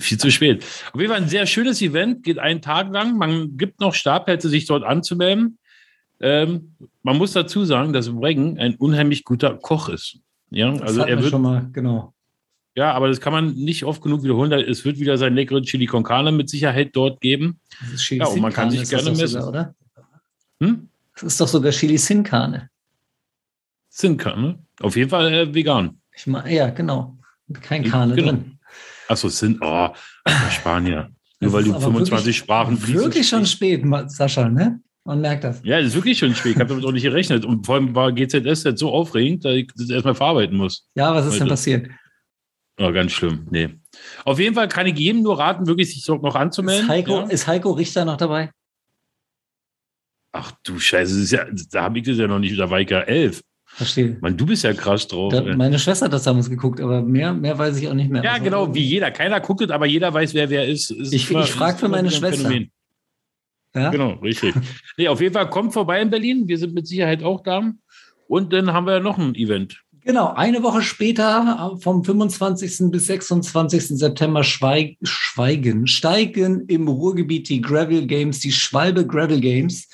Viel 0.00 0.18
zu 0.18 0.30
spät. 0.30 0.64
Auf 0.92 1.00
jeden 1.00 1.12
Fall 1.12 1.22
ein 1.22 1.28
sehr 1.28 1.44
schönes 1.44 1.82
Event, 1.82 2.22
geht 2.22 2.38
einen 2.38 2.62
Tag 2.62 2.90
lang. 2.90 3.18
Man 3.18 3.58
gibt 3.58 3.80
noch 3.80 3.92
Startplätze, 3.92 4.48
sich 4.48 4.64
dort 4.64 4.84
anzumelden. 4.84 5.58
Ähm, 6.20 6.72
man 7.02 7.18
muss 7.18 7.32
dazu 7.32 7.66
sagen, 7.66 7.92
dass 7.92 8.08
Breggen 8.08 8.58
ein 8.58 8.76
unheimlich 8.76 9.24
guter 9.24 9.54
Koch 9.58 9.90
ist. 9.90 10.18
Ja, 10.48 10.70
Das 10.72 10.80
also 10.80 11.00
er 11.02 11.08
wir 11.08 11.20
wird, 11.20 11.30
schon 11.30 11.42
mal, 11.42 11.68
genau. 11.74 12.14
ja, 12.74 12.92
aber 12.92 13.08
das 13.08 13.20
kann 13.20 13.34
man 13.34 13.54
nicht 13.54 13.84
oft 13.84 14.00
genug 14.00 14.22
wiederholen. 14.22 14.50
Es 14.52 14.86
wird 14.86 14.98
wieder 14.98 15.18
sein 15.18 15.34
leckeren 15.34 15.64
Chili 15.64 15.84
con 15.84 16.02
Carne 16.04 16.32
mit 16.32 16.48
Sicherheit 16.48 16.90
dort 16.94 17.20
geben. 17.20 17.60
Das 17.80 17.94
ist 17.94 18.04
Chili 18.04 18.20
Ja, 18.20 18.28
und 18.28 18.40
man 18.40 18.52
kann 18.54 18.70
sich 18.70 18.88
gerne 18.88 19.10
doch 19.12 19.14
sogar, 19.26 19.48
oder? 19.48 19.74
Hm? 20.62 20.88
Das 21.14 21.24
ist 21.24 21.40
doch 21.40 21.48
sogar 21.48 21.72
Chili 21.72 21.98
Sin 21.98 22.22
Carne. 22.22 22.70
Sind 23.98 24.18
kann, 24.18 24.42
ne? 24.42 24.58
Auf 24.82 24.94
jeden 24.94 25.08
Fall 25.08 25.32
äh, 25.32 25.54
vegan. 25.54 26.02
Ich 26.14 26.26
meine, 26.26 26.52
ja, 26.54 26.68
genau. 26.68 27.16
Kein 27.62 27.82
Karne 27.82 28.14
Genau. 28.14 28.32
drin. 28.32 28.58
Achso, 29.08 29.28
sind, 29.30 29.58
oh, 29.62 29.88
Spanier. 30.50 31.10
Nur 31.40 31.52
weil 31.54 31.62
ist 31.62 31.68
du 31.68 31.74
aber 31.76 31.80
25 31.84 32.10
wirklich- 32.26 32.36
Sprachen 32.36 32.76
fließend 32.76 33.04
Wirklich 33.04 33.26
schon 33.26 33.46
spät, 33.46 33.82
Sascha, 34.08 34.50
ne? 34.50 34.80
Man 35.04 35.22
merkt 35.22 35.44
das. 35.44 35.62
Ja, 35.64 35.78
das 35.78 35.88
ist 35.88 35.94
wirklich 35.94 36.18
schon 36.18 36.34
spät. 36.34 36.56
Ich 36.56 36.60
habe 36.60 36.68
damit 36.68 36.84
auch 36.84 36.92
nicht 36.92 37.04
gerechnet. 37.04 37.46
Und 37.46 37.64
vor 37.64 37.76
allem 37.76 37.94
war 37.94 38.12
GZS 38.12 38.64
jetzt 38.64 38.80
so 38.80 38.90
aufregend, 38.90 39.46
dass 39.46 39.54
ich 39.54 39.70
das 39.74 39.88
erstmal 39.88 40.14
verarbeiten 40.14 40.58
muss. 40.58 40.86
Ja, 40.94 41.14
was 41.14 41.24
ist 41.24 41.34
denn 41.34 41.42
Heute. 41.42 41.50
passiert? 41.50 41.90
Oh, 42.78 42.92
ganz 42.92 43.12
schlimm. 43.12 43.46
Nee. 43.50 43.70
Auf 44.26 44.38
jeden 44.38 44.54
Fall 44.54 44.68
kann 44.68 44.86
ich 44.86 44.98
jedem 44.98 45.22
nur 45.22 45.38
raten, 45.38 45.66
wirklich 45.66 45.94
sich 45.94 46.06
noch 46.06 46.34
anzumelden. 46.34 46.84
Ist 46.84 46.90
Heiko, 46.90 47.12
ja? 47.20 47.26
ist 47.28 47.46
Heiko 47.46 47.70
Richter 47.70 48.04
noch 48.04 48.18
dabei? 48.18 48.50
Ach 50.32 50.52
du 50.64 50.78
Scheiße, 50.78 51.14
das 51.14 51.22
ist 51.22 51.30
ja, 51.30 51.46
da 51.70 51.84
habe 51.84 51.98
ich 51.98 52.04
das 52.04 52.18
ja 52.18 52.26
noch 52.26 52.38
nicht. 52.38 52.58
Da 52.58 52.68
war 52.68 52.80
ich 52.80 52.90
ja 52.90 53.00
elf. 53.00 53.40
Verstehe. 53.76 54.16
Mann, 54.22 54.36
du 54.38 54.46
bist 54.46 54.64
ja 54.64 54.72
krass 54.72 55.06
drauf. 55.06 55.30
Da, 55.32 55.42
meine 55.54 55.78
Schwester 55.78 56.06
hat 56.06 56.12
das 56.14 56.22
damals 56.22 56.48
geguckt, 56.48 56.80
aber 56.80 57.02
mehr, 57.02 57.34
mehr 57.34 57.58
weiß 57.58 57.76
ich 57.76 57.86
auch 57.88 57.92
nicht 57.94 58.10
mehr. 58.10 58.24
ja, 58.24 58.32
Also, 58.32 58.44
genau, 58.44 58.74
wie 58.74 58.82
jeder. 58.82 59.10
Keiner 59.10 59.38
guckt 59.40 59.60
es, 59.60 59.70
aber 59.70 59.84
jeder 59.84 60.12
weiß, 60.14 60.32
wer 60.32 60.48
wer 60.48 60.66
ist. 60.66 60.90
ist 60.90 61.12
Ich- 61.12 61.30
ich 61.30 61.52
frag 61.52 61.74
ist 61.74 61.80
für 61.80 61.88
meine 61.88 62.10
Schwester. 62.10 62.48
Phänomen. 62.48 62.70
Ja? 63.74 63.90
Genau, 63.90 64.12
richtig. 64.22 64.54
nee, 64.96 65.08
auf 65.08 65.20
jeden 65.20 65.34
Fall 65.34 65.50
kommt 65.50 65.74
vorbei 65.74 66.00
in 66.00 66.08
Berlin. 66.08 66.48
Wir 66.48 66.56
sind 66.56 66.72
mit 66.72 66.86
Sicherheit 66.86 67.22
auch 67.22 67.42
da. 67.42 67.70
Und 68.28 68.52
dann 68.54 68.72
haben 68.72 68.86
wir 68.86 68.94
ja 68.94 69.00
noch 69.00 69.18
ein 69.18 69.34
Event. 69.34 69.82
Genau, 70.06 70.32
eine 70.32 70.62
Woche 70.62 70.80
später, 70.82 71.76
vom 71.80 72.02
25. 72.02 72.90
bis 72.92 73.06
26. 73.08 73.88
September, 73.98 74.42
schweig, 74.44 74.96
schweigen, 75.02 75.86
steigen 75.86 76.64
im 76.68 76.88
Ruhrgebiet 76.88 77.48
die 77.48 77.60
Gravel 77.60 78.06
Games, 78.06 78.38
die 78.38 78.52
Schwalbe 78.52 79.06
Gravel 79.06 79.40
Games 79.40 79.88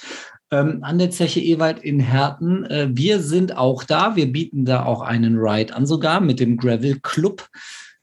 ähm, 0.53 0.79
an 0.83 0.99
der 0.99 1.11
Zeche 1.11 1.41
Ewald 1.41 1.81
in 1.81 1.99
Herten. 1.99 2.65
Äh, 2.67 2.89
wir 2.93 3.19
sind 3.21 3.57
auch 3.57 3.83
da, 3.85 4.15
wir 4.15 4.31
bieten 4.31 4.65
da 4.65 4.85
auch 4.85 5.01
einen 5.01 5.39
Ride 5.39 5.75
an, 5.75 5.87
sogar 5.87 6.21
mit 6.21 6.39
dem 6.39 6.57
Gravel 6.59 7.01
Club. 7.03 7.49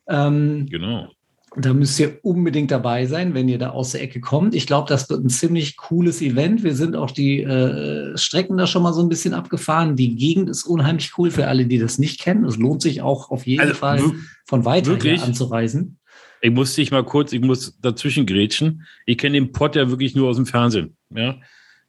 Ähm, 0.10 0.66
Genau. 0.70 1.08
da 1.56 1.74
müsst 1.74 2.00
ihr 2.00 2.20
unbedingt 2.24 2.72
dabei 2.72 3.06
sein, 3.06 3.34
wenn 3.36 3.48
ihr 3.50 3.60
da 3.60 3.70
aus 3.70 3.92
der 3.92 4.02
Ecke 4.02 4.20
kommt. 4.20 4.56
Ich 4.56 4.66
glaube, 4.68 4.88
das 4.90 5.10
wird 5.10 5.24
ein 5.24 5.30
ziemlich 5.30 5.78
cooles 5.78 6.22
Event. 6.22 6.64
Wir 6.64 6.76
sind 6.76 6.96
auch 6.96 7.12
die 7.12 7.42
äh, 7.44 8.18
Strecken 8.18 8.58
da 8.58 8.66
schon 8.68 8.82
mal 8.84 8.94
so 8.94 9.02
ein 9.02 9.10
bisschen 9.10 9.34
abgefahren. 9.36 9.96
Die 9.96 10.16
Gegend 10.16 10.50
ist 10.50 10.64
unheimlich 10.64 11.12
cool 11.18 11.30
für 11.32 11.48
alle, 11.48 11.66
die 11.68 11.78
das 11.78 12.00
nicht 12.00 12.20
kennen. 12.20 12.46
Es 12.46 12.58
lohnt 12.58 12.82
sich 12.82 13.02
auch 13.02 13.30
auf 13.30 13.46
jeden 13.46 13.62
Also, 13.62 13.74
Fall 13.76 14.02
von 14.46 14.66
weiter 14.66 14.98
her 14.98 15.22
anzureisen. 15.24 16.00
Ich 16.42 16.52
muss 16.52 16.74
dich 16.74 16.90
mal 16.90 17.04
kurz, 17.04 17.34
ich 17.34 17.42
muss 17.42 17.78
dazwischen 17.82 18.26
grätschen. 18.26 18.86
Ich 19.06 19.18
kenne 19.18 19.34
den 19.34 19.52
Pott 19.52 19.76
ja 19.76 19.90
wirklich 19.90 20.16
nur 20.16 20.30
aus 20.30 20.38
dem 20.38 20.46
Fernsehen. 20.46 20.96
Ja? 21.14 21.36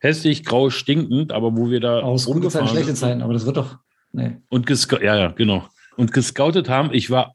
Hässlich, 0.01 0.45
grau, 0.45 0.71
stinkend, 0.71 1.31
aber 1.33 1.57
wo 1.57 1.71
wir 1.71 1.81
da 1.81 2.01
Aus 2.01 2.25
gute 2.25 2.25
Zeiten, 2.25 2.35
rumgefahren 2.35 2.69
schlechte 2.69 2.95
Zeiten, 2.95 3.23
aber 3.23 3.33
das 3.35 3.47
wird 3.47 3.57
doch. 3.57 3.79
Nee. 4.13 4.39
und 4.49 4.67
gescoutet, 4.67 5.05
ja, 5.05 5.17
ja, 5.17 5.29
genau. 5.29 5.69
Und 5.97 6.13
gescoutet 6.13 6.69
haben, 6.69 6.93
ich 6.93 7.11
war 7.11 7.35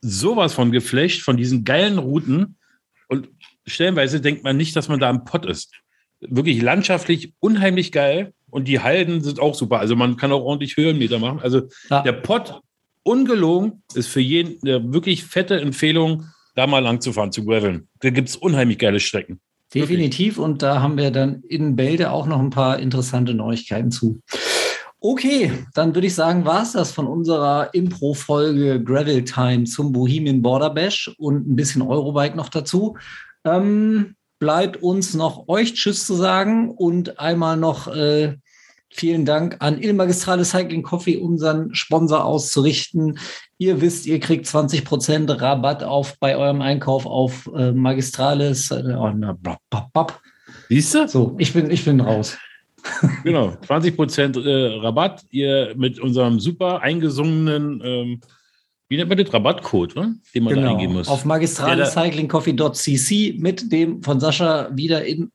sowas 0.00 0.52
von 0.52 0.72
geflasht 0.72 1.22
von 1.22 1.36
diesen 1.36 1.64
geilen 1.64 1.98
Routen 1.98 2.56
und 3.08 3.28
stellenweise 3.66 4.20
denkt 4.20 4.42
man 4.42 4.56
nicht, 4.56 4.74
dass 4.74 4.88
man 4.88 4.98
da 4.98 5.08
im 5.10 5.24
Pott 5.24 5.46
ist. 5.46 5.72
Wirklich 6.20 6.60
landschaftlich 6.60 7.34
unheimlich 7.38 7.92
geil 7.92 8.32
und 8.50 8.66
die 8.66 8.80
Halden 8.80 9.22
sind 9.22 9.38
auch 9.38 9.54
super. 9.54 9.78
Also 9.78 9.94
man 9.94 10.16
kann 10.16 10.32
auch 10.32 10.42
ordentlich 10.42 10.76
Höhenmeter 10.76 11.18
machen. 11.18 11.40
Also 11.40 11.68
Ja. 11.90 12.02
der 12.02 12.12
Pott, 12.12 12.60
ungelogen, 13.04 13.82
ist 13.94 14.08
für 14.08 14.20
jeden 14.20 14.60
eine 14.66 14.92
wirklich 14.92 15.24
fette 15.24 15.60
Empfehlung, 15.60 16.26
da 16.54 16.66
mal 16.66 16.80
lang 16.80 17.00
zu 17.00 17.12
fahren, 17.12 17.32
zu 17.32 17.44
graveln. 17.44 17.88
Da 18.00 18.10
gibt 18.10 18.28
es 18.28 18.36
unheimlich 18.36 18.78
geile 18.78 19.00
Strecken. 19.00 19.40
Definitiv. 19.74 20.38
Und 20.38 20.62
da 20.62 20.80
haben 20.80 20.96
wir 20.96 21.10
dann 21.10 21.42
in 21.48 21.76
Bälde 21.76 22.10
auch 22.10 22.26
noch 22.26 22.40
ein 22.40 22.50
paar 22.50 22.78
interessante 22.78 23.34
Neuigkeiten 23.34 23.90
zu. 23.90 24.20
Okay, 25.00 25.50
dann 25.74 25.94
würde 25.96 26.06
ich 26.06 26.14
sagen, 26.14 26.44
war 26.44 26.62
es 26.62 26.72
das 26.72 26.92
von 26.92 27.08
unserer 27.08 27.74
Impro-Folge 27.74 28.82
Gravel 28.84 29.24
Time 29.24 29.64
zum 29.64 29.92
Bohemian 29.92 30.42
Border 30.42 30.70
Bash 30.70 31.12
und 31.18 31.48
ein 31.48 31.56
bisschen 31.56 31.82
Eurobike 31.82 32.36
noch 32.36 32.48
dazu. 32.48 32.96
Ähm, 33.44 34.14
bleibt 34.38 34.82
uns 34.82 35.14
noch 35.14 35.48
euch 35.48 35.74
Tschüss 35.74 36.06
zu 36.06 36.14
sagen 36.14 36.70
und 36.70 37.18
einmal 37.18 37.56
noch 37.56 37.88
äh, 37.88 38.36
vielen 38.92 39.24
Dank 39.24 39.56
an 39.60 39.82
Il 39.82 39.94
Magistrale 39.94 40.44
Cycling 40.44 40.82
Coffee, 40.82 41.16
unseren 41.16 41.74
Sponsor 41.74 42.24
auszurichten. 42.24 43.18
Ihr 43.58 43.80
wisst, 43.80 44.06
ihr 44.06 44.20
kriegt 44.20 44.46
20% 44.46 45.40
Rabatt 45.40 45.82
auf 45.82 46.18
bei 46.18 46.36
eurem 46.36 46.60
Einkauf 46.60 47.06
auf 47.06 47.50
äh, 47.56 47.72
Magistrales. 47.72 48.70
Äh, 48.70 48.94
oh, 48.96 49.10
na. 49.14 49.36
Siehst 50.68 50.94
du? 50.94 51.08
So, 51.08 51.34
ich 51.38 51.52
bin, 51.52 51.70
ich 51.70 51.84
bin 51.84 52.00
raus. 52.00 52.36
Genau, 53.22 53.56
20 53.64 53.94
Prozent 53.94 54.36
äh, 54.36 54.66
Rabatt. 54.80 55.22
Ihr 55.30 55.72
mit 55.76 56.00
unserem 56.00 56.40
super 56.40 56.82
eingesungenen, 56.82 57.80
ähm, 57.84 58.20
wie 58.88 58.96
nennt 58.96 59.08
man 59.08 59.18
das? 59.18 59.32
Rabattcode, 59.32 59.94
ne? 59.94 60.16
den 60.34 60.42
man 60.42 60.56
da 60.56 60.68
eingeben 60.68 60.94
muss. 60.94 61.06
Genau. 61.06 61.14
Auf 61.14 61.24
magistralecyclingcoffee.cc 61.24 63.36
mit 63.38 63.70
dem 63.70 64.02
von 64.02 64.18
Sascha 64.18 64.68
wieder 64.74 65.04
in 65.04 65.30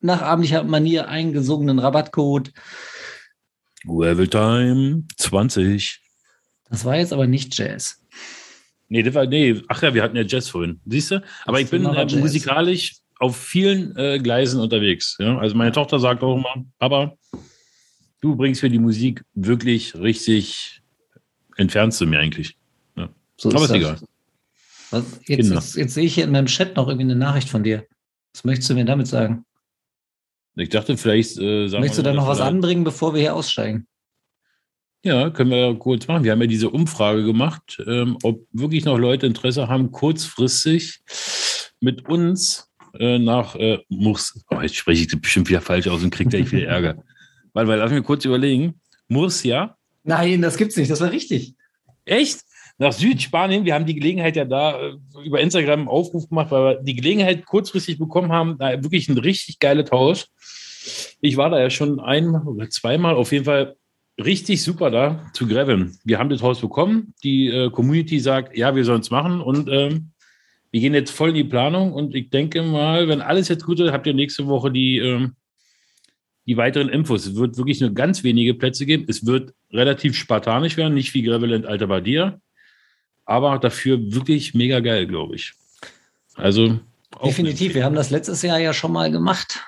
nachabendlicher 0.00 0.64
Manier 0.64 1.08
eingesungenen 1.08 1.78
Rabattcode. 1.78 2.52
Gravel-Time 3.84 5.04
20. 5.16 6.00
Das 6.70 6.84
war 6.84 6.96
jetzt 6.96 7.12
aber 7.12 7.26
nicht 7.26 7.56
Jazz. 7.56 8.00
Nee, 8.88 9.02
das 9.02 9.14
war, 9.14 9.26
nee, 9.26 9.60
ach 9.68 9.82
ja, 9.82 9.94
wir 9.94 10.02
hatten 10.02 10.16
ja 10.16 10.22
Jazz 10.22 10.48
vorhin. 10.48 10.80
Siehst 10.86 11.10
du? 11.10 11.22
Aber 11.44 11.58
Das 11.58 11.64
ich 11.64 11.70
bin 11.70 11.84
äh, 11.84 12.16
musikalisch 12.16 12.96
auf 13.18 13.36
vielen 13.36 13.96
äh, 13.96 14.18
Gleisen 14.18 14.60
unterwegs. 14.60 15.16
Ja? 15.18 15.38
Also 15.38 15.56
meine 15.56 15.72
Tochter 15.72 15.98
sagt 15.98 16.22
auch 16.22 16.36
immer, 16.36 16.64
Papa, 16.78 17.16
du 18.20 18.36
bringst 18.36 18.62
mir 18.62 18.70
die 18.70 18.78
Musik 18.78 19.24
wirklich 19.34 19.94
richtig 19.94 20.82
entfernt 21.56 21.94
zu 21.94 22.06
mir 22.06 22.18
eigentlich. 22.18 22.56
So 23.40 23.50
Aber 23.50 23.62
ist 23.62 23.70
das. 23.70 23.76
egal. 23.76 23.98
Was, 24.90 25.04
jetzt, 25.26 25.50
jetzt, 25.50 25.76
jetzt 25.76 25.94
sehe 25.94 26.04
ich 26.04 26.14
hier 26.14 26.24
in 26.24 26.32
meinem 26.32 26.46
Chat 26.46 26.76
noch 26.76 26.88
irgendwie 26.88 27.04
eine 27.04 27.16
Nachricht 27.16 27.48
von 27.48 27.62
dir. 27.62 27.86
Was 28.34 28.44
möchtest 28.44 28.70
du 28.70 28.74
mir 28.74 28.84
damit 28.84 29.06
sagen? 29.06 29.44
Ich 30.56 30.70
dachte, 30.70 30.96
vielleicht 30.96 31.38
äh, 31.38 31.68
Möchtest 31.68 31.98
du 31.98 32.02
da 32.02 32.12
noch 32.12 32.26
was 32.26 32.40
anbringen, 32.40 32.84
bevor 32.84 33.14
wir 33.14 33.20
hier 33.20 33.34
aussteigen? 33.34 33.86
Ja, 35.04 35.30
können 35.30 35.50
wir 35.50 35.74
kurz 35.78 36.08
machen. 36.08 36.24
Wir 36.24 36.32
haben 36.32 36.40
ja 36.40 36.48
diese 36.48 36.70
Umfrage 36.70 37.24
gemacht, 37.24 37.80
ähm, 37.86 38.18
ob 38.24 38.44
wirklich 38.52 38.84
noch 38.84 38.98
Leute 38.98 39.26
Interesse 39.26 39.68
haben, 39.68 39.92
kurzfristig 39.92 41.00
mit 41.80 42.08
uns 42.08 42.68
äh, 42.98 43.18
nach 43.18 43.54
äh, 43.54 43.78
Murs. 43.88 44.44
Oh, 44.50 44.60
jetzt 44.60 44.74
spreche 44.74 45.04
ich 45.04 45.20
bestimmt 45.20 45.48
wieder 45.48 45.60
falsch 45.60 45.86
aus 45.86 46.02
und 46.02 46.10
kriege 46.10 46.30
gleich 46.30 46.48
viel 46.48 46.64
Ärger. 46.64 47.04
Weil, 47.52 47.68
weil, 47.68 47.78
lass 47.78 47.92
mich 47.92 48.02
kurz 48.02 48.24
überlegen. 48.24 48.80
Murcia, 49.06 49.78
Nein, 50.08 50.40
das 50.40 50.56
gibt's 50.56 50.76
nicht. 50.76 50.90
Das 50.90 51.02
war 51.02 51.10
richtig. 51.10 51.54
echt? 52.06 52.40
Nach 52.80 52.92
Südspanien, 52.92 53.64
wir 53.64 53.74
haben 53.74 53.86
die 53.86 53.96
Gelegenheit 53.96 54.36
ja 54.36 54.44
da 54.44 54.80
äh, 54.80 54.96
über 55.24 55.40
Instagram 55.40 55.80
einen 55.80 55.88
Aufruf 55.88 56.28
gemacht, 56.28 56.52
weil 56.52 56.62
wir 56.62 56.82
die 56.82 56.94
Gelegenheit 56.94 57.44
kurzfristig 57.44 57.98
bekommen 57.98 58.30
haben, 58.30 58.56
da 58.56 58.82
wirklich 58.82 59.08
ein 59.08 59.18
richtig 59.18 59.58
geiler 59.58 59.84
Tausch. 59.84 60.26
Ich 61.20 61.36
war 61.36 61.50
da 61.50 61.60
ja 61.60 61.70
schon 61.70 61.98
einmal 61.98 62.46
oder 62.46 62.70
zweimal, 62.70 63.16
auf 63.16 63.32
jeden 63.32 63.44
Fall 63.44 63.74
richtig 64.16 64.62
super 64.62 64.90
da 64.90 65.26
zu 65.32 65.46
graveln. 65.46 65.98
Wir 66.04 66.18
haben 66.20 66.28
das 66.28 66.42
Haus 66.42 66.60
bekommen, 66.60 67.14
die 67.24 67.48
äh, 67.48 67.70
Community 67.70 68.20
sagt, 68.20 68.56
ja, 68.56 68.74
wir 68.74 68.84
sollen 68.84 69.00
es 69.00 69.10
machen 69.10 69.40
und 69.40 69.68
ähm, 69.68 70.12
wir 70.70 70.80
gehen 70.80 70.94
jetzt 70.94 71.10
voll 71.10 71.30
in 71.30 71.34
die 71.34 71.44
Planung 71.44 71.92
und 71.92 72.14
ich 72.14 72.30
denke 72.30 72.62
mal, 72.62 73.08
wenn 73.08 73.20
alles 73.20 73.48
jetzt 73.48 73.64
gut 73.64 73.80
ist, 73.80 73.90
habt 73.90 74.06
ihr 74.06 74.14
nächste 74.14 74.46
Woche 74.46 74.70
die, 74.70 74.98
ähm, 74.98 75.34
die 76.46 76.56
weiteren 76.56 76.88
Infos. 76.88 77.26
Es 77.26 77.36
wird 77.36 77.56
wirklich 77.56 77.80
nur 77.80 77.90
ganz 77.92 78.22
wenige 78.22 78.54
Plätze 78.54 78.86
geben. 78.86 79.06
Es 79.08 79.26
wird 79.26 79.52
relativ 79.72 80.14
spartanisch 80.14 80.76
werden, 80.76 80.94
nicht 80.94 81.14
wie 81.14 81.22
Graveland 81.22 81.66
Alta 81.66 81.86
Badia, 81.86 82.40
aber 83.28 83.58
dafür 83.58 83.98
wirklich 84.12 84.54
mega 84.54 84.80
geil, 84.80 85.06
glaube 85.06 85.36
ich. 85.36 85.52
Also 86.34 86.80
Definitiv. 87.22 87.74
Wir 87.74 87.84
haben 87.84 87.94
das 87.94 88.10
letztes 88.10 88.40
Jahr 88.42 88.58
ja 88.58 88.72
schon 88.72 88.92
mal 88.92 89.10
gemacht. 89.10 89.60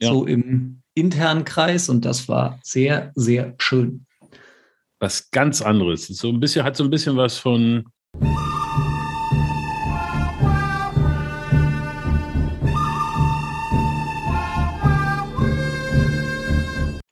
Ja. 0.00 0.10
So 0.10 0.26
im 0.26 0.82
internen 0.94 1.44
Kreis 1.44 1.88
und 1.88 2.04
das 2.04 2.28
war 2.28 2.60
sehr, 2.62 3.12
sehr 3.14 3.54
schön. 3.58 4.06
was 5.00 5.30
ganz 5.30 5.62
anderes. 5.62 6.06
So 6.08 6.28
ein 6.28 6.38
bisschen, 6.38 6.64
hat 6.64 6.76
so 6.76 6.84
ein 6.84 6.90
bisschen 6.90 7.16
was 7.16 7.38
von. 7.38 7.86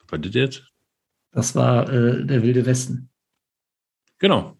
Was 0.08 0.20
ist 0.20 0.26
das 0.26 0.34
jetzt? 0.34 0.62
Das 1.32 1.54
war 1.54 1.88
äh, 1.90 2.24
der 2.26 2.42
Wilde 2.42 2.66
Westen. 2.66 3.08
Genau. 4.18 4.56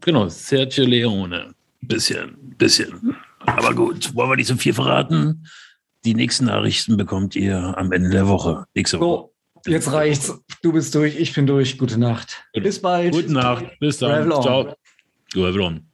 Genau, 0.00 0.28
Sergio 0.28 0.84
Leone. 0.84 1.54
Bisschen, 1.80 2.36
bisschen. 2.58 3.16
Aber 3.40 3.74
gut, 3.74 4.14
wollen 4.14 4.30
wir 4.30 4.36
nicht 4.36 4.48
so 4.48 4.56
viel 4.56 4.74
verraten? 4.74 5.46
Die 6.04 6.14
nächsten 6.14 6.46
Nachrichten 6.46 6.96
bekommt 6.96 7.36
ihr 7.36 7.56
am 7.78 7.92
Ende 7.92 8.10
der 8.10 8.28
Woche. 8.28 8.66
Nächste 8.74 9.00
Woche. 9.00 9.30
So, 9.64 9.70
jetzt 9.70 9.92
reicht's. 9.92 10.38
Du 10.62 10.72
bist 10.72 10.94
durch, 10.94 11.16
ich 11.16 11.32
bin 11.34 11.46
durch. 11.46 11.78
Gute 11.78 11.98
Nacht. 11.98 12.44
Bis 12.52 12.80
bald. 12.80 13.12
Gute 13.12 13.32
Nacht. 13.32 13.64
Bis 13.80 13.98
dann. 13.98 14.30
Ciao. 14.30 14.74
Gravel 15.32 15.60
on. 15.60 15.86